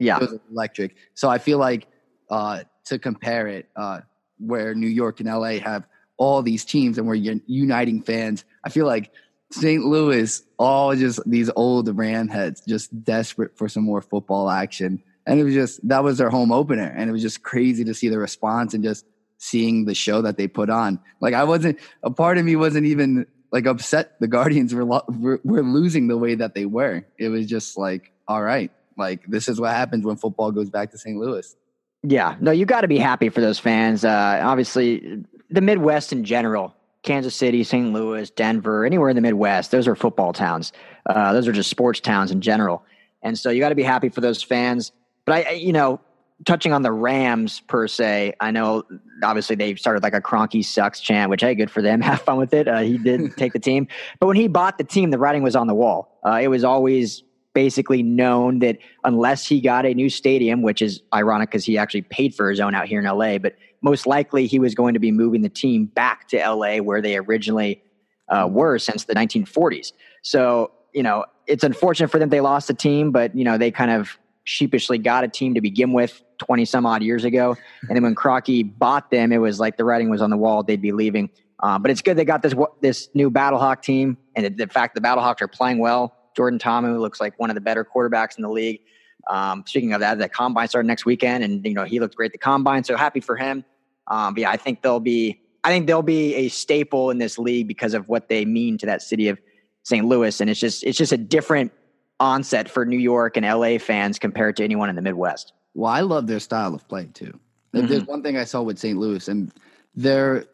Yeah, 0.00 0.16
it 0.16 0.22
was 0.22 0.40
electric. 0.50 0.96
So 1.14 1.28
I 1.28 1.38
feel 1.38 1.58
like 1.58 1.86
uh, 2.30 2.64
to 2.86 2.98
compare 2.98 3.46
it, 3.46 3.68
uh, 3.76 4.00
where 4.38 4.74
New 4.74 4.88
York 4.88 5.20
and 5.20 5.28
LA 5.28 5.58
have 5.58 5.86
all 6.16 6.42
these 6.42 6.64
teams 6.64 6.98
and 6.98 7.06
we're 7.06 7.14
uniting 7.14 8.02
fans, 8.02 8.44
I 8.64 8.70
feel 8.70 8.86
like 8.86 9.12
St. 9.52 9.84
Louis, 9.84 10.42
all 10.58 10.96
just 10.96 11.20
these 11.28 11.50
old 11.54 11.94
Ram 11.96 12.28
heads, 12.28 12.62
just 12.66 13.04
desperate 13.04 13.56
for 13.56 13.68
some 13.68 13.84
more 13.84 14.00
football 14.00 14.48
action. 14.48 15.02
And 15.26 15.38
it 15.38 15.44
was 15.44 15.54
just 15.54 15.86
that 15.86 16.02
was 16.02 16.18
their 16.18 16.30
home 16.30 16.50
opener, 16.50 16.92
and 16.96 17.08
it 17.08 17.12
was 17.12 17.22
just 17.22 17.42
crazy 17.42 17.84
to 17.84 17.94
see 17.94 18.08
the 18.08 18.18
response 18.18 18.74
and 18.74 18.82
just 18.82 19.04
seeing 19.38 19.84
the 19.84 19.94
show 19.94 20.22
that 20.22 20.36
they 20.36 20.48
put 20.48 20.70
on. 20.70 20.98
Like 21.20 21.34
I 21.34 21.44
wasn't 21.44 21.78
a 22.02 22.10
part 22.10 22.38
of 22.38 22.44
me 22.44 22.56
wasn't 22.56 22.86
even 22.86 23.26
like 23.52 23.66
upset 23.66 24.18
the 24.20 24.28
Guardians 24.28 24.74
were 24.74 24.84
were, 24.84 25.40
were 25.44 25.62
losing 25.62 26.08
the 26.08 26.16
way 26.16 26.34
that 26.36 26.54
they 26.54 26.64
were. 26.64 27.04
It 27.18 27.28
was 27.28 27.46
just 27.46 27.76
like, 27.76 28.12
all 28.28 28.42
right, 28.42 28.70
like 29.00 29.26
this 29.26 29.48
is 29.48 29.60
what 29.60 29.72
happens 29.74 30.04
when 30.04 30.16
football 30.16 30.52
goes 30.52 30.70
back 30.70 30.92
to 30.92 30.98
St. 30.98 31.18
Louis. 31.18 31.56
Yeah, 32.02 32.36
no, 32.40 32.50
you 32.50 32.64
got 32.64 32.80
to 32.82 32.88
be 32.88 32.98
happy 32.98 33.28
for 33.28 33.40
those 33.40 33.58
fans. 33.58 34.04
Uh, 34.04 34.40
obviously, 34.42 35.22
the 35.50 35.60
Midwest 35.60 36.12
in 36.12 36.24
general, 36.24 36.74
Kansas 37.02 37.34
City, 37.34 37.62
St. 37.62 37.92
Louis, 37.92 38.30
Denver, 38.30 38.86
anywhere 38.86 39.10
in 39.10 39.16
the 39.16 39.22
Midwest, 39.22 39.70
those 39.70 39.86
are 39.86 39.94
football 39.94 40.32
towns. 40.32 40.72
Uh, 41.04 41.32
those 41.32 41.46
are 41.46 41.52
just 41.52 41.68
sports 41.68 42.00
towns 42.00 42.30
in 42.30 42.40
general, 42.40 42.82
and 43.22 43.38
so 43.38 43.50
you 43.50 43.60
got 43.60 43.70
to 43.70 43.74
be 43.74 43.82
happy 43.82 44.08
for 44.08 44.20
those 44.20 44.42
fans. 44.42 44.92
But 45.26 45.46
I, 45.46 45.50
you 45.52 45.72
know, 45.72 46.00
touching 46.46 46.72
on 46.72 46.82
the 46.82 46.92
Rams 46.92 47.60
per 47.60 47.86
se, 47.86 48.34
I 48.40 48.50
know 48.50 48.84
obviously 49.22 49.56
they 49.56 49.74
started 49.74 50.02
like 50.02 50.14
a 50.14 50.22
Kroenke 50.22 50.64
sucks 50.64 51.00
chant, 51.00 51.28
which 51.28 51.42
hey, 51.42 51.54
good 51.54 51.70
for 51.70 51.82
them. 51.82 52.00
Have 52.02 52.22
fun 52.22 52.38
with 52.38 52.54
it. 52.54 52.66
Uh, 52.66 52.80
he 52.80 52.96
did 52.96 53.20
take 53.36 53.52
the 53.52 53.58
team, 53.58 53.88
but 54.20 54.26
when 54.26 54.36
he 54.36 54.48
bought 54.48 54.78
the 54.78 54.84
team, 54.84 55.10
the 55.10 55.18
writing 55.18 55.42
was 55.42 55.54
on 55.54 55.66
the 55.66 55.74
wall. 55.74 56.18
Uh, 56.24 56.38
it 56.42 56.48
was 56.48 56.64
always 56.64 57.24
basically 57.54 58.02
known 58.02 58.60
that 58.60 58.78
unless 59.04 59.46
he 59.46 59.60
got 59.60 59.84
a 59.84 59.94
new 59.94 60.08
stadium, 60.08 60.62
which 60.62 60.82
is 60.82 61.02
ironic 61.12 61.50
because 61.50 61.64
he 61.64 61.76
actually 61.76 62.02
paid 62.02 62.34
for 62.34 62.50
his 62.50 62.60
own 62.60 62.74
out 62.74 62.86
here 62.86 63.00
in 63.00 63.06
LA, 63.06 63.38
but 63.38 63.56
most 63.82 64.06
likely 64.06 64.46
he 64.46 64.58
was 64.58 64.74
going 64.74 64.94
to 64.94 65.00
be 65.00 65.10
moving 65.10 65.42
the 65.42 65.48
team 65.48 65.86
back 65.86 66.28
to 66.28 66.38
LA 66.38 66.76
where 66.76 67.00
they 67.00 67.16
originally 67.16 67.82
uh, 68.28 68.46
were 68.50 68.78
since 68.78 69.04
the 69.04 69.14
1940s. 69.14 69.92
So, 70.22 70.70
you 70.94 71.02
know, 71.02 71.24
it's 71.46 71.64
unfortunate 71.64 72.08
for 72.08 72.18
them 72.18 72.28
they 72.28 72.40
lost 72.40 72.68
the 72.68 72.74
team, 72.74 73.10
but, 73.10 73.34
you 73.34 73.44
know, 73.44 73.58
they 73.58 73.70
kind 73.70 73.90
of 73.90 74.18
sheepishly 74.44 74.98
got 74.98 75.24
a 75.24 75.28
team 75.28 75.54
to 75.54 75.60
begin 75.60 75.92
with 75.92 76.22
20 76.38 76.64
some 76.64 76.86
odd 76.86 77.02
years 77.02 77.24
ago. 77.24 77.56
And 77.88 77.96
then 77.96 78.02
when 78.02 78.14
Kroenke 78.14 78.78
bought 78.78 79.10
them, 79.10 79.32
it 79.32 79.38
was 79.38 79.58
like 79.58 79.76
the 79.76 79.84
writing 79.84 80.10
was 80.10 80.22
on 80.22 80.30
the 80.30 80.36
wall, 80.36 80.62
they'd 80.62 80.80
be 80.80 80.92
leaving. 80.92 81.30
Uh, 81.62 81.78
but 81.78 81.90
it's 81.90 82.00
good 82.00 82.16
they 82.16 82.24
got 82.24 82.40
this 82.40 82.54
this 82.80 83.10
new 83.12 83.30
Battlehawk 83.30 83.82
team, 83.82 84.16
and 84.34 84.56
the 84.56 84.66
fact 84.66 84.94
the 84.94 85.00
Battlehawks 85.02 85.42
are 85.42 85.48
playing 85.48 85.76
well 85.76 86.16
Jordan 86.36 86.58
Ta'amu 86.58 86.98
looks 86.98 87.20
like 87.20 87.38
one 87.38 87.50
of 87.50 87.54
the 87.54 87.60
better 87.60 87.84
quarterbacks 87.84 88.36
in 88.36 88.42
the 88.42 88.50
league. 88.50 88.80
Um, 89.28 89.64
speaking 89.66 89.92
of 89.92 90.00
that, 90.00 90.18
the 90.18 90.28
combine 90.28 90.68
started 90.68 90.86
next 90.86 91.04
weekend, 91.04 91.44
and 91.44 91.64
you 91.64 91.74
know 91.74 91.84
he 91.84 92.00
looked 92.00 92.16
great 92.16 92.32
the 92.32 92.38
combine. 92.38 92.84
So 92.84 92.96
happy 92.96 93.20
for 93.20 93.36
him. 93.36 93.64
Um, 94.06 94.34
but 94.34 94.42
yeah, 94.42 94.50
I 94.50 94.56
think 94.56 94.82
they'll 94.82 95.00
be 95.00 95.40
I 95.64 95.70
think 95.70 95.86
they'll 95.86 96.02
be 96.02 96.34
a 96.34 96.48
staple 96.48 97.10
in 97.10 97.18
this 97.18 97.38
league 97.38 97.68
because 97.68 97.94
of 97.94 98.08
what 98.08 98.28
they 98.28 98.44
mean 98.44 98.78
to 98.78 98.86
that 98.86 99.02
city 99.02 99.28
of 99.28 99.38
St. 99.82 100.06
Louis, 100.06 100.40
and 100.40 100.48
it's 100.48 100.60
just 100.60 100.84
it's 100.84 100.96
just 100.96 101.12
a 101.12 101.18
different 101.18 101.72
onset 102.18 102.68
for 102.68 102.84
New 102.84 102.98
York 102.98 103.36
and 103.36 103.46
LA 103.46 103.78
fans 103.78 104.18
compared 104.18 104.56
to 104.56 104.64
anyone 104.64 104.88
in 104.88 104.96
the 104.96 105.02
Midwest. 105.02 105.52
Well, 105.74 105.90
I 105.90 106.00
love 106.00 106.26
their 106.26 106.40
style 106.40 106.74
of 106.74 106.86
play 106.88 107.08
too. 107.12 107.38
Mm-hmm. 107.74 107.86
There's 107.86 108.06
one 108.06 108.22
thing 108.22 108.36
I 108.36 108.44
saw 108.44 108.62
with 108.62 108.78
St. 108.78 108.98
Louis, 108.98 109.26
and 109.28 109.52
their 109.94 110.46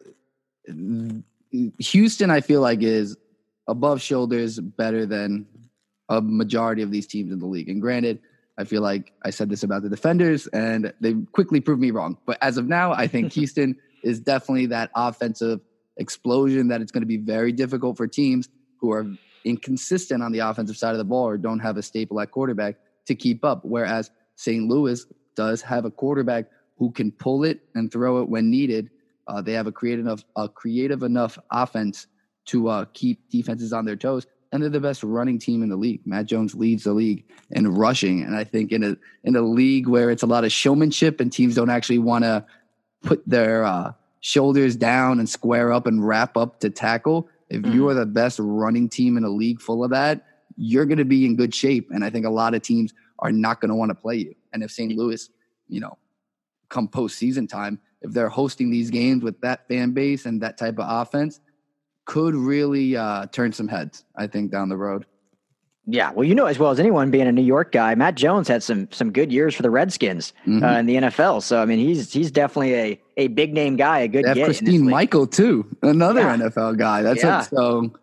Houston, 1.79 2.29
I 2.29 2.41
feel 2.41 2.61
like 2.61 2.81
is 2.81 3.17
above 3.67 4.01
shoulders 4.01 4.59
better 4.59 5.05
than 5.05 5.45
a 6.09 6.21
majority 6.21 6.81
of 6.81 6.91
these 6.91 7.07
teams 7.07 7.31
in 7.31 7.39
the 7.39 7.45
league. 7.45 7.69
And 7.69 7.81
granted, 7.81 8.19
I 8.57 8.63
feel 8.63 8.81
like 8.81 9.13
I 9.23 9.29
said 9.29 9.49
this 9.49 9.63
about 9.63 9.83
the 9.83 9.89
defenders 9.89 10.47
and 10.47 10.93
they 10.99 11.13
quickly 11.31 11.59
proved 11.59 11.81
me 11.81 11.91
wrong. 11.91 12.17
But 12.25 12.37
as 12.41 12.57
of 12.57 12.67
now, 12.67 12.91
I 12.91 13.07
think 13.07 13.33
Houston 13.39 13.75
is 14.03 14.19
definitely 14.19 14.67
that 14.67 14.89
offensive 14.95 15.61
explosion 15.97 16.67
that 16.69 16.81
it's 16.81 16.91
going 16.91 17.01
to 17.01 17.07
be 17.07 17.17
very 17.17 17.51
difficult 17.51 17.97
for 17.97 18.07
teams 18.07 18.49
who 18.79 18.91
are 18.91 19.05
inconsistent 19.43 20.23
on 20.23 20.31
the 20.31 20.39
offensive 20.39 20.77
side 20.77 20.91
of 20.91 20.97
the 20.97 21.03
ball 21.03 21.27
or 21.27 21.37
don't 21.37 21.59
have 21.59 21.77
a 21.77 21.81
staple 21.81 22.19
at 22.19 22.31
quarterback 22.31 22.75
to 23.05 23.15
keep 23.15 23.45
up. 23.45 23.63
Whereas 23.63 24.11
St. 24.35 24.67
Louis 24.67 25.05
does 25.35 25.61
have 25.61 25.85
a 25.85 25.91
quarterback 25.91 26.45
who 26.77 26.91
can 26.91 27.11
pull 27.11 27.43
it 27.43 27.61
and 27.75 27.91
throw 27.91 28.21
it 28.21 28.29
when 28.29 28.49
needed. 28.49 28.89
Uh, 29.27 29.41
they 29.41 29.53
have 29.53 29.67
a 29.67 29.71
creative 29.71 30.05
enough, 30.05 30.23
a 30.35 30.47
creative 30.47 31.03
enough 31.03 31.37
offense 31.51 32.07
to 32.45 32.69
uh, 32.69 32.85
keep 32.93 33.29
defenses 33.29 33.73
on 33.73 33.85
their 33.85 33.95
toes 33.95 34.25
and 34.51 34.61
they're 34.61 34.69
the 34.69 34.79
best 34.79 35.03
running 35.03 35.39
team 35.39 35.63
in 35.63 35.69
the 35.69 35.75
league. 35.75 36.01
Matt 36.05 36.25
Jones 36.25 36.55
leads 36.55 36.83
the 36.83 36.93
league 36.93 37.25
in 37.51 37.67
rushing, 37.67 38.23
and 38.23 38.35
I 38.35 38.43
think 38.43 38.71
in 38.71 38.83
a 38.83 38.97
in 39.23 39.35
a 39.35 39.41
league 39.41 39.87
where 39.87 40.09
it's 40.09 40.23
a 40.23 40.27
lot 40.27 40.43
of 40.43 40.51
showmanship 40.51 41.19
and 41.19 41.31
teams 41.31 41.55
don't 41.55 41.69
actually 41.69 41.99
want 41.99 42.23
to 42.23 42.45
put 43.03 43.27
their 43.27 43.63
uh, 43.63 43.93
shoulders 44.21 44.75
down 44.75 45.19
and 45.19 45.29
square 45.29 45.71
up 45.71 45.87
and 45.87 46.05
wrap 46.05 46.37
up 46.37 46.59
to 46.61 46.69
tackle. 46.69 47.29
If 47.49 47.61
mm-hmm. 47.61 47.73
you 47.73 47.87
are 47.89 47.93
the 47.93 48.05
best 48.05 48.39
running 48.39 48.89
team 48.89 49.17
in 49.17 49.23
a 49.23 49.29
league 49.29 49.61
full 49.61 49.83
of 49.83 49.91
that, 49.91 50.25
you're 50.57 50.85
going 50.85 50.97
to 50.97 51.05
be 51.05 51.25
in 51.25 51.35
good 51.35 51.53
shape. 51.53 51.89
And 51.91 52.03
I 52.03 52.09
think 52.09 52.25
a 52.25 52.29
lot 52.29 52.53
of 52.53 52.61
teams 52.61 52.93
are 53.19 53.31
not 53.31 53.61
going 53.61 53.69
to 53.69 53.75
want 53.75 53.89
to 53.89 53.95
play 53.95 54.15
you. 54.15 54.35
And 54.53 54.63
if 54.63 54.71
St. 54.71 54.91
Louis, 54.95 55.29
you 55.69 55.79
know, 55.79 55.97
come 56.69 56.87
postseason 56.87 57.47
time, 57.47 57.79
if 58.01 58.11
they're 58.11 58.29
hosting 58.29 58.69
these 58.69 58.89
games 58.89 59.23
with 59.23 59.39
that 59.41 59.67
fan 59.67 59.91
base 59.91 60.25
and 60.25 60.41
that 60.41 60.57
type 60.57 60.77
of 60.79 60.85
offense, 60.87 61.39
could 62.07 62.33
really 62.33 62.95
uh, 62.95 63.27
turn 63.27 63.51
some 63.51 63.67
heads, 63.67 64.03
I 64.15 64.25
think, 64.25 64.49
down 64.49 64.69
the 64.69 64.77
road. 64.77 65.05
Yeah, 65.89 66.11
well, 66.11 66.25
you 66.25 66.35
know 66.35 66.47
as 66.47 66.57
well 66.57 66.71
as 66.71 66.79
anyone, 66.79 67.11
being 67.11 67.27
a 67.27 67.31
New 67.31 67.43
York 67.43 67.71
guy, 67.71 67.95
Matt 67.95 68.15
Jones 68.15 68.47
had 68.47 68.61
some 68.61 68.89
some 68.91 69.13
good 69.13 69.31
years 69.31 69.55
for 69.55 69.61
the 69.61 69.69
Redskins 69.69 70.33
mm-hmm. 70.45 70.63
uh, 70.63 70.79
in 70.79 70.85
the 70.85 70.95
NFL. 70.95 71.43
So 71.43 71.61
I 71.61 71.65
mean, 71.65 71.79
he's 71.79 72.11
he's 72.11 72.29
definitely 72.29 72.73
a 72.75 73.01
a 73.15 73.27
big 73.27 73.53
name 73.53 73.77
guy, 73.77 73.99
a 73.99 74.07
good. 74.09 74.25
They 74.25 74.43
Christine 74.43 74.89
Michael 74.89 75.27
too, 75.27 75.65
another 75.83 76.21
yeah. 76.21 76.37
NFL 76.37 76.77
guy. 76.77 77.03
That's 77.03 77.23
yeah. 77.23 77.41
so 77.41 77.93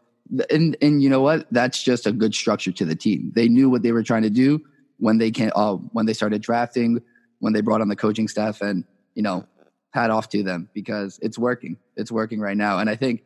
and 0.50 0.76
and 0.80 1.02
you 1.02 1.10
know 1.10 1.20
what? 1.20 1.46
That's 1.50 1.82
just 1.82 2.06
a 2.06 2.12
good 2.12 2.34
structure 2.34 2.72
to 2.72 2.84
the 2.86 2.94
team. 2.94 3.32
They 3.34 3.48
knew 3.48 3.68
what 3.68 3.82
they 3.82 3.92
were 3.92 4.02
trying 4.02 4.22
to 4.22 4.30
do 4.30 4.62
when 4.98 5.18
they 5.18 5.30
can 5.30 5.52
uh, 5.54 5.74
when 5.74 6.06
they 6.06 6.14
started 6.14 6.40
drafting, 6.40 7.02
when 7.40 7.52
they 7.52 7.60
brought 7.60 7.82
on 7.82 7.88
the 7.88 7.96
coaching 7.96 8.28
staff, 8.28 8.62
and 8.62 8.84
you 9.14 9.22
know, 9.22 9.46
hat 9.90 10.10
off 10.10 10.30
to 10.30 10.42
them 10.42 10.70
because 10.72 11.18
it's 11.20 11.38
working. 11.38 11.76
It's 11.96 12.10
working 12.10 12.40
right 12.40 12.56
now, 12.56 12.78
and 12.78 12.88
I 12.88 12.96
think 12.96 13.24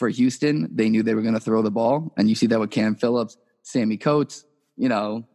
for 0.00 0.08
Houston, 0.08 0.66
they 0.74 0.88
knew 0.88 1.02
they 1.02 1.14
were 1.14 1.20
going 1.20 1.34
to 1.34 1.40
throw 1.40 1.60
the 1.60 1.70
ball, 1.70 2.10
and 2.16 2.26
you 2.26 2.34
see 2.34 2.46
that 2.46 2.58
with 2.58 2.70
Cam 2.70 2.94
Phillips, 2.94 3.36
Sammy 3.62 3.98
Coates, 3.98 4.46
you 4.78 4.88
know, 4.88 5.28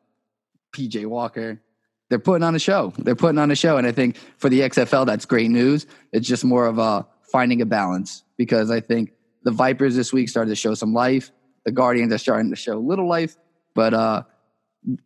PJ 0.75 1.05
Walker. 1.05 1.61
They're 2.09 2.17
putting 2.17 2.41
on 2.41 2.55
a 2.55 2.59
show. 2.59 2.91
They're 2.97 3.15
putting 3.15 3.37
on 3.37 3.51
a 3.51 3.55
show, 3.55 3.77
and 3.77 3.85
I 3.85 3.91
think 3.91 4.17
for 4.37 4.49
the 4.49 4.61
XFL, 4.61 5.05
that's 5.05 5.25
great 5.25 5.51
news. 5.51 5.85
It's 6.11 6.27
just 6.27 6.43
more 6.43 6.65
of 6.65 6.79
a 6.79 7.05
finding 7.31 7.61
a 7.61 7.65
balance 7.67 8.23
because 8.37 8.71
I 8.71 8.79
think 8.79 9.13
the 9.43 9.51
Vipers 9.51 9.95
this 9.95 10.11
week 10.11 10.29
started 10.29 10.49
to 10.49 10.55
show 10.55 10.73
some 10.73 10.95
life. 10.95 11.31
The 11.63 11.71
Guardians 11.71 12.11
are 12.11 12.17
starting 12.17 12.49
to 12.49 12.55
show 12.55 12.79
little 12.79 13.07
life, 13.07 13.37
but 13.75 13.93
uh, 13.93 14.23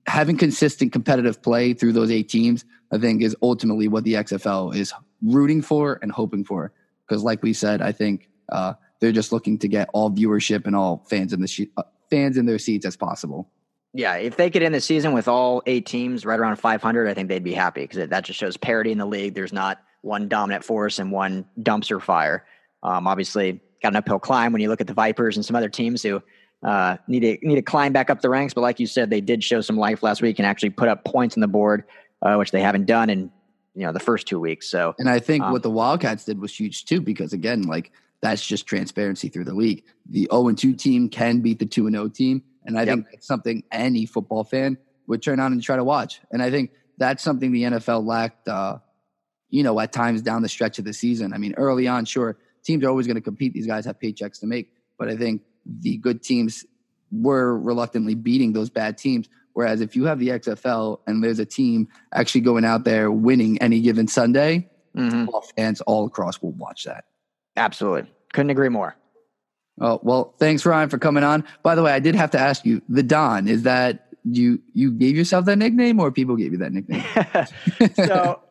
having 0.08 0.38
consistent 0.38 0.94
competitive 0.94 1.42
play 1.42 1.74
through 1.74 1.92
those 1.92 2.12
eight 2.12 2.30
teams, 2.30 2.64
I 2.94 2.98
think, 2.98 3.22
is 3.22 3.36
ultimately 3.42 3.90
what 3.90 4.06
the 4.06 4.14
XFL 4.14 4.74
is 4.74 4.94
rooting 5.22 5.62
for 5.62 6.00
and 6.02 6.14
hoping 6.14 6.46
for. 6.46 6.72
Because, 7.06 7.24
like 7.24 7.44
we 7.44 7.52
said, 7.52 7.82
I 7.82 7.92
think 7.92 8.30
uh, 8.48 8.76
they're 9.00 9.12
just 9.12 9.32
looking 9.32 9.58
to 9.60 9.68
get 9.68 9.90
all 9.94 10.12
viewership 10.12 10.66
and 10.66 10.76
all 10.76 11.06
fans 11.10 11.34
in 11.34 11.42
the 11.42 11.70
uh, 11.78 11.84
fans 12.10 12.38
in 12.38 12.46
their 12.46 12.60
seats 12.60 12.86
as 12.86 12.96
possible. 12.96 13.50
Yeah, 13.94 14.16
if 14.16 14.38
they 14.38 14.50
could 14.50 14.62
end 14.62 14.76
the 14.76 14.82
season 14.82 15.14
with 15.14 15.28
all 15.28 15.64
eight 15.66 15.86
teams 15.86 16.26
right 16.26 16.40
around 16.40 16.58
500, 16.58 17.08
I 17.08 17.14
think 17.14 17.28
they'd 17.28 17.44
be 17.44 17.54
happy 17.54 17.82
because 17.82 18.08
that 18.08 18.24
just 18.24 18.40
shows 18.40 18.56
parity 18.56 18.92
in 18.92 19.00
the 19.00 19.06
league. 19.06 19.34
There's 19.34 19.54
not 19.54 19.82
one 20.02 20.28
dominant 20.28 20.64
force 20.64 21.00
and 21.00 21.12
one 21.12 21.46
dumpster 21.60 22.02
fire. 22.02 22.46
Um, 22.84 23.08
obviously, 23.08 23.60
got 23.82 23.94
an 23.94 23.96
uphill 23.96 24.20
climb 24.20 24.54
when 24.54 24.62
you 24.62 24.70
look 24.70 24.82
at 24.82 24.88
the 24.88 24.94
Vipers 24.94 25.38
and 25.38 25.46
some 25.46 25.56
other 25.56 25.70
teams 25.70 26.04
who 26.04 26.22
uh, 26.64 26.98
need 27.08 27.22
to 27.22 27.38
need 27.46 27.56
to 27.56 27.62
climb 27.62 27.92
back 27.92 28.10
up 28.10 28.22
the 28.22 28.30
ranks. 28.30 28.54
But 28.54 28.62
like 28.62 28.80
you 28.80 28.88
said, 28.88 29.10
they 29.10 29.22
did 29.22 29.44
show 29.44 29.62
some 29.62 29.78
life 29.78 30.04
last 30.04 30.22
week 30.22 30.40
and 30.40 30.46
actually 30.46 30.72
put 30.72 30.88
up 30.88 31.04
points 31.04 31.36
on 31.36 31.42
the 31.42 31.48
board, 31.48 31.84
uh, 32.22 32.36
which 32.36 32.52
they 32.52 32.62
haven't 32.62 32.86
done 32.86 33.10
in 33.10 33.32
you 33.76 33.86
know 33.86 33.92
the 33.92 34.00
first 34.00 34.28
two 34.28 34.40
weeks. 34.40 34.70
So, 34.70 34.94
and 35.00 35.10
I 35.10 35.20
think 35.20 35.44
um, 35.44 35.52
what 35.52 35.64
the 35.64 35.70
Wildcats 35.70 36.26
did 36.26 36.40
was 36.40 36.58
huge 36.58 36.86
too, 36.86 37.02
because 37.02 37.34
again, 37.34 37.64
like 37.64 37.92
that's 38.22 38.46
just 38.46 38.66
transparency 38.66 39.30
through 39.30 39.46
the 39.46 39.54
league. 39.54 39.84
The 40.10 40.28
0 40.32 40.50
and 40.50 40.58
2 40.58 40.74
team 40.74 41.10
can 41.10 41.40
beat 41.42 41.60
the 41.60 41.66
2 41.66 41.88
and 41.88 41.96
0 41.96 42.10
team, 42.10 42.44
and 42.66 42.78
I 42.78 42.82
yep. 42.82 42.88
think 42.88 43.08
that's 43.12 43.28
something 43.28 43.64
any 43.72 44.06
football 44.06 44.44
fan 44.44 44.78
would 45.08 45.22
turn 45.22 45.40
on 45.40 45.54
and 45.54 45.62
try 45.62 45.76
to 45.76 45.84
watch. 45.84 46.22
And 46.32 46.42
I 46.42 46.52
think 46.52 46.72
that's 46.98 47.24
something 47.24 47.52
the 47.52 47.64
NFL 47.64 48.06
lacked. 48.06 48.48
Uh, 48.48 48.80
you 49.50 49.64
know, 49.64 49.80
at 49.80 49.92
times 49.92 50.22
down 50.22 50.42
the 50.42 50.50
stretch 50.50 50.80
of 50.80 50.86
the 50.86 50.94
season. 50.94 51.34
I 51.34 51.38
mean, 51.38 51.54
early 51.58 51.88
on, 51.88 52.06
sure, 52.06 52.38
teams 52.64 52.84
are 52.84 52.90
always 52.90 53.08
going 53.08 53.16
to 53.16 53.22
compete. 53.22 53.54
These 53.54 53.68
guys 53.68 53.86
have 53.86 54.00
paychecks 54.00 54.40
to 54.42 54.48
make, 54.48 54.72
but 54.98 55.10
I 55.10 55.16
think 55.16 55.42
the 55.66 55.98
good 55.98 56.22
teams 56.22 56.66
were 57.12 57.58
reluctantly 57.58 58.16
beating 58.16 58.54
those 58.54 58.70
bad 58.70 58.98
teams. 58.98 59.28
Whereas 59.54 59.82
if 59.82 59.96
you 59.96 60.06
have 60.06 60.20
the 60.20 60.30
XFL 60.30 61.00
and 61.08 61.24
there's 61.24 61.40
a 61.40 61.46
team 61.46 61.88
actually 62.14 62.42
going 62.42 62.64
out 62.64 62.84
there 62.84 63.12
winning 63.12 63.58
any 63.62 63.82
given 63.82 64.08
Sunday, 64.08 64.70
mm-hmm. 64.96 65.28
all 65.30 65.42
fans 65.58 65.82
all 65.82 66.06
across 66.06 66.42
will 66.42 66.52
watch 66.52 66.84
that. 66.84 67.06
Absolutely. 67.60 68.10
Couldn't 68.34 68.50
agree 68.50 68.70
more. 68.70 68.96
Oh, 69.82 70.00
well, 70.04 70.34
thanks 70.40 70.66
Ryan 70.66 70.90
for 70.90 70.98
coming 70.98 71.24
on. 71.24 71.44
By 71.64 71.76
the 71.76 71.84
way, 71.84 71.92
I 71.92 72.00
did 72.00 72.16
have 72.16 72.32
to 72.32 72.40
ask 72.40 72.66
you, 72.66 72.82
the 72.90 73.04
Don, 73.04 73.48
is 73.48 73.64
that 73.64 74.08
you 74.26 74.62
you 74.74 74.92
gave 74.92 75.16
yourself 75.16 75.46
that 75.46 75.58
nickname 75.58 76.00
or 76.00 76.12
people 76.12 76.36
gave 76.36 76.52
you 76.52 76.58
that 76.60 76.74
nickname? 76.74 77.04
so 78.08 78.42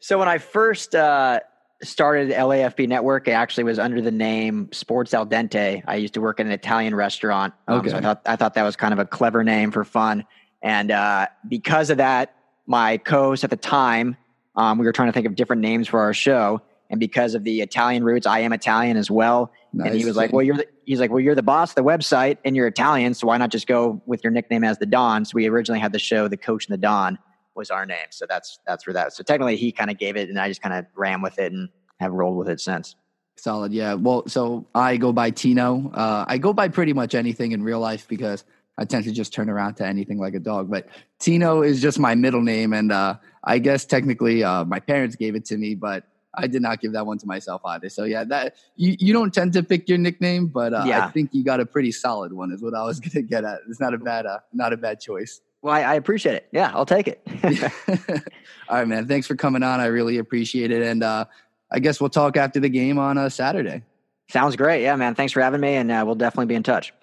so 0.00 0.18
when 0.18 0.28
I 0.28 0.38
first 0.38 0.94
uh, 0.94 1.40
started 1.82 2.30
LAFB 2.30 2.88
Network, 2.88 3.28
it 3.28 3.32
actually 3.32 3.64
was 3.64 3.78
under 3.78 4.00
the 4.00 4.10
name 4.10 4.70
Sports 4.72 5.12
Al 5.12 5.26
Dente. 5.26 5.82
I 5.86 5.96
used 5.96 6.14
to 6.14 6.20
work 6.20 6.40
at 6.40 6.46
an 6.46 6.52
Italian 6.52 6.94
restaurant, 6.94 7.52
um, 7.68 7.80
okay. 7.80 7.90
so 7.90 7.96
I 7.98 8.00
thought 8.00 8.22
I 8.24 8.36
thought 8.36 8.54
that 8.54 8.62
was 8.62 8.76
kind 8.76 8.92
of 8.92 8.98
a 8.98 9.04
clever 9.04 9.44
name 9.44 9.70
for 9.70 9.84
fun. 9.84 10.24
And 10.62 10.90
uh, 10.90 11.26
because 11.48 11.90
of 11.90 11.98
that, 11.98 12.34
my 12.66 12.98
co-host 12.98 13.44
at 13.44 13.50
the 13.50 13.56
time, 13.56 14.16
um, 14.56 14.78
we 14.78 14.86
were 14.86 14.92
trying 14.92 15.08
to 15.08 15.12
think 15.12 15.26
of 15.26 15.34
different 15.34 15.62
names 15.62 15.88
for 15.88 16.00
our 16.00 16.14
show. 16.14 16.62
And 16.90 16.98
because 16.98 17.34
of 17.34 17.44
the 17.44 17.60
Italian 17.60 18.04
roots, 18.04 18.26
I 18.26 18.40
am 18.40 18.52
Italian 18.52 18.96
as 18.96 19.10
well. 19.10 19.52
Nice. 19.72 19.88
And 19.88 19.98
he 19.98 20.04
was 20.04 20.16
like, 20.16 20.32
"Well, 20.32 20.42
you're 20.42 20.56
the, 20.56 20.66
he's 20.84 21.00
like, 21.00 21.10
well, 21.10 21.20
you're 21.20 21.36
the 21.36 21.42
boss 21.42 21.70
of 21.70 21.76
the 21.76 21.84
website, 21.84 22.38
and 22.44 22.56
you're 22.56 22.66
Italian, 22.66 23.14
so 23.14 23.28
why 23.28 23.38
not 23.38 23.50
just 23.50 23.68
go 23.68 24.02
with 24.06 24.24
your 24.24 24.32
nickname 24.32 24.64
as 24.64 24.78
the 24.78 24.86
Don?" 24.86 25.24
So 25.24 25.32
we 25.34 25.48
originally 25.48 25.80
had 25.80 25.92
the 25.92 26.00
show, 26.00 26.26
the 26.26 26.36
Coach 26.36 26.66
and 26.66 26.74
the 26.74 26.78
Don 26.80 27.18
was 27.54 27.70
our 27.70 27.86
name. 27.86 28.08
So 28.10 28.26
that's 28.28 28.58
that's 28.66 28.86
where 28.86 28.94
that. 28.94 29.12
So 29.12 29.22
technically, 29.22 29.56
he 29.56 29.70
kind 29.70 29.90
of 29.90 29.98
gave 29.98 30.16
it, 30.16 30.28
and 30.28 30.38
I 30.38 30.48
just 30.48 30.62
kind 30.62 30.74
of 30.74 30.86
ran 30.96 31.22
with 31.22 31.38
it 31.38 31.52
and 31.52 31.68
have 32.00 32.12
rolled 32.12 32.36
with 32.36 32.48
it 32.48 32.60
since. 32.60 32.96
Solid, 33.36 33.72
yeah. 33.72 33.94
Well, 33.94 34.24
so 34.26 34.66
I 34.74 34.96
go 34.96 35.12
by 35.12 35.30
Tino. 35.30 35.90
Uh, 35.94 36.24
I 36.28 36.38
go 36.38 36.52
by 36.52 36.68
pretty 36.68 36.92
much 36.92 37.14
anything 37.14 37.52
in 37.52 37.62
real 37.62 37.80
life 37.80 38.06
because 38.08 38.44
I 38.76 38.84
tend 38.84 39.04
to 39.04 39.12
just 39.12 39.32
turn 39.32 39.48
around 39.48 39.74
to 39.74 39.86
anything 39.86 40.18
like 40.18 40.34
a 40.34 40.40
dog. 40.40 40.70
But 40.70 40.88
Tino 41.18 41.62
is 41.62 41.80
just 41.80 41.98
my 41.98 42.14
middle 42.14 42.42
name, 42.42 42.72
and 42.72 42.90
uh, 42.90 43.16
I 43.44 43.58
guess 43.58 43.84
technically 43.84 44.42
uh, 44.42 44.64
my 44.64 44.80
parents 44.80 45.16
gave 45.16 45.36
it 45.36 45.44
to 45.46 45.56
me, 45.56 45.74
but 45.74 46.04
I 46.34 46.46
did 46.46 46.62
not 46.62 46.80
give 46.80 46.92
that 46.92 47.06
one 47.06 47.18
to 47.18 47.26
myself 47.26 47.62
either. 47.64 47.88
So 47.88 48.04
yeah, 48.04 48.24
that 48.24 48.56
you, 48.76 48.96
you 48.98 49.12
don't 49.12 49.34
tend 49.34 49.52
to 49.54 49.62
pick 49.62 49.88
your 49.88 49.98
nickname, 49.98 50.46
but 50.46 50.72
uh, 50.72 50.84
yeah. 50.86 51.06
I 51.06 51.10
think 51.10 51.30
you 51.32 51.42
got 51.44 51.60
a 51.60 51.66
pretty 51.66 51.92
solid 51.92 52.32
one. 52.32 52.52
Is 52.52 52.62
what 52.62 52.74
I 52.74 52.84
was 52.84 53.00
gonna 53.00 53.22
get 53.22 53.44
at. 53.44 53.60
It's 53.68 53.80
not 53.80 53.94
a 53.94 53.98
bad 53.98 54.26
uh, 54.26 54.38
not 54.52 54.72
a 54.72 54.76
bad 54.76 55.00
choice. 55.00 55.40
Well, 55.62 55.74
I, 55.74 55.82
I, 55.82 55.94
appreciate 55.94 56.36
it. 56.36 56.48
Yeah, 56.52 56.72
I'll 56.74 56.86
take 56.86 57.06
it. 57.06 57.20
All 58.68 58.76
right, 58.78 58.88
man. 58.88 59.06
Thanks 59.06 59.26
for 59.26 59.34
coming 59.34 59.62
on. 59.62 59.78
I 59.78 59.86
really 59.86 60.16
appreciate 60.16 60.70
it. 60.70 60.82
And 60.82 61.02
uh, 61.02 61.26
I 61.70 61.80
guess 61.80 62.00
we'll 62.00 62.08
talk 62.08 62.38
after 62.38 62.60
the 62.60 62.70
game 62.70 62.98
on 62.98 63.18
a 63.18 63.24
uh, 63.24 63.28
Saturday. 63.28 63.82
Sounds 64.30 64.56
great. 64.56 64.82
Yeah, 64.82 64.96
man. 64.96 65.14
Thanks 65.14 65.32
for 65.32 65.42
having 65.42 65.60
me, 65.60 65.74
and 65.74 65.90
uh, 65.90 66.02
we'll 66.06 66.14
definitely 66.14 66.46
be 66.46 66.54
in 66.54 66.62
touch. 66.62 66.94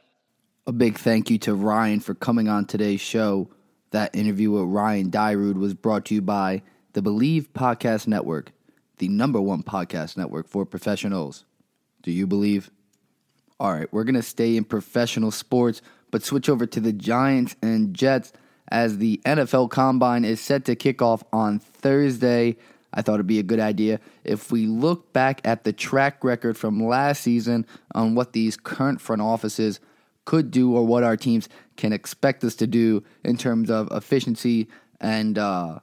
A 0.66 0.72
big 0.72 0.98
thank 0.98 1.30
you 1.30 1.38
to 1.40 1.54
Ryan 1.54 2.00
for 2.00 2.16
coming 2.16 2.48
on 2.50 2.66
today's 2.66 3.02
show. 3.02 3.50
That 3.92 4.16
interview 4.16 4.52
with 4.52 4.64
Ryan 4.64 5.12
Dyrud 5.12 5.56
was 5.56 5.74
brought 5.74 6.06
to 6.06 6.16
you 6.16 6.22
by 6.22 6.62
the 6.94 7.02
Bleav 7.02 7.50
Podcast 7.50 8.08
Network, 8.08 8.52
the 8.98 9.08
number 9.10 9.40
one 9.40 9.64
podcast 9.64 10.18
network 10.18 10.48
for 10.48 10.66
professionals. 10.66 11.46
Do 12.04 12.12
you 12.12 12.28
believe? 12.28 12.72
All 13.60 13.74
right, 13.74 13.92
we're 13.92 14.04
going 14.04 14.16
to 14.16 14.22
stay 14.22 14.56
in 14.56 14.64
professional 14.64 15.32
sports, 15.32 15.82
but 16.12 16.24
switch 16.24 16.48
over 16.48 16.66
to 16.66 16.80
the 16.80 16.94
Giants 16.94 17.56
and 17.62 17.94
Jets– 17.94 18.34
as 18.70 18.98
the 18.98 19.22
NFL 19.26 19.70
Combine 19.70 20.26
is 20.26 20.42
set 20.42 20.66
to 20.66 20.76
kick 20.76 21.02
off 21.02 21.24
on 21.32 21.60
Thursday. 21.60 22.58
I 22.94 23.02
thought 23.02 23.16
it'd 23.16 23.28
be 23.28 23.40
a 23.40 23.44
good 23.44 23.60
idea 23.60 24.00
if 24.24 24.52
we 24.52 24.66
look 24.66 25.14
back 25.14 25.42
at 25.46 25.64
the 25.64 25.74
track 25.74 26.24
record 26.24 26.58
from 26.58 26.86
last 26.86 27.22
season 27.22 27.66
on 27.94 28.16
what 28.16 28.34
these 28.34 28.58
current 28.58 29.02
front 29.02 29.22
offices 29.22 29.80
could 30.26 30.52
do 30.52 30.76
or 30.76 30.86
what 30.86 31.04
our 31.04 31.16
teams 31.16 31.48
can 31.76 31.94
expect 31.94 32.44
us 32.44 32.56
to 32.56 32.68
do 32.68 33.04
in 33.24 33.38
terms 33.38 33.70
of 33.70 33.88
efficiency 33.92 34.68
and 35.00 35.38
uh, 35.38 35.80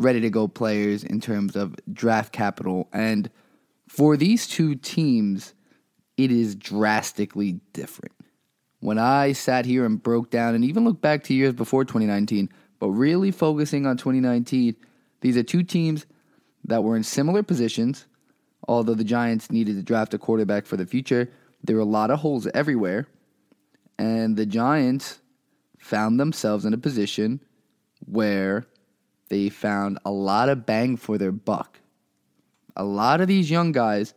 ready 0.00 0.20
to 0.20 0.30
go 0.30 0.48
players 0.48 1.04
in 1.04 1.20
terms 1.20 1.56
of 1.56 1.74
draft 1.92 2.32
capital. 2.32 2.88
And 2.92 3.30
for 3.88 4.16
these 4.16 4.46
two 4.46 4.74
teams, 4.74 5.54
it 6.16 6.30
is 6.30 6.54
drastically 6.54 7.60
different 7.72 8.12
when 8.80 8.98
I 8.98 9.32
sat 9.32 9.66
here 9.66 9.84
and 9.84 10.02
broke 10.02 10.30
down 10.30 10.54
and 10.54 10.64
even 10.64 10.84
looked 10.84 11.02
back 11.02 11.22
to 11.24 11.34
years 11.34 11.52
before 11.52 11.84
2019, 11.84 12.48
but 12.78 12.88
really 12.88 13.30
focusing 13.30 13.86
on 13.86 13.96
2019, 13.96 14.74
these 15.20 15.36
are 15.36 15.42
two 15.42 15.62
teams 15.62 16.06
that 16.64 16.82
were 16.82 16.96
in 16.96 17.04
similar 17.04 17.42
positions. 17.42 18.06
Although 18.66 18.94
the 18.94 19.04
Giants 19.04 19.50
needed 19.50 19.76
to 19.76 19.82
draft 19.82 20.14
a 20.14 20.18
quarterback 20.18 20.66
for 20.66 20.76
the 20.76 20.86
future, 20.86 21.30
there 21.62 21.76
were 21.76 21.82
a 21.82 21.86
lot 21.86 22.10
of 22.10 22.20
holes 22.20 22.46
everywhere. 22.54 23.06
And 23.98 24.36
the 24.36 24.46
Giants 24.46 25.20
found 25.78 26.18
themselves 26.18 26.64
in 26.64 26.72
a 26.72 26.78
position 26.78 27.40
where 28.06 28.66
they 29.30 29.48
found 29.48 29.98
a 30.04 30.10
lot 30.10 30.48
of 30.48 30.66
bang 30.66 30.96
for 30.96 31.16
their 31.16 31.32
buck. 31.32 31.80
A 32.76 32.84
lot 32.84 33.20
of 33.20 33.28
these 33.28 33.50
young 33.50 33.72
guys 33.72 34.14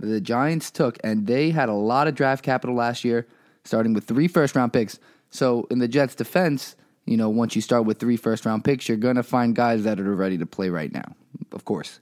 the 0.00 0.20
Giants 0.20 0.70
took, 0.70 0.98
and 1.04 1.26
they 1.26 1.50
had 1.50 1.68
a 1.68 1.74
lot 1.74 2.08
of 2.08 2.14
draft 2.14 2.44
capital 2.44 2.74
last 2.74 3.04
year 3.04 3.26
starting 3.64 3.94
with 3.94 4.04
three 4.04 4.28
first 4.28 4.56
round 4.56 4.72
picks. 4.72 4.98
So 5.30 5.66
in 5.70 5.78
the 5.78 5.88
Jets' 5.88 6.14
defense, 6.14 6.76
you 7.06 7.16
know, 7.16 7.28
once 7.28 7.54
you 7.54 7.62
start 7.62 7.84
with 7.84 7.98
three 7.98 8.16
first 8.16 8.44
round 8.44 8.64
picks, 8.64 8.88
you're 8.88 8.96
going 8.96 9.16
to 9.16 9.22
find 9.22 9.54
guys 9.54 9.84
that 9.84 10.00
are 10.00 10.14
ready 10.14 10.38
to 10.38 10.46
play 10.46 10.68
right 10.68 10.92
now, 10.92 11.14
of 11.52 11.64
course. 11.64 12.00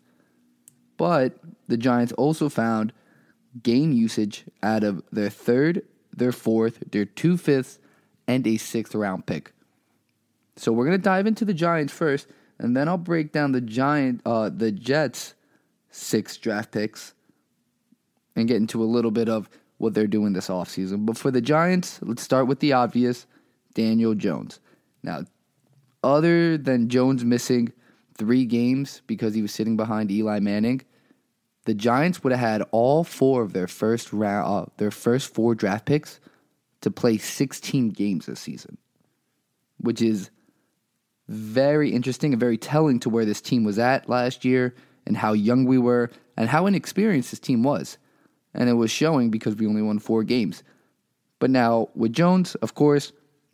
But 0.96 1.38
the 1.68 1.76
Giants 1.76 2.12
also 2.12 2.48
found 2.48 2.92
gain 3.62 3.92
usage 3.92 4.44
out 4.62 4.84
of 4.84 5.02
their 5.12 5.30
third, 5.30 5.82
their 6.16 6.32
fourth, 6.32 6.78
their 6.90 7.04
two 7.04 7.36
fifths, 7.36 7.78
and 8.26 8.46
a 8.46 8.56
sixth 8.56 8.94
round 8.94 9.26
pick. 9.26 9.52
So 10.56 10.72
we're 10.72 10.86
going 10.86 10.98
to 10.98 11.02
dive 11.02 11.26
into 11.26 11.44
the 11.44 11.54
Giants 11.54 11.92
first, 11.92 12.26
and 12.62 12.76
then 12.76 12.88
I'll 12.88 12.96
break 12.96 13.32
down 13.32 13.50
the 13.50 13.60
Giant, 13.60 14.22
uh, 14.24 14.48
the 14.48 14.70
Jets' 14.70 15.34
six 15.90 16.36
draft 16.36 16.70
picks, 16.70 17.12
and 18.36 18.46
get 18.46 18.58
into 18.58 18.82
a 18.82 18.86
little 18.86 19.10
bit 19.10 19.28
of 19.28 19.50
what 19.78 19.94
they're 19.94 20.06
doing 20.06 20.32
this 20.32 20.46
offseason. 20.46 21.04
But 21.04 21.18
for 21.18 21.32
the 21.32 21.40
Giants, 21.40 21.98
let's 22.02 22.22
start 22.22 22.46
with 22.46 22.60
the 22.60 22.72
obvious 22.72 23.26
Daniel 23.74 24.14
Jones. 24.14 24.60
Now, 25.02 25.24
other 26.04 26.56
than 26.56 26.88
Jones 26.88 27.24
missing 27.24 27.72
three 28.16 28.44
games 28.44 29.02
because 29.08 29.34
he 29.34 29.42
was 29.42 29.52
sitting 29.52 29.76
behind 29.76 30.12
Eli 30.12 30.38
Manning, 30.38 30.82
the 31.64 31.74
Giants 31.74 32.22
would 32.22 32.32
have 32.32 32.40
had 32.40 32.62
all 32.70 33.02
four 33.02 33.42
of 33.42 33.52
their 33.52 33.66
first 33.66 34.12
round, 34.12 34.46
uh, 34.46 34.66
their 34.76 34.92
first 34.92 35.34
four 35.34 35.56
draft 35.56 35.84
picks 35.84 36.20
to 36.80 36.92
play 36.92 37.18
16 37.18 37.90
games 37.90 38.26
this 38.26 38.38
season, 38.38 38.78
which 39.78 40.00
is 40.00 40.30
very 41.32 41.90
interesting 41.90 42.32
and 42.32 42.40
very 42.40 42.58
telling 42.58 43.00
to 43.00 43.08
where 43.08 43.24
this 43.24 43.40
team 43.40 43.64
was 43.64 43.78
at 43.78 44.08
last 44.08 44.44
year 44.44 44.74
and 45.06 45.16
how 45.16 45.32
young 45.32 45.64
we 45.64 45.78
were 45.78 46.10
and 46.36 46.48
how 46.48 46.66
inexperienced 46.66 47.30
this 47.30 47.40
team 47.40 47.62
was. 47.62 47.98
And 48.54 48.68
it 48.68 48.74
was 48.74 48.90
showing 48.90 49.30
because 49.30 49.56
we 49.56 49.66
only 49.66 49.82
won 49.82 49.98
four 49.98 50.24
games. 50.24 50.62
But 51.38 51.50
now 51.50 51.88
with 51.94 52.12
Jones, 52.12 52.54
of 52.56 52.74
course, 52.74 53.12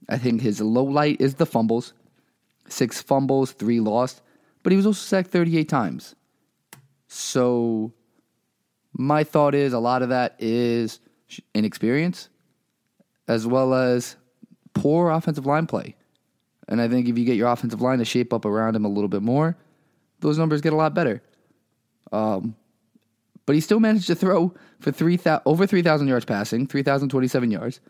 I 0.08 0.18
think 0.18 0.40
his 0.40 0.60
low 0.60 0.84
light 0.84 1.20
is 1.20 1.36
the 1.36 1.46
fumbles. 1.46 1.92
Six 2.68 3.00
fumbles, 3.00 3.52
three 3.52 3.80
lost, 3.80 4.20
but 4.62 4.72
he 4.72 4.76
was 4.76 4.86
also 4.86 5.00
sacked 5.00 5.30
38 5.30 5.68
times. 5.68 6.14
So 7.06 7.92
my 8.92 9.24
thought 9.24 9.54
is 9.54 9.72
a 9.72 9.78
lot 9.78 10.02
of 10.02 10.10
that 10.10 10.36
is 10.38 11.00
inexperience 11.54 12.28
as 13.26 13.46
well 13.46 13.72
as 13.74 14.16
poor 14.74 15.10
offensive 15.10 15.46
line 15.46 15.66
play. 15.66 15.94
And 16.68 16.80
I 16.80 16.88
think 16.88 17.08
if 17.08 17.18
you 17.18 17.24
get 17.24 17.36
your 17.36 17.48
offensive 17.48 17.80
line 17.80 17.98
to 17.98 18.04
shape 18.04 18.32
up 18.32 18.44
around 18.44 18.76
him 18.76 18.84
a 18.84 18.88
little 18.88 19.08
bit 19.08 19.22
more, 19.22 19.56
those 20.20 20.38
numbers 20.38 20.60
get 20.60 20.72
a 20.72 20.76
lot 20.76 20.94
better. 20.94 21.22
Um, 22.12 22.54
but 23.46 23.54
he 23.54 23.60
still 23.60 23.80
managed 23.80 24.06
to 24.08 24.14
throw 24.14 24.54
for 24.78 24.92
three 24.92 25.16
th- 25.16 25.40
over 25.46 25.66
3,000 25.66 26.06
yards 26.06 26.26
passing, 26.26 26.66
3,027 26.66 27.50
yards, 27.50 27.80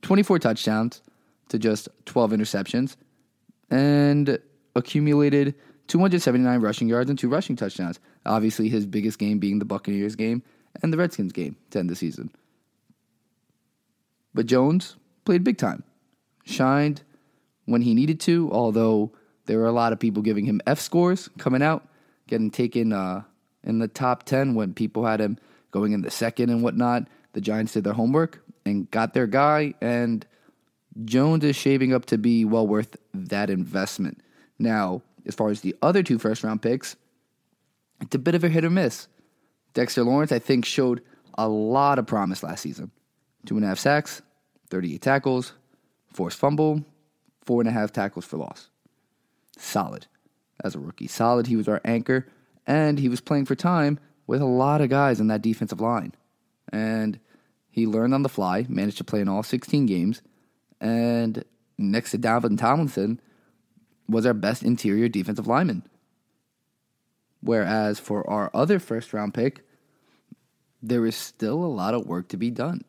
24 0.00 0.38
touchdowns 0.38 1.02
to 1.48 1.58
just 1.58 1.88
12 2.06 2.30
interceptions, 2.32 2.96
and 3.70 4.38
accumulated 4.74 5.54
279 5.88 6.60
rushing 6.60 6.88
yards 6.88 7.10
and 7.10 7.18
two 7.18 7.28
rushing 7.28 7.56
touchdowns. 7.56 8.00
Obviously, 8.24 8.70
his 8.70 8.86
biggest 8.86 9.18
game 9.18 9.38
being 9.38 9.58
the 9.58 9.66
Buccaneers 9.66 10.16
game 10.16 10.42
and 10.82 10.92
the 10.92 10.96
Redskins 10.96 11.32
game 11.32 11.56
to 11.70 11.78
end 11.78 11.90
the 11.90 11.96
season. 11.96 12.30
But 14.32 14.46
Jones 14.46 14.96
played 15.24 15.44
big 15.44 15.58
time, 15.58 15.84
shined 16.44 17.02
when 17.66 17.82
he 17.82 17.94
needed 17.94 18.20
to, 18.20 18.50
although 18.52 19.12
there 19.46 19.58
were 19.58 19.66
a 19.66 19.72
lot 19.72 19.92
of 19.92 19.98
people 19.98 20.22
giving 20.22 20.44
him 20.44 20.60
F 20.66 20.80
scores 20.80 21.28
coming 21.38 21.62
out, 21.62 21.86
getting 22.26 22.50
taken 22.50 22.92
uh, 22.92 23.22
in 23.62 23.78
the 23.78 23.88
top 23.88 24.24
10 24.24 24.54
when 24.54 24.74
people 24.74 25.04
had 25.04 25.20
him 25.20 25.38
going 25.70 25.92
in 25.92 26.02
the 26.02 26.10
second 26.10 26.50
and 26.50 26.62
whatnot. 26.62 27.06
The 27.32 27.40
Giants 27.40 27.72
did 27.72 27.84
their 27.84 27.92
homework 27.92 28.42
and 28.64 28.90
got 28.90 29.12
their 29.12 29.26
guy, 29.26 29.74
and 29.80 30.24
Jones 31.04 31.44
is 31.44 31.56
shaping 31.56 31.92
up 31.92 32.06
to 32.06 32.18
be 32.18 32.44
well 32.44 32.66
worth 32.66 32.96
that 33.12 33.50
investment. 33.50 34.20
Now, 34.58 35.02
as 35.26 35.34
far 35.34 35.50
as 35.50 35.60
the 35.60 35.74
other 35.82 36.02
two 36.02 36.18
first 36.18 36.44
round 36.44 36.62
picks, 36.62 36.96
it's 38.00 38.14
a 38.14 38.18
bit 38.18 38.34
of 38.34 38.44
a 38.44 38.48
hit 38.48 38.64
or 38.64 38.70
miss. 38.70 39.08
Dexter 39.72 40.04
Lawrence, 40.04 40.30
I 40.30 40.38
think, 40.38 40.64
showed 40.64 41.02
a 41.36 41.48
lot 41.48 41.98
of 41.98 42.06
promise 42.06 42.42
last 42.42 42.60
season. 42.60 42.90
Two 43.44 43.56
and 43.56 43.64
a 43.64 43.68
half 43.68 43.78
sacks, 43.78 44.22
38 44.70 45.02
tackles, 45.02 45.52
forced 46.12 46.38
fumble, 46.38 46.84
four 47.44 47.60
and 47.60 47.68
a 47.68 47.72
half 47.72 47.92
tackles 47.92 48.24
for 48.24 48.36
loss. 48.36 48.68
Solid 49.56 50.06
as 50.62 50.74
a 50.74 50.80
rookie. 50.80 51.06
Solid. 51.06 51.46
He 51.46 51.56
was 51.56 51.68
our 51.68 51.80
anchor, 51.84 52.26
and 52.66 52.98
he 52.98 53.08
was 53.08 53.20
playing 53.20 53.46
for 53.46 53.54
time 53.54 53.98
with 54.26 54.40
a 54.40 54.46
lot 54.46 54.80
of 54.80 54.88
guys 54.88 55.20
in 55.20 55.28
that 55.28 55.42
defensive 55.42 55.80
line. 55.80 56.14
And 56.72 57.20
he 57.70 57.86
learned 57.86 58.14
on 58.14 58.22
the 58.22 58.28
fly, 58.28 58.66
managed 58.68 58.98
to 58.98 59.04
play 59.04 59.20
in 59.20 59.28
all 59.28 59.42
16 59.42 59.86
games, 59.86 60.22
and 60.80 61.44
next 61.76 62.12
to 62.12 62.18
Dalvin 62.18 62.58
Tomlinson 62.58 63.20
was 64.08 64.26
our 64.26 64.34
best 64.34 64.62
interior 64.62 65.08
defensive 65.08 65.46
lineman. 65.46 65.82
Whereas 67.40 67.98
for 67.98 68.28
our 68.28 68.50
other 68.54 68.78
first 68.78 69.12
round 69.12 69.34
pick, 69.34 69.66
there 70.82 71.06
is 71.06 71.16
still 71.16 71.64
a 71.64 71.66
lot 71.66 71.94
of 71.94 72.06
work 72.06 72.28
to 72.28 72.36
be 72.36 72.50
done. 72.50 72.82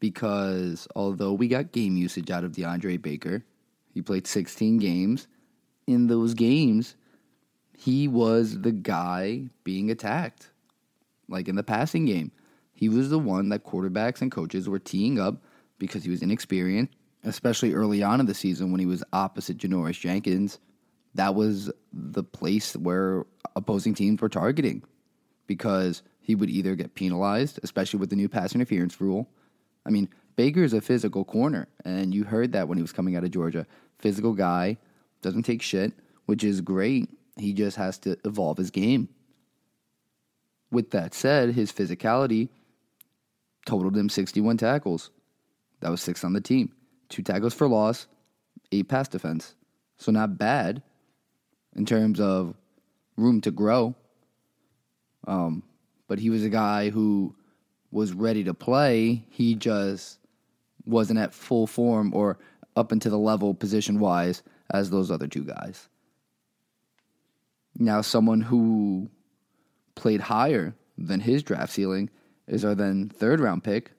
Because 0.00 0.88
although 0.96 1.32
we 1.32 1.48
got 1.48 1.72
game 1.72 1.96
usage 1.96 2.30
out 2.30 2.44
of 2.44 2.52
DeAndre 2.52 3.00
Baker, 3.00 3.44
he 3.92 4.02
played 4.02 4.26
16 4.26 4.78
games. 4.78 5.28
In 5.86 6.06
those 6.06 6.34
games, 6.34 6.96
he 7.76 8.08
was 8.08 8.60
the 8.60 8.72
guy 8.72 9.50
being 9.62 9.90
attacked. 9.90 10.50
Like 11.28 11.48
in 11.48 11.56
the 11.56 11.62
passing 11.62 12.06
game, 12.06 12.32
he 12.72 12.88
was 12.88 13.10
the 13.10 13.18
one 13.18 13.50
that 13.50 13.64
quarterbacks 13.64 14.22
and 14.22 14.32
coaches 14.32 14.68
were 14.68 14.78
teeing 14.78 15.20
up 15.20 15.42
because 15.78 16.02
he 16.02 16.10
was 16.10 16.22
inexperienced, 16.22 16.94
especially 17.24 17.74
early 17.74 18.02
on 18.02 18.20
in 18.20 18.26
the 18.26 18.34
season 18.34 18.72
when 18.72 18.80
he 18.80 18.86
was 18.86 19.04
opposite 19.12 19.58
Janoris 19.58 20.00
Jenkins 20.00 20.58
that 21.14 21.34
was 21.34 21.70
the 21.92 22.22
place 22.22 22.76
where 22.76 23.26
opposing 23.56 23.94
teams 23.94 24.20
were 24.20 24.28
targeting 24.28 24.82
because 25.46 26.02
he 26.20 26.34
would 26.34 26.50
either 26.50 26.76
get 26.76 26.94
penalized, 26.94 27.58
especially 27.62 27.98
with 27.98 28.10
the 28.10 28.16
new 28.16 28.28
pass 28.28 28.54
interference 28.54 29.00
rule. 29.00 29.28
I 29.86 29.90
mean, 29.90 30.08
Baker's 30.36 30.72
a 30.72 30.80
physical 30.80 31.24
corner, 31.24 31.68
and 31.84 32.14
you 32.14 32.24
heard 32.24 32.52
that 32.52 32.68
when 32.68 32.78
he 32.78 32.82
was 32.82 32.92
coming 32.92 33.16
out 33.16 33.24
of 33.24 33.30
Georgia. 33.30 33.66
Physical 33.98 34.32
guy, 34.32 34.78
doesn't 35.22 35.42
take 35.42 35.62
shit, 35.62 35.92
which 36.26 36.44
is 36.44 36.60
great. 36.60 37.08
He 37.36 37.52
just 37.52 37.76
has 37.76 37.98
to 38.00 38.16
evolve 38.24 38.58
his 38.58 38.70
game. 38.70 39.08
With 40.70 40.90
that 40.92 41.14
said, 41.14 41.54
his 41.54 41.72
physicality 41.72 42.48
totaled 43.66 43.96
him 43.96 44.08
61 44.08 44.56
tackles. 44.56 45.10
That 45.80 45.90
was 45.90 46.00
six 46.00 46.24
on 46.24 46.32
the 46.32 46.40
team. 46.40 46.72
Two 47.08 47.22
tackles 47.22 47.54
for 47.54 47.68
loss, 47.68 48.06
eight 48.72 48.88
pass 48.88 49.08
defense. 49.08 49.54
So 49.98 50.12
not 50.12 50.38
bad 50.38 50.82
in 51.76 51.84
terms 51.84 52.20
of 52.20 52.54
room 53.16 53.40
to 53.42 53.50
grow. 53.50 53.94
Um, 55.26 55.62
but 56.08 56.18
he 56.18 56.30
was 56.30 56.44
a 56.44 56.48
guy 56.48 56.90
who 56.90 57.34
was 57.90 58.12
ready 58.12 58.44
to 58.44 58.54
play. 58.54 59.24
He 59.28 59.54
just 59.54 60.18
wasn't 60.84 61.18
at 61.18 61.34
full 61.34 61.66
form 61.66 62.14
or 62.14 62.38
up 62.76 62.92
into 62.92 63.10
the 63.10 63.18
level 63.18 63.54
position 63.54 63.98
wise 63.98 64.42
as 64.72 64.90
those 64.90 65.10
other 65.10 65.26
two 65.26 65.44
guys. 65.44 65.88
Now, 67.76 68.00
someone 68.00 68.40
who 68.40 69.10
played 69.94 70.20
higher 70.20 70.74
than 70.96 71.20
his 71.20 71.42
draft 71.42 71.72
ceiling 71.72 72.10
is 72.46 72.64
our 72.64 72.74
then 72.74 73.08
third 73.08 73.40
round 73.40 73.64
pick, 73.64 73.92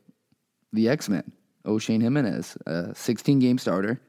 the 0.74 0.89
X 0.89 1.10
Men, 1.10 1.32
Oshane 1.66 2.02
Ximines, 2.02 2.58
a 2.66 2.94
16 2.96 3.39
game 3.39 3.58
starter 3.58 4.00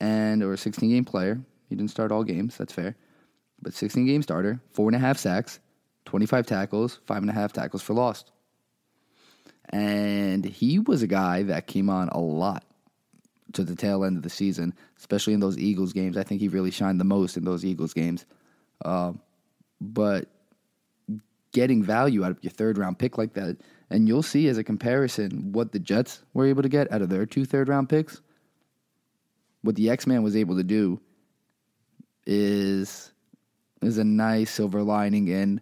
and 0.00 0.42
or 0.42 0.52
a 0.52 0.58
16 0.58 0.88
game 0.88 1.04
player 1.04 1.40
he 1.72 1.76
didn't 1.76 1.90
start 1.90 2.12
all 2.12 2.22
games. 2.22 2.58
That's 2.58 2.74
fair. 2.74 2.96
But 3.62 3.72
16 3.72 4.04
game 4.04 4.20
starter, 4.20 4.60
four 4.74 4.90
and 4.90 4.96
a 4.96 4.98
half 4.98 5.16
sacks, 5.16 5.58
25 6.04 6.44
tackles, 6.44 7.00
five 7.06 7.22
and 7.22 7.30
a 7.30 7.32
half 7.32 7.54
tackles 7.54 7.80
for 7.80 7.94
lost. 7.94 8.30
And 9.70 10.44
he 10.44 10.78
was 10.78 11.02
a 11.02 11.06
guy 11.06 11.44
that 11.44 11.66
came 11.66 11.88
on 11.88 12.08
a 12.08 12.18
lot 12.18 12.64
to 13.52 13.64
the 13.64 13.76
tail 13.76 14.04
end 14.04 14.16
of 14.16 14.22
the 14.22 14.30
season, 14.30 14.74
especially 14.98 15.34
in 15.34 15.40
those 15.40 15.58
Eagles 15.58 15.92
games. 15.92 16.16
I 16.16 16.22
think 16.22 16.40
he 16.40 16.48
really 16.48 16.70
shined 16.70 17.00
the 17.00 17.04
most 17.04 17.36
in 17.36 17.44
those 17.44 17.64
Eagles 17.64 17.92
games. 17.92 18.24
Uh, 18.84 19.12
but 19.80 20.28
getting 21.52 21.82
value 21.82 22.24
out 22.24 22.30
of 22.30 22.38
your 22.42 22.50
third 22.50 22.78
round 22.78 22.98
pick 22.98 23.18
like 23.18 23.34
that, 23.34 23.58
and 23.90 24.08
you'll 24.08 24.22
see 24.22 24.48
as 24.48 24.58
a 24.58 24.64
comparison 24.64 25.52
what 25.52 25.72
the 25.72 25.78
Jets 25.78 26.22
were 26.34 26.46
able 26.46 26.62
to 26.62 26.68
get 26.68 26.90
out 26.92 27.02
of 27.02 27.08
their 27.08 27.26
two 27.26 27.44
third 27.44 27.68
round 27.68 27.88
picks, 27.88 28.20
what 29.62 29.76
the 29.76 29.90
X 29.90 30.06
Man 30.06 30.22
was 30.22 30.36
able 30.36 30.56
to 30.56 30.64
do 30.64 31.00
is 32.26 33.12
is 33.82 33.98
a 33.98 34.04
nice 34.04 34.50
silver 34.50 34.82
lining 34.82 35.28
in 35.28 35.60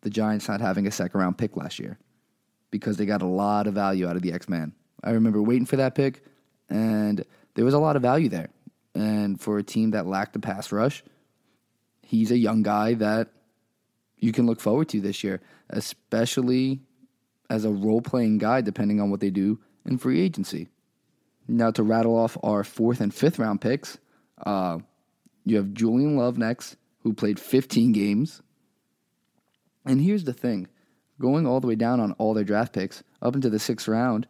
the 0.00 0.10
Giants 0.10 0.48
not 0.48 0.60
having 0.60 0.86
a 0.86 0.90
second 0.90 1.20
round 1.20 1.36
pick 1.36 1.56
last 1.56 1.78
year 1.78 1.98
because 2.70 2.96
they 2.96 3.06
got 3.06 3.22
a 3.22 3.26
lot 3.26 3.66
of 3.66 3.74
value 3.74 4.06
out 4.06 4.16
of 4.16 4.22
the 4.22 4.32
X 4.32 4.48
Man. 4.48 4.72
I 5.02 5.10
remember 5.10 5.42
waiting 5.42 5.66
for 5.66 5.76
that 5.76 5.94
pick, 5.94 6.22
and 6.68 7.24
there 7.54 7.64
was 7.64 7.74
a 7.74 7.78
lot 7.78 7.96
of 7.96 8.02
value 8.02 8.28
there. 8.28 8.50
And 8.94 9.40
for 9.40 9.58
a 9.58 9.62
team 9.62 9.92
that 9.92 10.06
lacked 10.06 10.34
a 10.36 10.40
pass 10.40 10.72
rush, 10.72 11.02
he's 12.02 12.30
a 12.30 12.38
young 12.38 12.62
guy 12.62 12.94
that 12.94 13.28
you 14.16 14.32
can 14.32 14.46
look 14.46 14.60
forward 14.60 14.88
to 14.90 15.00
this 15.00 15.22
year, 15.22 15.40
especially 15.70 16.80
as 17.48 17.64
a 17.64 17.70
role 17.70 18.00
playing 18.00 18.38
guy, 18.38 18.60
depending 18.60 19.00
on 19.00 19.10
what 19.10 19.20
they 19.20 19.30
do 19.30 19.58
in 19.86 19.98
free 19.98 20.20
agency. 20.20 20.68
Now, 21.46 21.70
to 21.70 21.82
rattle 21.82 22.16
off 22.16 22.36
our 22.42 22.64
fourth 22.64 23.00
and 23.00 23.14
fifth 23.14 23.38
round 23.38 23.60
picks, 23.60 23.98
uh, 24.44 24.78
you 25.44 25.56
have 25.56 25.72
Julian 25.72 26.16
Love 26.16 26.36
next, 26.36 26.76
who 27.02 27.14
played 27.14 27.40
15 27.40 27.92
games. 27.92 28.42
And 29.86 30.00
here's 30.00 30.24
the 30.24 30.34
thing 30.34 30.68
going 31.20 31.46
all 31.46 31.60
the 31.60 31.66
way 31.66 31.74
down 31.74 32.00
on 32.00 32.12
all 32.12 32.34
their 32.34 32.44
draft 32.44 32.72
picks 32.72 33.02
up 33.20 33.34
into 33.34 33.50
the 33.50 33.58
sixth 33.58 33.88
round, 33.88 34.26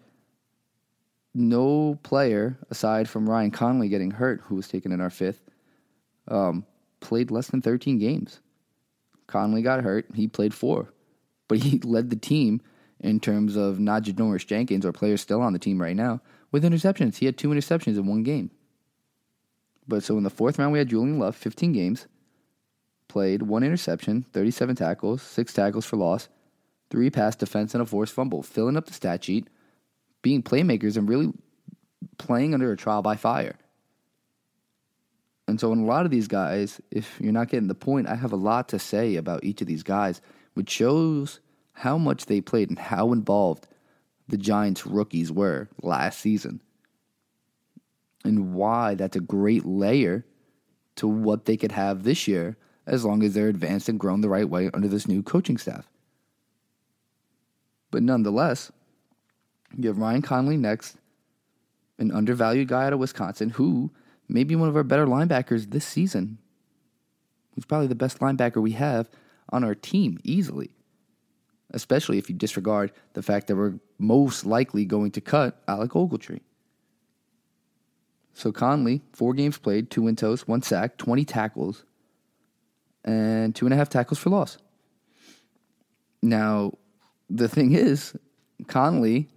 no 1.35 1.99
player, 2.03 2.59
aside 2.71 3.09
from 3.09 3.29
Ryan 3.29 3.51
Conley 3.51 3.89
getting 3.89 4.11
hurt, 4.11 4.41
who 4.45 4.57
was 4.57 4.69
taken 4.69 4.93
in 4.93 5.01
our 5.01 5.11
fifth, 5.11 5.43
um, 6.29 6.65
played 7.01 7.31
less 7.31 7.49
than 7.49 7.63
13 7.63 7.99
games. 7.99 8.41
Conley 9.27 9.63
got 9.63 9.85
hurt. 9.85 10.07
He 10.15 10.27
played 10.27 10.55
four. 10.55 10.93
But 11.47 11.59
he 11.59 11.79
led 11.85 12.11
the 12.11 12.17
team 12.17 12.61
in 13.01 13.21
terms 13.21 13.57
of 13.57 13.79
not 13.79 14.03
Janoris 14.03 14.47
Jenkins 14.47 14.85
or 14.85 14.93
players 14.93 15.21
still 15.21 15.41
on 15.41 15.53
the 15.53 15.59
team 15.59 15.81
right 15.81 15.95
now 15.95 16.21
with 16.51 16.65
interceptions. 16.65 17.17
He 17.17 17.27
had 17.27 17.39
two 17.39 17.51
interceptions 17.51 17.97
in 17.97 18.07
one 18.07 18.23
game. 18.23 18.51
But 19.87 20.03
so 20.03 20.19
in 20.19 20.25
the 20.25 20.31
fourth 20.31 20.59
round, 20.59 20.73
we 20.73 20.79
had 20.79 20.89
Julian 20.89 21.19
Love, 21.19 21.37
15 21.37 21.73
games, 21.73 22.07
played 23.07 23.43
one 23.43 23.63
interception, 23.63 24.27
37 24.33 24.77
tackles, 24.77 25.23
six 25.23 25.53
tackles 25.55 25.87
for 25.87 25.97
loss, 25.97 26.29
three 26.91 27.11
pass 27.11 27.37
defense, 27.37 27.75
and 27.75 27.83
a 27.83 27.87
forced 27.87 28.15
fumble, 28.15 28.43
filling 28.43 28.77
up 28.77 28.87
the 28.87 28.95
stat 28.95 29.25
sheet. 29.25 29.49
being 30.21 30.43
playmakers 30.43 30.97
and 30.97 31.09
really 31.09 31.33
playing 32.19 32.53
under 32.53 32.73
a 32.73 32.77
trial 32.77 33.03
by 33.03 33.15
fire. 33.17 33.55
And 35.47 35.59
so, 35.59 35.73
in 35.73 35.79
a 35.79 35.87
lot 35.87 36.05
of 36.05 36.11
these 36.11 36.29
guys, 36.29 36.81
if 36.91 37.19
you're 37.21 37.33
not 37.33 37.49
getting 37.49 37.69
the 37.69 37.75
point, 37.75 38.09
I 38.09 38.17
have 38.17 38.33
a 38.33 38.37
lot 38.37 38.69
to 38.69 38.79
say 38.79 39.17
about 39.17 39.45
each 39.45 39.61
of 39.63 39.67
these 39.67 39.83
guys, 39.83 40.21
which 40.55 40.69
shows 40.69 41.41
how 41.73 41.97
much 41.97 42.27
they 42.27 42.41
played 42.41 42.69
and 42.69 42.79
how 42.79 43.13
involved 43.13 43.67
the 44.27 44.37
Giants 44.37 44.87
rookies 44.87 45.33
were 45.33 45.69
last 45.81 46.21
season. 46.21 46.61
And 48.25 48.53
why 48.53 48.95
that's 48.95 49.17
a 49.17 49.21
great 49.21 49.65
layer 49.65 50.27
to 50.97 51.07
what 51.09 51.47
they 51.47 51.57
could 51.57 51.73
have 51.73 52.03
this 52.03 52.29
year 52.29 52.57
as 52.87 53.05
long 53.05 53.23
as 53.23 53.35
they're 53.35 53.49
advanced 53.49 53.89
and 53.89 54.01
grown 54.01 54.21
the 54.21 54.29
right 54.29 54.49
way 54.49 54.71
under 54.75 54.89
this 54.89 55.07
new 55.07 55.23
coaching 55.23 55.57
staff. 55.57 55.89
But 57.91 58.03
nonetheless, 58.03 58.71
you 59.77 59.89
have 59.89 59.99
Ryan 59.99 60.23
Conley 60.23 60.57
next, 60.57 60.97
an 61.99 62.13
undervalued 62.13 62.69
guy 62.69 62.87
out 62.87 62.93
of 62.93 62.99
Wisconsin 62.99 63.51
who 63.51 63.91
may 64.29 64.45
be 64.45 64.57
one 64.57 64.69
of 64.69 64.77
our 64.77 64.85
better 64.85 65.07
linebackers 65.07 65.71
this 65.71 65.85
season. 65.85 66.39
He's 67.55 67.65
probably 67.65 67.89
the 67.89 67.95
best 67.95 68.19
linebacker 68.21 68.63
we 68.63 68.73
have 68.73 69.09
on 69.51 69.65
our 69.65 69.75
team 69.75 70.19
easily, 70.23 70.71
especially 71.73 72.19
if 72.19 72.29
you 72.29 72.37
disregard 72.37 72.93
the 73.15 73.23
fact 73.23 73.47
that 73.47 73.57
we're 73.57 73.81
most 73.99 74.45
likely 74.45 74.85
going 74.85 75.11
to 75.13 75.21
cut 75.21 75.61
Alec 75.67 75.93
Ogletree. 75.93 76.41
So 78.35 78.53
Conley, 78.53 79.03
four 79.13 79.35
games 79.35 79.59
played, 79.59 79.91
two 79.91 80.03
win 80.03 80.15
toes, 80.15 80.47
one 80.47 80.63
sack, 80.63 80.97
20 80.99 81.25
tackles, 81.25 81.85
and 83.05 83.55
two 83.55 83.67
and 83.67 83.75
a 83.75 83.77
half 83.77 83.89
tackles 83.89 84.19
for 84.19 84.31
loss. 84.31 84.59
Now, 86.23 86.75
the 87.31 87.49
thing 87.49 87.73
is, 87.73 88.15
Connelly, 88.67 89.29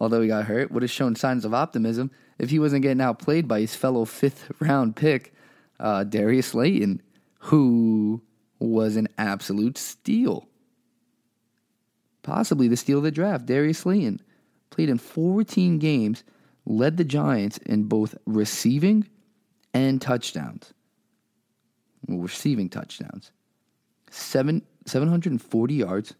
although 0.00 0.20
he 0.20 0.28
got 0.28 0.44
hurt, 0.44 0.70
would 0.70 0.82
have 0.82 0.90
shown 0.90 1.14
signs 1.14 1.44
of 1.44 1.54
optimism 1.54 2.10
if 2.38 2.50
he 2.50 2.58
wasn't 2.58 2.82
getting 2.82 3.00
outplayed 3.00 3.48
by 3.48 3.60
his 3.60 3.74
fellow 3.74 4.04
fifth 4.04 4.50
round 4.60 4.96
pick, 4.96 5.34
uh, 5.80 6.04
Darius 6.04 6.48
Slayton, 6.48 7.02
who 7.40 8.22
was 8.58 8.96
an 8.96 9.08
absolute 9.18 9.78
steal. 9.78 10.48
Possibly 12.22 12.68
the 12.68 12.76
steal 12.76 12.98
of 12.98 13.04
the 13.04 13.10
draft. 13.10 13.46
Darius 13.46 13.78
Slayton 13.78 14.20
played 14.70 14.88
in 14.88 14.98
14 14.98 15.78
games, 15.78 16.24
led 16.66 16.96
the 16.96 17.04
Giants 17.04 17.58
in 17.58 17.84
both 17.84 18.14
receiving 18.26 19.08
and 19.72 20.02
touchdowns. 20.02 20.74
Receiving 22.06 22.68
touchdowns. 22.68 23.30
Seven, 24.10 24.62
740 24.86 25.74
yards, 25.74 26.14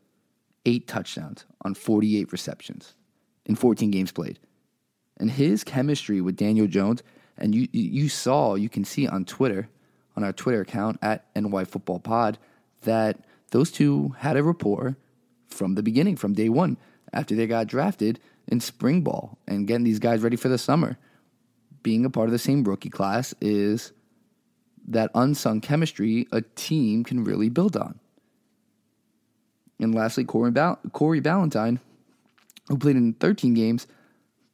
eight 0.66 0.86
touchdowns 0.86 1.46
on 1.62 1.74
48 1.74 2.32
receptions 2.32 2.94
in 3.46 3.54
14 3.54 3.90
games 3.90 4.12
played 4.12 4.38
and 5.18 5.30
his 5.30 5.64
chemistry 5.64 6.20
with 6.20 6.36
Daniel 6.36 6.66
Jones, 6.66 7.02
and 7.36 7.54
you 7.54 7.68
you 7.72 8.08
saw, 8.08 8.54
you 8.54 8.68
can 8.68 8.84
see 8.84 9.06
on 9.06 9.24
Twitter, 9.24 9.68
on 10.16 10.24
our 10.24 10.32
Twitter 10.32 10.60
account 10.60 10.98
at 11.02 11.26
NY 11.34 11.64
Football 11.64 12.00
Pod, 12.00 12.38
that 12.82 13.18
those 13.50 13.70
two 13.70 14.14
had 14.18 14.36
a 14.36 14.42
rapport 14.42 14.96
from 15.48 15.74
the 15.74 15.82
beginning, 15.82 16.16
from 16.16 16.34
day 16.34 16.48
one, 16.48 16.76
after 17.12 17.34
they 17.34 17.46
got 17.46 17.66
drafted 17.66 18.20
in 18.46 18.60
spring 18.60 19.02
ball 19.02 19.38
and 19.46 19.66
getting 19.66 19.84
these 19.84 19.98
guys 19.98 20.20
ready 20.20 20.36
for 20.36 20.48
the 20.48 20.58
summer. 20.58 20.96
Being 21.82 22.04
a 22.04 22.10
part 22.10 22.26
of 22.26 22.32
the 22.32 22.38
same 22.38 22.64
rookie 22.64 22.90
class 22.90 23.34
is 23.40 23.92
that 24.88 25.10
unsung 25.14 25.60
chemistry 25.60 26.26
a 26.32 26.42
team 26.42 27.04
can 27.04 27.24
really 27.24 27.48
build 27.48 27.76
on. 27.76 27.98
And 29.80 29.94
lastly, 29.94 30.24
Corey, 30.24 30.50
Bal- 30.50 30.78
Corey 30.92 31.20
Ballentine, 31.20 31.78
who 32.68 32.78
played 32.78 32.96
in 32.96 33.14
13 33.14 33.54
games, 33.54 33.86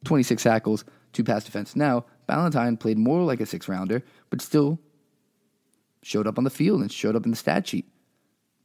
26 0.03 0.43
tackles, 0.43 0.85
two 1.13 1.23
pass 1.23 1.43
defense. 1.43 1.75
Now, 1.75 2.05
Ballentine 2.29 2.79
played 2.79 2.97
more 2.97 3.23
like 3.23 3.41
a 3.41 3.45
six 3.45 3.67
rounder, 3.67 4.03
but 4.29 4.41
still 4.41 4.79
showed 6.03 6.27
up 6.27 6.37
on 6.37 6.43
the 6.43 6.49
field 6.49 6.81
and 6.81 6.91
showed 6.91 7.15
up 7.15 7.25
in 7.25 7.31
the 7.31 7.37
stat 7.37 7.67
sheet. 7.67 7.85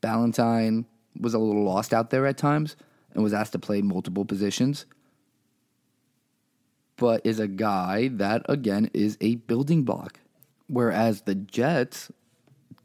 Ballentine 0.03 0.85
was 1.19 1.35
a 1.35 1.39
little 1.39 1.65
lost 1.65 1.93
out 1.93 2.11
there 2.11 2.27
at 2.27 2.37
times 2.37 2.77
and 3.15 3.23
was 3.23 3.33
asked 3.33 3.53
to 3.53 3.59
play 3.59 3.83
multiple 3.83 4.25
positions, 4.25 4.87
but 6.97 7.25
is 7.25 7.41
a 7.41 7.49
guy 7.49 8.09
that, 8.09 8.43
again, 8.49 8.91
is 8.93 9.17
a 9.21 9.37
building 9.37 9.83
block. 9.85 10.21
Whereas 10.69 11.23
the 11.23 11.35
Jets 11.35 12.13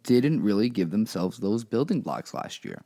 didn't 0.04 0.42
really 0.42 0.70
give 0.70 0.92
themselves 0.92 1.38
those 1.38 1.64
building 1.64 2.02
blocks 2.02 2.34
last 2.34 2.64
year. 2.66 2.82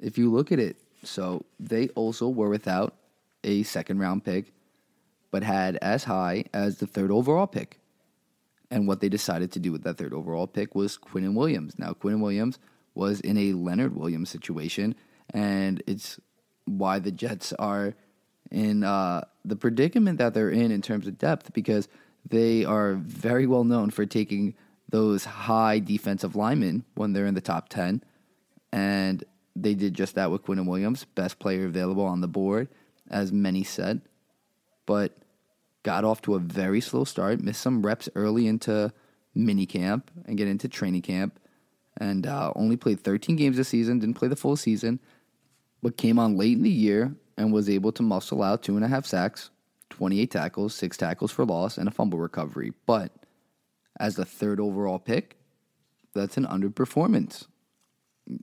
If 0.00 0.18
you 0.18 0.30
look 0.30 0.50
at 0.52 0.58
it, 0.58 0.76
so 1.02 1.44
they 1.58 1.88
also 1.90 2.28
were 2.28 2.48
without 2.48 2.94
a 3.44 3.62
second 3.62 3.98
round 3.98 4.24
pick, 4.24 4.52
but 5.30 5.42
had 5.42 5.76
as 5.76 6.04
high 6.04 6.44
as 6.52 6.78
the 6.78 6.86
third 6.86 7.10
overall 7.10 7.46
pick. 7.46 7.78
And 8.70 8.86
what 8.86 9.00
they 9.00 9.08
decided 9.08 9.52
to 9.52 9.58
do 9.58 9.72
with 9.72 9.82
that 9.82 9.98
third 9.98 10.12
overall 10.12 10.46
pick 10.46 10.74
was 10.74 10.96
Quinnen 10.96 11.34
Williams. 11.34 11.78
Now, 11.78 11.92
Quinnen 11.92 12.20
Williams 12.20 12.58
was 12.94 13.20
in 13.20 13.36
a 13.36 13.52
Leonard 13.52 13.96
Williams 13.96 14.30
situation, 14.30 14.94
and 15.32 15.82
it's 15.86 16.20
why 16.66 16.98
the 16.98 17.10
Jets 17.10 17.52
are 17.54 17.94
in 18.50 18.84
uh, 18.84 19.22
the 19.44 19.56
predicament 19.56 20.18
that 20.18 20.34
they're 20.34 20.50
in 20.50 20.70
in 20.70 20.82
terms 20.82 21.06
of 21.06 21.18
depth 21.18 21.52
because 21.52 21.88
they 22.28 22.64
are 22.64 22.94
very 22.94 23.46
well 23.46 23.64
known 23.64 23.90
for 23.90 24.06
taking 24.06 24.54
those 24.88 25.24
high 25.24 25.78
defensive 25.78 26.36
linemen 26.36 26.84
when 26.94 27.12
they're 27.12 27.26
in 27.26 27.34
the 27.34 27.40
top 27.40 27.68
10. 27.68 28.02
And 28.72 29.24
they 29.62 29.74
did 29.74 29.94
just 29.94 30.14
that 30.14 30.30
with 30.30 30.44
Quinnen 30.44 30.66
Williams, 30.66 31.04
best 31.14 31.38
player 31.38 31.66
available 31.66 32.04
on 32.04 32.20
the 32.20 32.28
board 32.28 32.68
as 33.10 33.32
many 33.32 33.64
said, 33.64 34.00
but 34.86 35.16
got 35.82 36.04
off 36.04 36.22
to 36.22 36.34
a 36.34 36.38
very 36.38 36.80
slow 36.80 37.04
start, 37.04 37.40
missed 37.40 37.60
some 37.60 37.84
reps 37.84 38.08
early 38.14 38.46
into 38.46 38.92
mini 39.34 39.66
camp 39.66 40.10
and 40.26 40.38
get 40.38 40.48
into 40.48 40.68
training 40.68 41.02
camp, 41.02 41.38
and 41.98 42.26
uh, 42.26 42.52
only 42.54 42.76
played 42.76 43.00
13 43.00 43.36
games 43.36 43.56
this 43.56 43.68
season, 43.68 43.98
didn't 43.98 44.16
play 44.16 44.28
the 44.28 44.36
full 44.36 44.56
season, 44.56 45.00
but 45.82 45.96
came 45.96 46.18
on 46.18 46.36
late 46.36 46.56
in 46.56 46.62
the 46.62 46.70
year 46.70 47.14
and 47.36 47.52
was 47.52 47.68
able 47.68 47.92
to 47.92 48.02
muscle 48.02 48.42
out 48.42 48.62
two 48.62 48.76
and 48.76 48.84
a 48.84 48.88
half 48.88 49.06
sacks, 49.06 49.50
28 49.90 50.30
tackles, 50.30 50.74
six 50.74 50.96
tackles 50.96 51.32
for 51.32 51.44
loss, 51.44 51.78
and 51.78 51.88
a 51.88 51.90
fumble 51.90 52.18
recovery. 52.18 52.72
But 52.86 53.12
as 53.98 54.16
the 54.16 54.24
third 54.24 54.60
overall 54.60 54.98
pick, 54.98 55.36
that's 56.14 56.36
an 56.36 56.46
underperformance. 56.46 57.46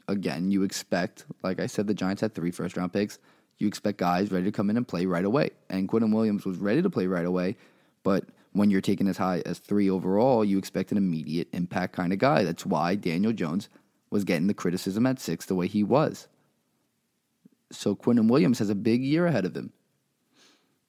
Again, 0.08 0.52
you 0.52 0.64
expect, 0.64 1.26
like 1.44 1.60
I 1.60 1.68
said, 1.68 1.88
the 1.88 1.94
Giants 1.94 2.22
had 2.22 2.34
three 2.34 2.52
first 2.52 2.78
round 2.78 2.94
picks 2.94 3.20
you 3.58 3.68
expect 3.68 3.98
guys 3.98 4.32
ready 4.32 4.46
to 4.46 4.52
come 4.52 4.70
in 4.70 4.78
and 4.78 4.88
play 4.88 5.06
right 5.06 5.26
away. 5.26 5.50
And 5.70 5.90
Quinnen 5.90 6.14
Williams 6.14 6.46
was 6.46 6.58
ready 6.58 6.82
to 6.82 6.90
play 6.90 7.08
right 7.08 7.26
away, 7.26 7.58
but 8.04 8.26
when 8.54 8.70
you're 8.70 8.82
taking 8.82 9.08
as 9.08 9.18
high 9.18 9.42
as 9.46 9.60
three 9.60 9.90
overall, 9.90 10.46
you 10.46 10.58
expect 10.58 10.92
an 10.92 10.98
immediate 10.98 11.48
impact 11.54 11.94
kind 11.94 12.14
of 12.14 12.20
guy. 12.20 12.44
That's 12.44 12.66
why 12.66 12.96
Daniel 12.96 13.34
Jones 13.34 13.70
was 14.10 14.24
getting 14.24 14.48
the 14.48 14.54
criticism 14.54 15.06
at 15.06 15.20
six 15.20 15.46
the 15.46 15.56
way 15.56 15.68
he 15.68 15.84
was. 15.84 16.28
So 17.72 17.96
Quinnen 17.96 18.30
Williams 18.30 18.60
has 18.60 18.70
a 18.70 18.76
big 18.76 19.04
year 19.04 19.28
ahead 19.28 19.46
of 19.46 19.56
him. 19.56 19.74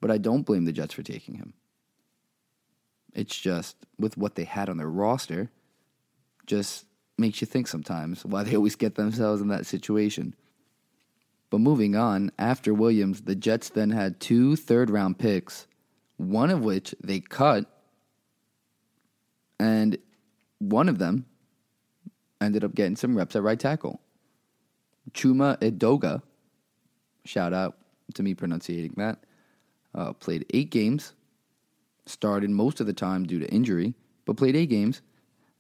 But 0.01 0.11
I 0.11 0.19
don't 0.19 0.47
blame 0.47 0.65
the 0.65 0.73
Jets 0.73 0.95
for 0.95 1.03
taking 1.03 1.35
him. 1.35 1.55
It's 3.15 3.37
just 3.37 3.77
with 3.99 4.17
what 4.17 4.37
they 4.37 4.45
had 4.45 4.69
on 4.69 4.77
their 4.77 4.89
roster, 4.89 5.51
just 6.47 6.87
makes 7.19 7.41
you 7.41 7.47
think 7.47 7.67
sometimes 7.67 8.25
why 8.25 8.43
they 8.43 8.57
always 8.57 8.77
get 8.77 8.95
themselves 8.95 9.41
in 9.41 9.49
that 9.49 9.67
situation. 9.67 10.35
But 11.51 11.61
moving 11.61 11.97
on, 11.97 12.31
after 12.39 12.75
Williams, 12.75 13.23
the 13.23 13.35
Jets 13.35 13.71
then 13.71 13.91
had 13.91 14.21
two 14.21 14.55
third 14.57 14.91
round 14.91 15.19
picks, 15.19 15.67
one 16.17 16.51
of 16.51 16.63
which 16.63 16.95
they 17.03 17.21
cut, 17.21 17.65
and 19.59 19.97
one 20.59 20.89
of 20.89 20.99
them 20.99 21.25
ended 22.41 22.65
up 22.65 22.75
getting 22.75 22.97
some 22.97 23.17
reps 23.17 23.35
at 23.35 23.43
right 23.43 23.59
tackle. 23.59 24.01
Chuma 25.13 25.59
Edoga, 25.59 26.23
shout 27.25 27.53
out 27.53 27.79
to 28.15 28.23
me 28.23 28.35
pronunciating 28.35 28.95
that, 28.97 29.25
uh, 29.95 30.13
played 30.13 30.45
eight 30.51 30.71
games, 30.71 31.15
started 32.07 32.51
most 32.51 32.81
of 32.81 32.87
the 32.87 32.93
time 32.93 33.25
due 33.25 33.39
to 33.39 33.51
injury, 33.51 33.95
but 34.27 34.37
played 34.37 34.55
eight 34.55 34.69
games 34.69 35.01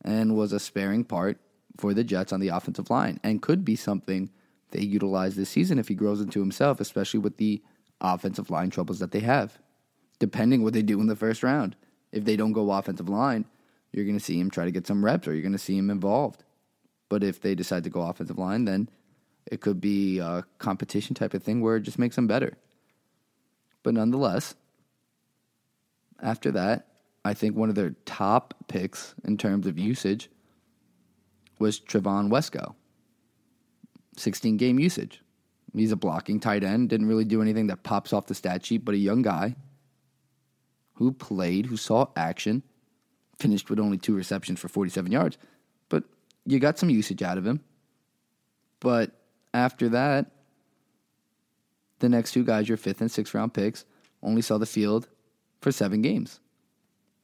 and 0.02 0.36
was 0.36 0.52
a 0.52 0.60
sparing 0.60 1.02
part 1.02 1.38
for 1.78 1.94
the 1.94 2.04
Jets 2.04 2.32
on 2.32 2.40
the 2.40 2.48
offensive 2.48 2.90
line 2.90 3.20
and 3.22 3.40
could 3.40 3.64
be 3.64 3.76
something 3.76 4.30
they 4.70 4.82
utilize 4.82 5.36
this 5.36 5.48
season 5.48 5.78
if 5.78 5.88
he 5.88 5.94
grows 5.94 6.20
into 6.20 6.40
himself, 6.40 6.80
especially 6.80 7.20
with 7.20 7.38
the 7.38 7.62
offensive 8.00 8.50
line 8.50 8.70
troubles 8.70 8.98
that 8.98 9.12
they 9.12 9.20
have. 9.20 9.58
Depending 10.18 10.62
what 10.62 10.72
they 10.72 10.82
do 10.82 11.00
in 11.00 11.06
the 11.06 11.16
first 11.16 11.42
round. 11.42 11.76
If 12.10 12.24
they 12.24 12.36
don't 12.36 12.52
go 12.52 12.72
offensive 12.72 13.08
line, 13.08 13.44
you're 13.92 14.04
going 14.04 14.18
to 14.18 14.24
see 14.24 14.38
him 14.38 14.50
try 14.50 14.64
to 14.64 14.70
get 14.70 14.86
some 14.86 15.04
reps 15.04 15.26
or 15.26 15.32
you're 15.32 15.42
going 15.42 15.52
to 15.52 15.58
see 15.58 15.78
him 15.78 15.90
involved. 15.90 16.42
But 17.08 17.22
if 17.22 17.40
they 17.40 17.54
decide 17.54 17.84
to 17.84 17.90
go 17.90 18.02
offensive 18.02 18.38
line, 18.38 18.64
then 18.64 18.88
it 19.46 19.60
could 19.60 19.80
be 19.80 20.18
a 20.18 20.44
competition 20.58 21.14
type 21.14 21.32
of 21.32 21.42
thing 21.42 21.60
where 21.60 21.76
it 21.76 21.82
just 21.82 21.98
makes 21.98 22.16
them 22.16 22.26
better. 22.26 22.58
But 23.82 23.94
nonetheless, 23.94 24.54
after 26.20 26.50
that, 26.52 26.88
I 27.24 27.34
think 27.34 27.56
one 27.56 27.68
of 27.68 27.74
their 27.74 27.94
top 28.04 28.54
picks 28.68 29.14
in 29.24 29.36
terms 29.36 29.66
of 29.66 29.78
usage 29.78 30.28
was 31.58 31.80
Trevon 31.80 32.30
Wesco. 32.30 32.74
16 34.16 34.56
game 34.56 34.78
usage. 34.78 35.22
He's 35.74 35.92
a 35.92 35.96
blocking 35.96 36.40
tight 36.40 36.64
end. 36.64 36.88
Didn't 36.88 37.06
really 37.06 37.24
do 37.24 37.42
anything 37.42 37.68
that 37.68 37.82
pops 37.82 38.12
off 38.12 38.26
the 38.26 38.34
stat 38.34 38.64
sheet, 38.64 38.84
but 38.84 38.94
a 38.94 38.98
young 38.98 39.22
guy 39.22 39.54
who 40.94 41.12
played, 41.12 41.66
who 41.66 41.76
saw 41.76 42.06
action, 42.16 42.62
finished 43.38 43.70
with 43.70 43.78
only 43.78 43.98
two 43.98 44.16
receptions 44.16 44.58
for 44.58 44.68
47 44.68 45.12
yards. 45.12 45.38
But 45.88 46.04
you 46.44 46.58
got 46.58 46.78
some 46.78 46.90
usage 46.90 47.22
out 47.22 47.38
of 47.38 47.46
him. 47.46 47.60
But 48.80 49.12
after 49.54 49.88
that, 49.90 50.30
the 52.00 52.08
next 52.08 52.32
two 52.32 52.44
guys, 52.44 52.68
your 52.68 52.78
fifth 52.78 53.00
and 53.00 53.10
sixth 53.10 53.34
round 53.34 53.54
picks, 53.54 53.84
only 54.22 54.42
saw 54.42 54.58
the 54.58 54.66
field 54.66 55.08
for 55.60 55.70
seven 55.70 56.02
games. 56.02 56.40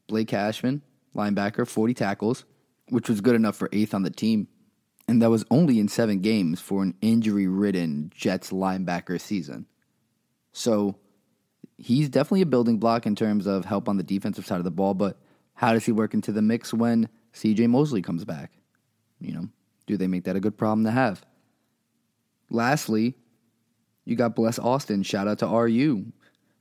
Blake 0.07 0.29
Cashman, 0.29 0.83
linebacker, 1.15 1.67
40 1.67 1.95
tackles, 1.95 2.45
which 2.89 3.09
was 3.09 3.21
good 3.21 3.35
enough 3.35 3.57
for 3.57 3.69
eighth 3.73 3.95
on 3.95 4.03
the 4.03 4.11
team. 4.11 4.49
And 5.07 5.21
that 5.21 5.31
was 5.31 5.45
only 5.51 5.79
in 5.79 5.89
seven 5.89 6.21
games 6.21 6.61
for 6.61 6.83
an 6.83 6.95
injury 7.01 7.47
ridden 7.47 8.11
Jets 8.15 8.51
linebacker 8.51 9.21
season. 9.21 9.67
So 10.53 10.97
he's 11.77 12.09
definitely 12.09 12.43
a 12.43 12.47
building 12.47 12.79
block 12.79 13.07
in 13.07 13.15
terms 13.15 13.47
of 13.47 13.65
help 13.65 13.89
on 13.89 13.97
the 13.97 14.03
defensive 14.03 14.47
side 14.47 14.59
of 14.59 14.65
the 14.65 14.71
ball, 14.71 14.95
but 14.95 15.19
how 15.55 15.73
does 15.73 15.85
he 15.85 15.93
work 15.93 16.15
into 16.15 16.33
the 16.33 16.43
mix 16.43 16.73
when 16.73 17.09
CJ 17.35 17.69
Mosley 17.69 18.03
comes 18.03 18.25
back? 18.25 18.53
You 19.21 19.35
know, 19.35 19.49
do 19.87 19.97
they 19.97 20.07
make 20.07 20.25
that 20.25 20.37
a 20.37 20.41
good 20.41 20.57
problem 20.57 20.85
to 20.85 20.91
have? 20.91 21.25
Lastly, 22.51 23.17
you 24.05 24.17
got 24.17 24.37
Bless 24.37 24.59
Austin. 24.59 25.03
Shout 25.03 25.29
out 25.29 25.39
to 25.39 25.47
RU. 25.47 26.13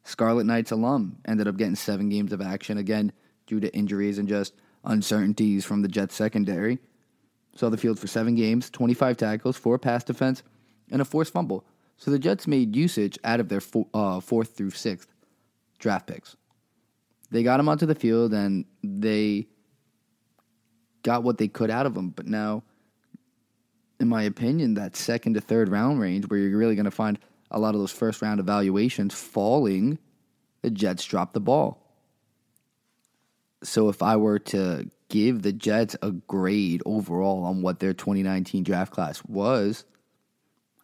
Scarlet 0.03 0.45
Knights 0.45 0.71
alum. 0.71 1.17
Ended 1.26 1.47
up 1.47 1.57
getting 1.57 1.76
seven 1.76 2.09
games 2.09 2.34
of 2.34 2.41
action 2.41 2.78
again 2.78 3.11
due 3.47 3.59
to 3.59 3.74
injuries 3.76 4.17
and 4.17 4.28
just 4.28 4.53
uncertainties 4.84 5.65
from 5.65 5.81
the 5.81 5.88
Jets 5.88 6.15
secondary. 6.15 6.79
Saw 7.55 7.69
the 7.69 7.77
field 7.77 7.99
for 7.99 8.07
seven 8.07 8.36
games, 8.36 8.69
25 8.69 9.17
tackles, 9.17 9.57
four 9.57 9.77
pass 9.77 10.03
defense, 10.03 10.43
and 10.91 11.01
a 11.01 11.05
forced 11.05 11.34
fumble. 11.34 11.65
So 11.97 12.11
the 12.11 12.19
Jets 12.19 12.47
made 12.47 12.75
usage 12.75 13.17
out 13.23 13.39
of 13.39 13.49
their 13.49 13.61
four, 13.61 13.88
uh, 13.93 14.19
fourth 14.19 14.57
through 14.57 14.71
sixth 14.71 15.07
draft 15.79 16.07
picks. 16.07 16.36
They 17.29 17.43
got 17.43 17.59
him 17.59 17.69
onto 17.69 17.86
the 17.86 17.95
field 17.95 18.34
and 18.34 18.65
they 18.84 19.47
got 21.03 21.23
what 21.23 21.38
they 21.38 21.47
could 21.47 21.69
out 21.69 21.86
of 21.86 21.95
him. 21.95 22.09
But 22.09 22.27
now, 22.27 22.63
in 23.99 24.07
my 24.07 24.23
opinion, 24.23 24.73
that 24.75 24.95
second 24.95 25.36
to 25.36 25.41
third 25.41 25.69
round 25.69 25.99
range 25.99 26.25
where 26.25 26.39
you're 26.39 26.57
really 26.57 26.75
going 26.75 26.86
to 26.86 26.91
find 26.91 27.19
a 27.51 27.59
lot 27.59 27.75
of 27.75 27.79
those 27.79 27.91
first 27.91 28.21
round 28.21 28.39
evaluations 28.39 29.13
falling, 29.13 29.99
the 30.61 30.71
Jets 30.71 31.05
dropped 31.05 31.34
the 31.34 31.39
ball. 31.39 31.82
So 33.64 33.89
if 33.89 34.01
I 34.01 34.18
were 34.18 34.39
to 34.39 34.89
give 35.09 35.41
the 35.41 35.53
Jets 35.53 35.95
a 36.01 36.11
grade 36.11 36.82
overall 36.86 37.43
on 37.45 37.61
what 37.61 37.80
their 37.80 37.93
2019 37.93 38.64
draft 38.64 38.91
class 38.91 39.24
was, 39.26 39.86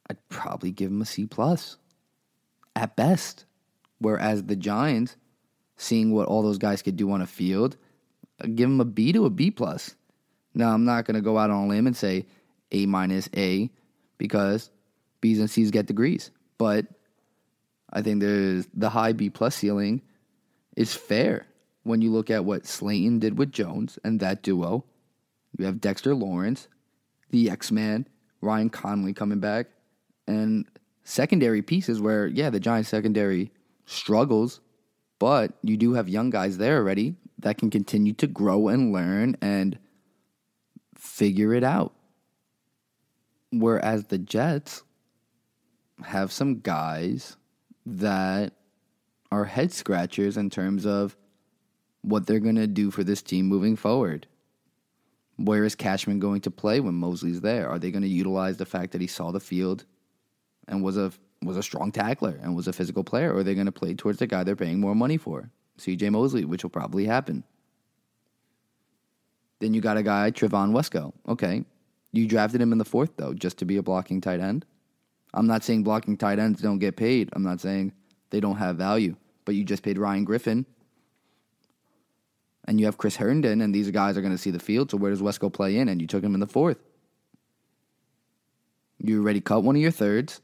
I'd 0.09 0.17
probably 0.29 0.71
give 0.71 0.89
them 0.89 1.01
a 1.01 1.05
C 1.05 1.25
plus 1.25 1.77
at 2.75 2.95
best. 2.95 3.45
Whereas 3.99 4.43
the 4.43 4.55
Giants, 4.55 5.17
seeing 5.77 6.13
what 6.13 6.27
all 6.27 6.41
those 6.41 6.57
guys 6.57 6.81
could 6.81 6.95
do 6.95 7.11
on 7.11 7.21
a 7.21 7.27
field, 7.27 7.75
I'd 8.41 8.55
give 8.55 8.69
them 8.69 8.79
a 8.79 8.85
B 8.85 9.11
to 9.13 9.25
a 9.25 9.29
B 9.29 9.51
plus. 9.51 9.95
Now 10.53 10.73
I'm 10.73 10.85
not 10.85 11.05
going 11.05 11.15
to 11.15 11.21
go 11.21 11.37
out 11.37 11.49
on 11.49 11.65
a 11.65 11.67
limb 11.67 11.87
and 11.87 11.97
say 11.97 12.25
A 12.71 12.85
minus 12.85 13.29
A 13.35 13.69
because 14.17 14.71
B's 15.21 15.39
and 15.39 15.49
C's 15.49 15.71
get 15.71 15.85
degrees, 15.85 16.31
but 16.57 16.85
I 17.91 18.01
think 18.01 18.21
there's 18.21 18.67
the 18.73 18.89
high 18.89 19.13
B 19.13 19.29
plus 19.29 19.55
ceiling 19.55 20.01
is 20.75 20.93
fair 20.93 21.45
when 21.89 22.03
you 22.03 22.11
look 22.11 22.29
at 22.29 22.45
what 22.45 22.67
Slayton 22.67 23.17
did 23.17 23.39
with 23.39 23.51
Jones 23.51 23.97
and 24.03 24.19
that 24.19 24.43
duo. 24.43 24.85
You 25.57 25.65
have 25.65 25.81
Dexter 25.81 26.13
Lawrence, 26.13 26.67
the 27.31 27.49
X 27.49 27.71
Man, 27.71 28.07
Ryan 28.41 28.69
Connelly 28.69 29.11
coming 29.11 29.39
back, 29.39 29.65
and 30.27 30.67
secondary 31.03 31.63
pieces 31.63 31.99
where, 31.99 32.27
yeah, 32.27 32.51
the 32.51 32.59
Giants 32.59 32.89
secondary 32.89 33.51
struggles, 33.87 34.61
but 35.17 35.53
you 35.63 35.77
do 35.77 35.93
have 35.93 36.07
young 36.07 36.29
guys 36.29 36.59
there 36.59 36.77
already 36.77 37.15
that 37.39 37.57
can 37.57 37.71
continue 37.71 38.13
to 38.13 38.27
grow 38.27 38.67
and 38.67 38.93
learn 38.93 39.35
and 39.41 39.79
figure 40.95 41.55
it 41.55 41.63
out. 41.63 41.95
Whereas 43.51 44.05
the 44.05 44.19
Jets 44.19 44.83
have 46.03 46.31
some 46.31 46.59
guys 46.59 47.35
that 47.87 48.53
are 49.31 49.45
head 49.45 49.71
scratchers 49.71 50.37
in 50.37 50.51
terms 50.51 50.85
of 50.85 51.17
what 52.01 52.25
they're 52.25 52.39
going 52.39 52.55
to 52.55 52.67
do 52.67 52.91
for 52.91 53.03
this 53.03 53.21
team 53.21 53.45
moving 53.45 53.75
forward. 53.75 54.27
Where 55.37 55.63
is 55.63 55.75
Cashman 55.75 56.19
going 56.19 56.41
to 56.41 56.51
play 56.51 56.79
when 56.79 56.95
Mosley's 56.95 57.41
there? 57.41 57.69
Are 57.69 57.79
they 57.79 57.91
going 57.91 58.03
to 58.03 58.09
utilize 58.09 58.57
the 58.57 58.65
fact 58.65 58.91
that 58.91 59.01
he 59.01 59.07
saw 59.07 59.31
the 59.31 59.39
field 59.39 59.85
and 60.67 60.83
was 60.83 60.97
a 60.97 61.11
was 61.41 61.55
a 61.55 61.63
strong 61.63 61.91
tackler 61.91 62.37
and 62.41 62.53
was 62.53 62.67
a 62.67 62.73
physical 62.73 63.03
player, 63.03 63.33
or 63.33 63.37
are 63.37 63.43
they 63.43 63.55
going 63.55 63.65
to 63.65 63.71
play 63.71 63.93
towards 63.93 64.19
the 64.19 64.27
guy 64.27 64.43
they're 64.43 64.57
paying 64.57 64.79
more 64.79 64.93
money 64.93 65.15
for, 65.15 65.49
C.J. 65.77 66.09
Mosley, 66.09 66.43
which 66.43 66.63
will 66.63 66.69
probably 66.69 67.05
happen. 67.05 67.45
Then 69.59 69.73
you 69.73 69.79
got 69.79 69.95
a 69.95 70.03
guy 70.03 70.31
Trevon 70.31 70.71
Wesco. 70.71 71.13
Okay, 71.27 71.63
you 72.11 72.27
drafted 72.27 72.59
him 72.59 72.73
in 72.73 72.77
the 72.77 72.85
fourth 72.85 73.11
though, 73.15 73.33
just 73.33 73.57
to 73.59 73.65
be 73.65 73.77
a 73.77 73.83
blocking 73.83 74.19
tight 74.19 74.41
end. 74.41 74.65
I'm 75.33 75.47
not 75.47 75.63
saying 75.63 75.83
blocking 75.83 76.17
tight 76.17 76.39
ends 76.39 76.61
don't 76.61 76.79
get 76.79 76.97
paid. 76.97 77.29
I'm 77.33 77.43
not 77.43 77.61
saying 77.61 77.93
they 78.31 78.39
don't 78.39 78.57
have 78.57 78.75
value, 78.75 79.15
but 79.45 79.55
you 79.55 79.63
just 79.63 79.83
paid 79.83 79.97
Ryan 79.97 80.25
Griffin 80.25 80.65
and 82.69 82.79
you 82.79 82.85
have 82.85 82.99
Chris 82.99 83.15
Herndon, 83.15 83.61
and 83.61 83.73
these 83.73 83.89
guys 83.89 84.15
are 84.15 84.21
going 84.21 84.31
to 84.31 84.37
see 84.37 84.51
the 84.51 84.59
field. 84.59 84.91
So 84.91 84.97
where 84.97 85.09
does 85.09 85.23
Wesco 85.23 85.51
play 85.51 85.75
in? 85.75 85.89
And 85.89 85.99
you 85.99 86.05
took 86.05 86.23
him 86.23 86.35
in 86.35 86.39
the 86.39 86.45
fourth. 86.45 86.77
You 88.99 89.23
already 89.23 89.41
cut 89.41 89.63
one 89.63 89.75
of 89.75 89.81
your 89.81 89.89
thirds, 89.89 90.39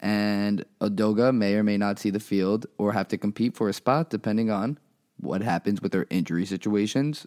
and 0.00 0.64
Edoga 0.80 1.32
may 1.32 1.54
or 1.54 1.62
may 1.62 1.76
not 1.76 2.00
see 2.00 2.10
the 2.10 2.18
field 2.18 2.66
or 2.76 2.92
have 2.92 3.06
to 3.06 3.16
compete 3.16 3.54
for 3.54 3.68
a 3.68 3.72
spot 3.72 4.10
depending 4.10 4.50
on 4.50 4.78
what 5.18 5.42
happens 5.42 5.80
with 5.80 5.92
their 5.92 6.06
injury 6.10 6.44
situations, 6.44 7.24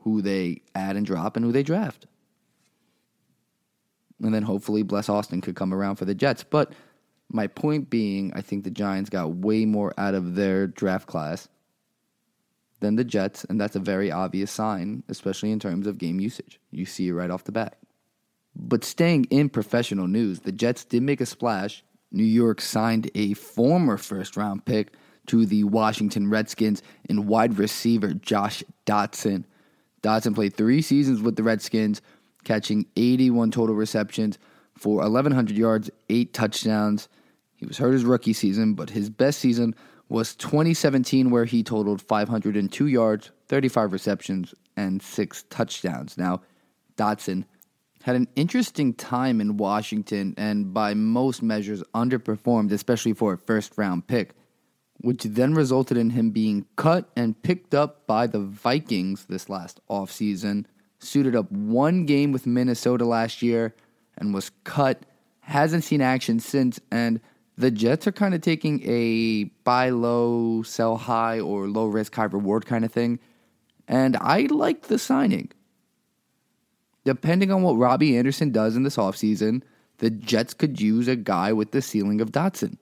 who 0.00 0.20
they 0.20 0.62
add 0.74 0.96
and 0.96 1.06
drop, 1.06 1.36
and 1.36 1.44
who 1.44 1.52
they 1.52 1.62
draft. 1.62 2.06
And 4.20 4.34
then 4.34 4.42
hopefully 4.42 4.82
Bless 4.82 5.08
Austin 5.08 5.40
could 5.40 5.54
come 5.54 5.72
around 5.72 5.94
for 5.94 6.06
the 6.06 6.14
Jets. 6.14 6.42
But 6.42 6.72
my 7.28 7.46
point 7.46 7.88
being, 7.88 8.32
I 8.34 8.40
think 8.40 8.64
the 8.64 8.70
Giants 8.72 9.10
got 9.10 9.36
way 9.36 9.64
more 9.64 9.94
out 9.96 10.14
of 10.16 10.34
their 10.34 10.66
draft 10.66 11.06
class 11.06 11.46
than 12.80 12.96
the 12.96 13.04
Jets, 13.04 13.44
and 13.44 13.60
that's 13.60 13.76
a 13.76 13.80
very 13.80 14.10
obvious 14.10 14.50
sign, 14.50 15.02
especially 15.08 15.52
in 15.52 15.60
terms 15.60 15.86
of 15.86 15.98
game 15.98 16.20
usage. 16.20 16.58
You 16.70 16.86
see 16.86 17.08
it 17.08 17.12
right 17.12 17.30
off 17.30 17.44
the 17.44 17.52
bat. 17.52 17.76
But 18.56 18.84
staying 18.84 19.26
in 19.30 19.48
professional 19.48 20.08
news, 20.08 20.40
the 20.40 20.52
Jets 20.52 20.84
did 20.84 21.02
make 21.02 21.20
a 21.20 21.26
splash. 21.26 21.84
New 22.10 22.24
York 22.24 22.60
signed 22.60 23.10
a 23.14 23.34
former 23.34 23.96
first 23.96 24.36
round 24.36 24.64
pick 24.64 24.94
to 25.26 25.46
the 25.46 25.64
Washington 25.64 26.28
Redskins 26.28 26.82
in 27.08 27.26
wide 27.26 27.58
receiver 27.58 28.14
Josh 28.14 28.64
Doctson. 28.86 29.44
Doctson 30.02 30.34
played 30.34 30.54
three 30.54 30.82
seasons 30.82 31.22
with 31.22 31.36
the 31.36 31.42
Redskins, 31.42 32.02
catching 32.44 32.86
81 32.96 33.50
total 33.50 33.74
receptions 33.74 34.38
for 34.76 34.96
1,100 34.96 35.56
yards, 35.56 35.90
eight 36.08 36.32
touchdowns. 36.32 37.08
He 37.56 37.66
was 37.66 37.78
hurt 37.78 37.92
his 37.92 38.04
rookie 38.04 38.32
season, 38.32 38.74
but 38.74 38.90
his 38.90 39.10
best 39.10 39.38
season 39.38 39.74
was 40.10 40.34
2017, 40.34 41.30
where 41.30 41.44
he 41.44 41.62
totaled 41.62 42.02
502 42.02 42.86
yards, 42.88 43.30
35 43.46 43.92
receptions, 43.92 44.54
and 44.76 45.00
six 45.00 45.44
touchdowns. 45.50 46.18
Now, 46.18 46.42
Doctson 46.96 47.44
had 48.02 48.16
an 48.16 48.26
interesting 48.34 48.92
time 48.92 49.40
in 49.40 49.56
Washington 49.56 50.34
and 50.36 50.74
by 50.74 50.94
most 50.94 51.42
measures 51.42 51.82
underperformed, 51.94 52.72
especially 52.72 53.12
for 53.12 53.34
a 53.34 53.38
first 53.38 53.78
round 53.78 54.08
pick, 54.08 54.34
which 54.98 55.22
then 55.22 55.54
resulted 55.54 55.96
in 55.96 56.10
him 56.10 56.30
being 56.30 56.66
cut 56.76 57.08
and 57.14 57.40
picked 57.42 57.72
up 57.72 58.06
by 58.06 58.26
the 58.26 58.40
Vikings 58.40 59.26
this 59.26 59.48
last 59.48 59.80
offseason. 59.88 60.64
Suited 60.98 61.36
up 61.36 61.50
one 61.52 62.04
game 62.04 62.32
with 62.32 62.46
Minnesota 62.46 63.04
last 63.04 63.42
year 63.42 63.74
and 64.18 64.34
was 64.34 64.50
cut. 64.64 65.06
Hasn't 65.40 65.84
seen 65.84 66.00
action 66.00 66.40
since, 66.40 66.80
and 66.90 67.20
the 67.60 67.70
Jets 67.70 68.06
are 68.06 68.12
kind 68.12 68.34
of 68.34 68.40
taking 68.40 68.80
a 68.84 69.44
buy 69.64 69.90
low, 69.90 70.62
sell 70.62 70.96
high, 70.96 71.38
or 71.38 71.68
low 71.68 71.86
risk, 71.86 72.14
high 72.14 72.24
reward 72.24 72.66
kind 72.66 72.84
of 72.84 72.92
thing. 72.92 73.18
And 73.86 74.16
I 74.16 74.48
like 74.50 74.82
the 74.82 74.98
signing. 74.98 75.50
Depending 77.04 77.50
on 77.50 77.62
what 77.62 77.76
Robbie 77.76 78.16
Anderson 78.16 78.50
does 78.50 78.76
in 78.76 78.82
this 78.82 78.96
offseason, 78.96 79.62
the 79.98 80.10
Jets 80.10 80.54
could 80.54 80.80
use 80.80 81.08
a 81.08 81.16
guy 81.16 81.52
with 81.52 81.72
the 81.72 81.82
ceiling 81.82 82.20
of 82.20 82.32
Doctson. 82.32 82.78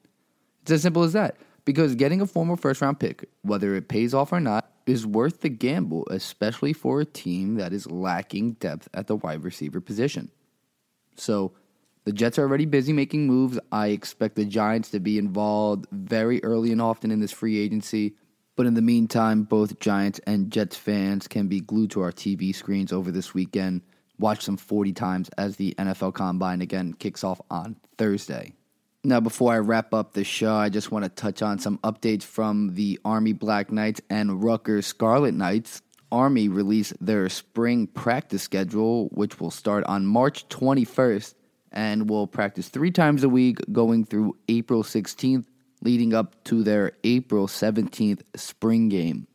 It's 0.63 0.71
as 0.71 0.83
simple 0.83 1.03
as 1.03 1.13
that. 1.13 1.37
Because 1.65 1.95
getting 1.95 2.21
a 2.21 2.27
former 2.27 2.57
first 2.57 2.81
round 2.81 2.99
pick, 2.99 3.29
whether 3.43 3.75
it 3.75 3.89
pays 3.89 4.15
off 4.15 4.33
or 4.33 4.41
not, 4.41 4.71
is 4.87 5.07
worth 5.07 5.43
the 5.43 5.51
gamble, 5.51 6.07
especially 6.11 6.73
for 6.73 7.01
a 7.01 7.05
team 7.05 7.57
that 7.57 7.73
is 7.73 7.91
lacking 7.91 8.53
depth 8.53 8.89
at 8.95 9.07
the 9.07 9.17
wide 9.17 9.45
receiver 9.45 9.81
position. 9.81 10.31
So, 11.17 11.53
the 12.09 12.15
Jets 12.15 12.39
are 12.39 12.43
already 12.45 12.65
busy 12.65 12.95
making 12.95 13.27
moves. 13.27 13.59
I 13.71 13.89
expect 13.89 14.37
the 14.37 14.47
Giants 14.47 14.89
to 14.93 14.99
be 14.99 15.19
involved 15.19 15.87
very 15.93 16.43
early 16.43 16.73
and 16.73 16.81
often 16.81 17.11
in 17.11 17.21
this 17.21 17.33
free 17.33 17.59
agency. 17.59 18.15
But 18.57 18.65
in 18.65 18.73
the 18.73 18.81
meantime, 18.81 19.43
both 19.43 19.79
Giants 19.79 20.19
and 20.27 20.51
Jets 20.51 20.75
fans 20.75 21.29
can 21.29 21.49
be 21.49 21.61
glued 21.61 21.91
to 21.91 22.01
our 22.01 22.11
TV 22.11 22.55
screens 22.55 22.95
over 22.95 23.11
this 23.11 23.35
weekend. 23.35 23.83
Watch 24.19 24.47
them 24.47 24.57
40 24.57 24.95
times 24.95 25.29
as 25.37 25.57
the 25.57 25.75
NFL 25.79 26.15
Combine 26.15 26.63
again 26.63 26.95
kicks 26.95 27.23
off 27.23 27.43
on 27.51 27.77
Thursday. 27.99 28.55
Now, 29.05 29.21
before 29.21 29.53
I 29.53 29.59
wrap 29.59 29.93
up 29.93 30.15
the 30.15 30.25
show, 30.25 30.55
I 30.55 30.71
just 30.71 30.91
want 30.91 31.05
to 31.05 31.11
touch 31.11 31.43
on 31.43 31.59
some 31.59 31.77
updates 31.85 32.23
from 32.23 32.75
the 32.75 32.99
Army 33.05 33.35
Black 33.35 33.71
Knights 33.71 34.01
and 34.09 34.43
Rutgers 34.43 34.87
Scarlet 34.87 35.35
Knights. 35.35 35.83
Army 36.11 36.49
released 36.49 36.95
their 37.03 37.29
spring 37.29 37.87
practice 37.87 38.45
schedule, 38.45 39.09
which 39.09 39.39
will 39.39 39.51
start 39.51 39.85
on 39.85 40.07
March 40.07 40.49
21st 40.49 41.35
and 41.73 42.09
will 42.09 42.27
practice 42.27 42.69
three 42.69 42.91
times 42.91 43.25
a 43.25 43.29
week 43.29 43.59
going 43.73 44.05
through 44.05 44.37
April 44.49 44.83
16th, 44.83 45.47
leading 45.83 46.15
up 46.15 46.43
to 46.45 46.63
their 46.63 46.93
April 47.05 47.47
17th 47.47 48.23
spring 48.37 48.89
game. 48.89 49.27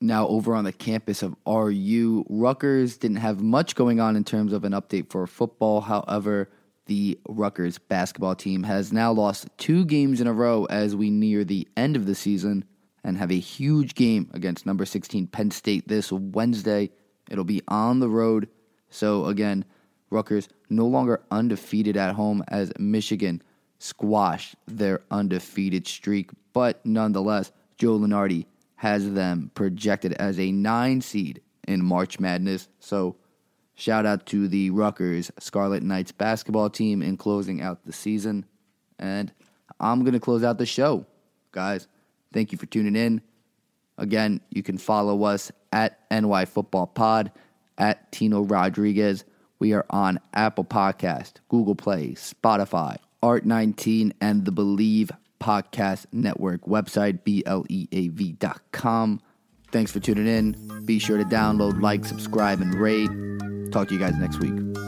Now, 0.00 0.28
over 0.28 0.54
on 0.54 0.64
the 0.64 0.72
campus 0.72 1.22
of 1.22 1.34
RU, 1.44 2.24
Rutgers 2.28 2.98
didn't 2.98 3.16
have 3.16 3.42
much 3.42 3.74
going 3.74 3.98
on 3.98 4.14
in 4.14 4.22
terms 4.22 4.52
of 4.52 4.64
an 4.64 4.72
update 4.72 5.10
for 5.10 5.26
football. 5.26 5.80
However, 5.80 6.48
the 6.86 7.18
Rutgers 7.28 7.78
basketball 7.78 8.36
team 8.36 8.62
has 8.62 8.92
now 8.92 9.10
lost 9.12 9.48
two 9.58 9.84
games 9.84 10.20
in 10.20 10.28
a 10.28 10.32
row 10.32 10.66
as 10.66 10.94
we 10.94 11.10
near 11.10 11.44
the 11.44 11.66
end 11.76 11.96
of 11.96 12.06
the 12.06 12.14
season 12.14 12.64
and 13.02 13.18
have 13.18 13.30
a 13.30 13.38
huge 13.38 13.94
game 13.94 14.30
against 14.32 14.66
number 14.66 14.84
16 14.84 15.26
Penn 15.28 15.50
State 15.50 15.88
this 15.88 16.12
Wednesday. 16.12 16.90
It'll 17.28 17.44
be 17.44 17.62
on 17.66 17.98
the 17.98 18.08
road. 18.08 18.48
So, 18.90 19.26
again, 19.26 19.64
Rutgers 20.10 20.48
no 20.70 20.86
longer 20.86 21.20
undefeated 21.30 21.96
at 21.96 22.14
home 22.14 22.42
as 22.48 22.72
Michigan 22.78 23.42
squashed 23.78 24.56
their 24.66 25.02
undefeated 25.10 25.86
streak. 25.86 26.30
But 26.52 26.84
nonetheless, 26.84 27.52
Joe 27.76 27.98
Lunardi 27.98 28.46
has 28.76 29.12
them 29.12 29.50
projected 29.54 30.12
as 30.14 30.38
a 30.38 30.52
nine 30.52 31.00
seed 31.00 31.40
in 31.66 31.84
March 31.84 32.18
Madness. 32.18 32.68
So, 32.80 33.16
shout 33.74 34.06
out 34.06 34.26
to 34.26 34.48
the 34.48 34.70
Rutgers 34.70 35.30
Scarlet 35.38 35.82
Knights 35.82 36.12
basketball 36.12 36.70
team 36.70 37.02
in 37.02 37.16
closing 37.16 37.60
out 37.60 37.84
the 37.84 37.92
season. 37.92 38.44
And 38.98 39.32
I'm 39.80 40.00
going 40.00 40.14
to 40.14 40.20
close 40.20 40.42
out 40.42 40.58
the 40.58 40.66
show, 40.66 41.06
guys. 41.52 41.86
Thank 42.32 42.52
you 42.52 42.58
for 42.58 42.66
tuning 42.66 42.96
in. 42.96 43.20
Again, 43.96 44.40
you 44.50 44.62
can 44.62 44.78
follow 44.78 45.24
us 45.24 45.50
at 45.72 45.98
NY 46.10 46.44
Football 46.46 46.86
Pod, 46.86 47.32
at 47.76 48.10
Tino 48.12 48.42
Rodriguez. 48.42 49.24
We 49.58 49.72
are 49.72 49.84
on 49.90 50.20
Apple 50.34 50.64
Podcast, 50.64 51.34
Google 51.48 51.74
Play, 51.74 52.10
Spotify, 52.10 52.98
Art19, 53.22 54.12
and 54.20 54.44
the 54.44 54.52
Bleav 54.52 55.10
Podcast 55.40 56.06
Network 56.12 56.62
website, 56.62 57.24
B-L-E-A-V.com. 57.24 59.20
Thanks 59.70 59.92
for 59.92 60.00
tuning 60.00 60.26
in. 60.26 60.84
Be 60.86 60.98
sure 60.98 61.18
to 61.18 61.24
download, 61.24 61.82
like, 61.82 62.04
subscribe, 62.04 62.60
and 62.60 62.74
rate. 62.74 63.10
Talk 63.72 63.88
to 63.88 63.94
you 63.94 64.00
guys 64.00 64.16
next 64.16 64.38
week. 64.38 64.87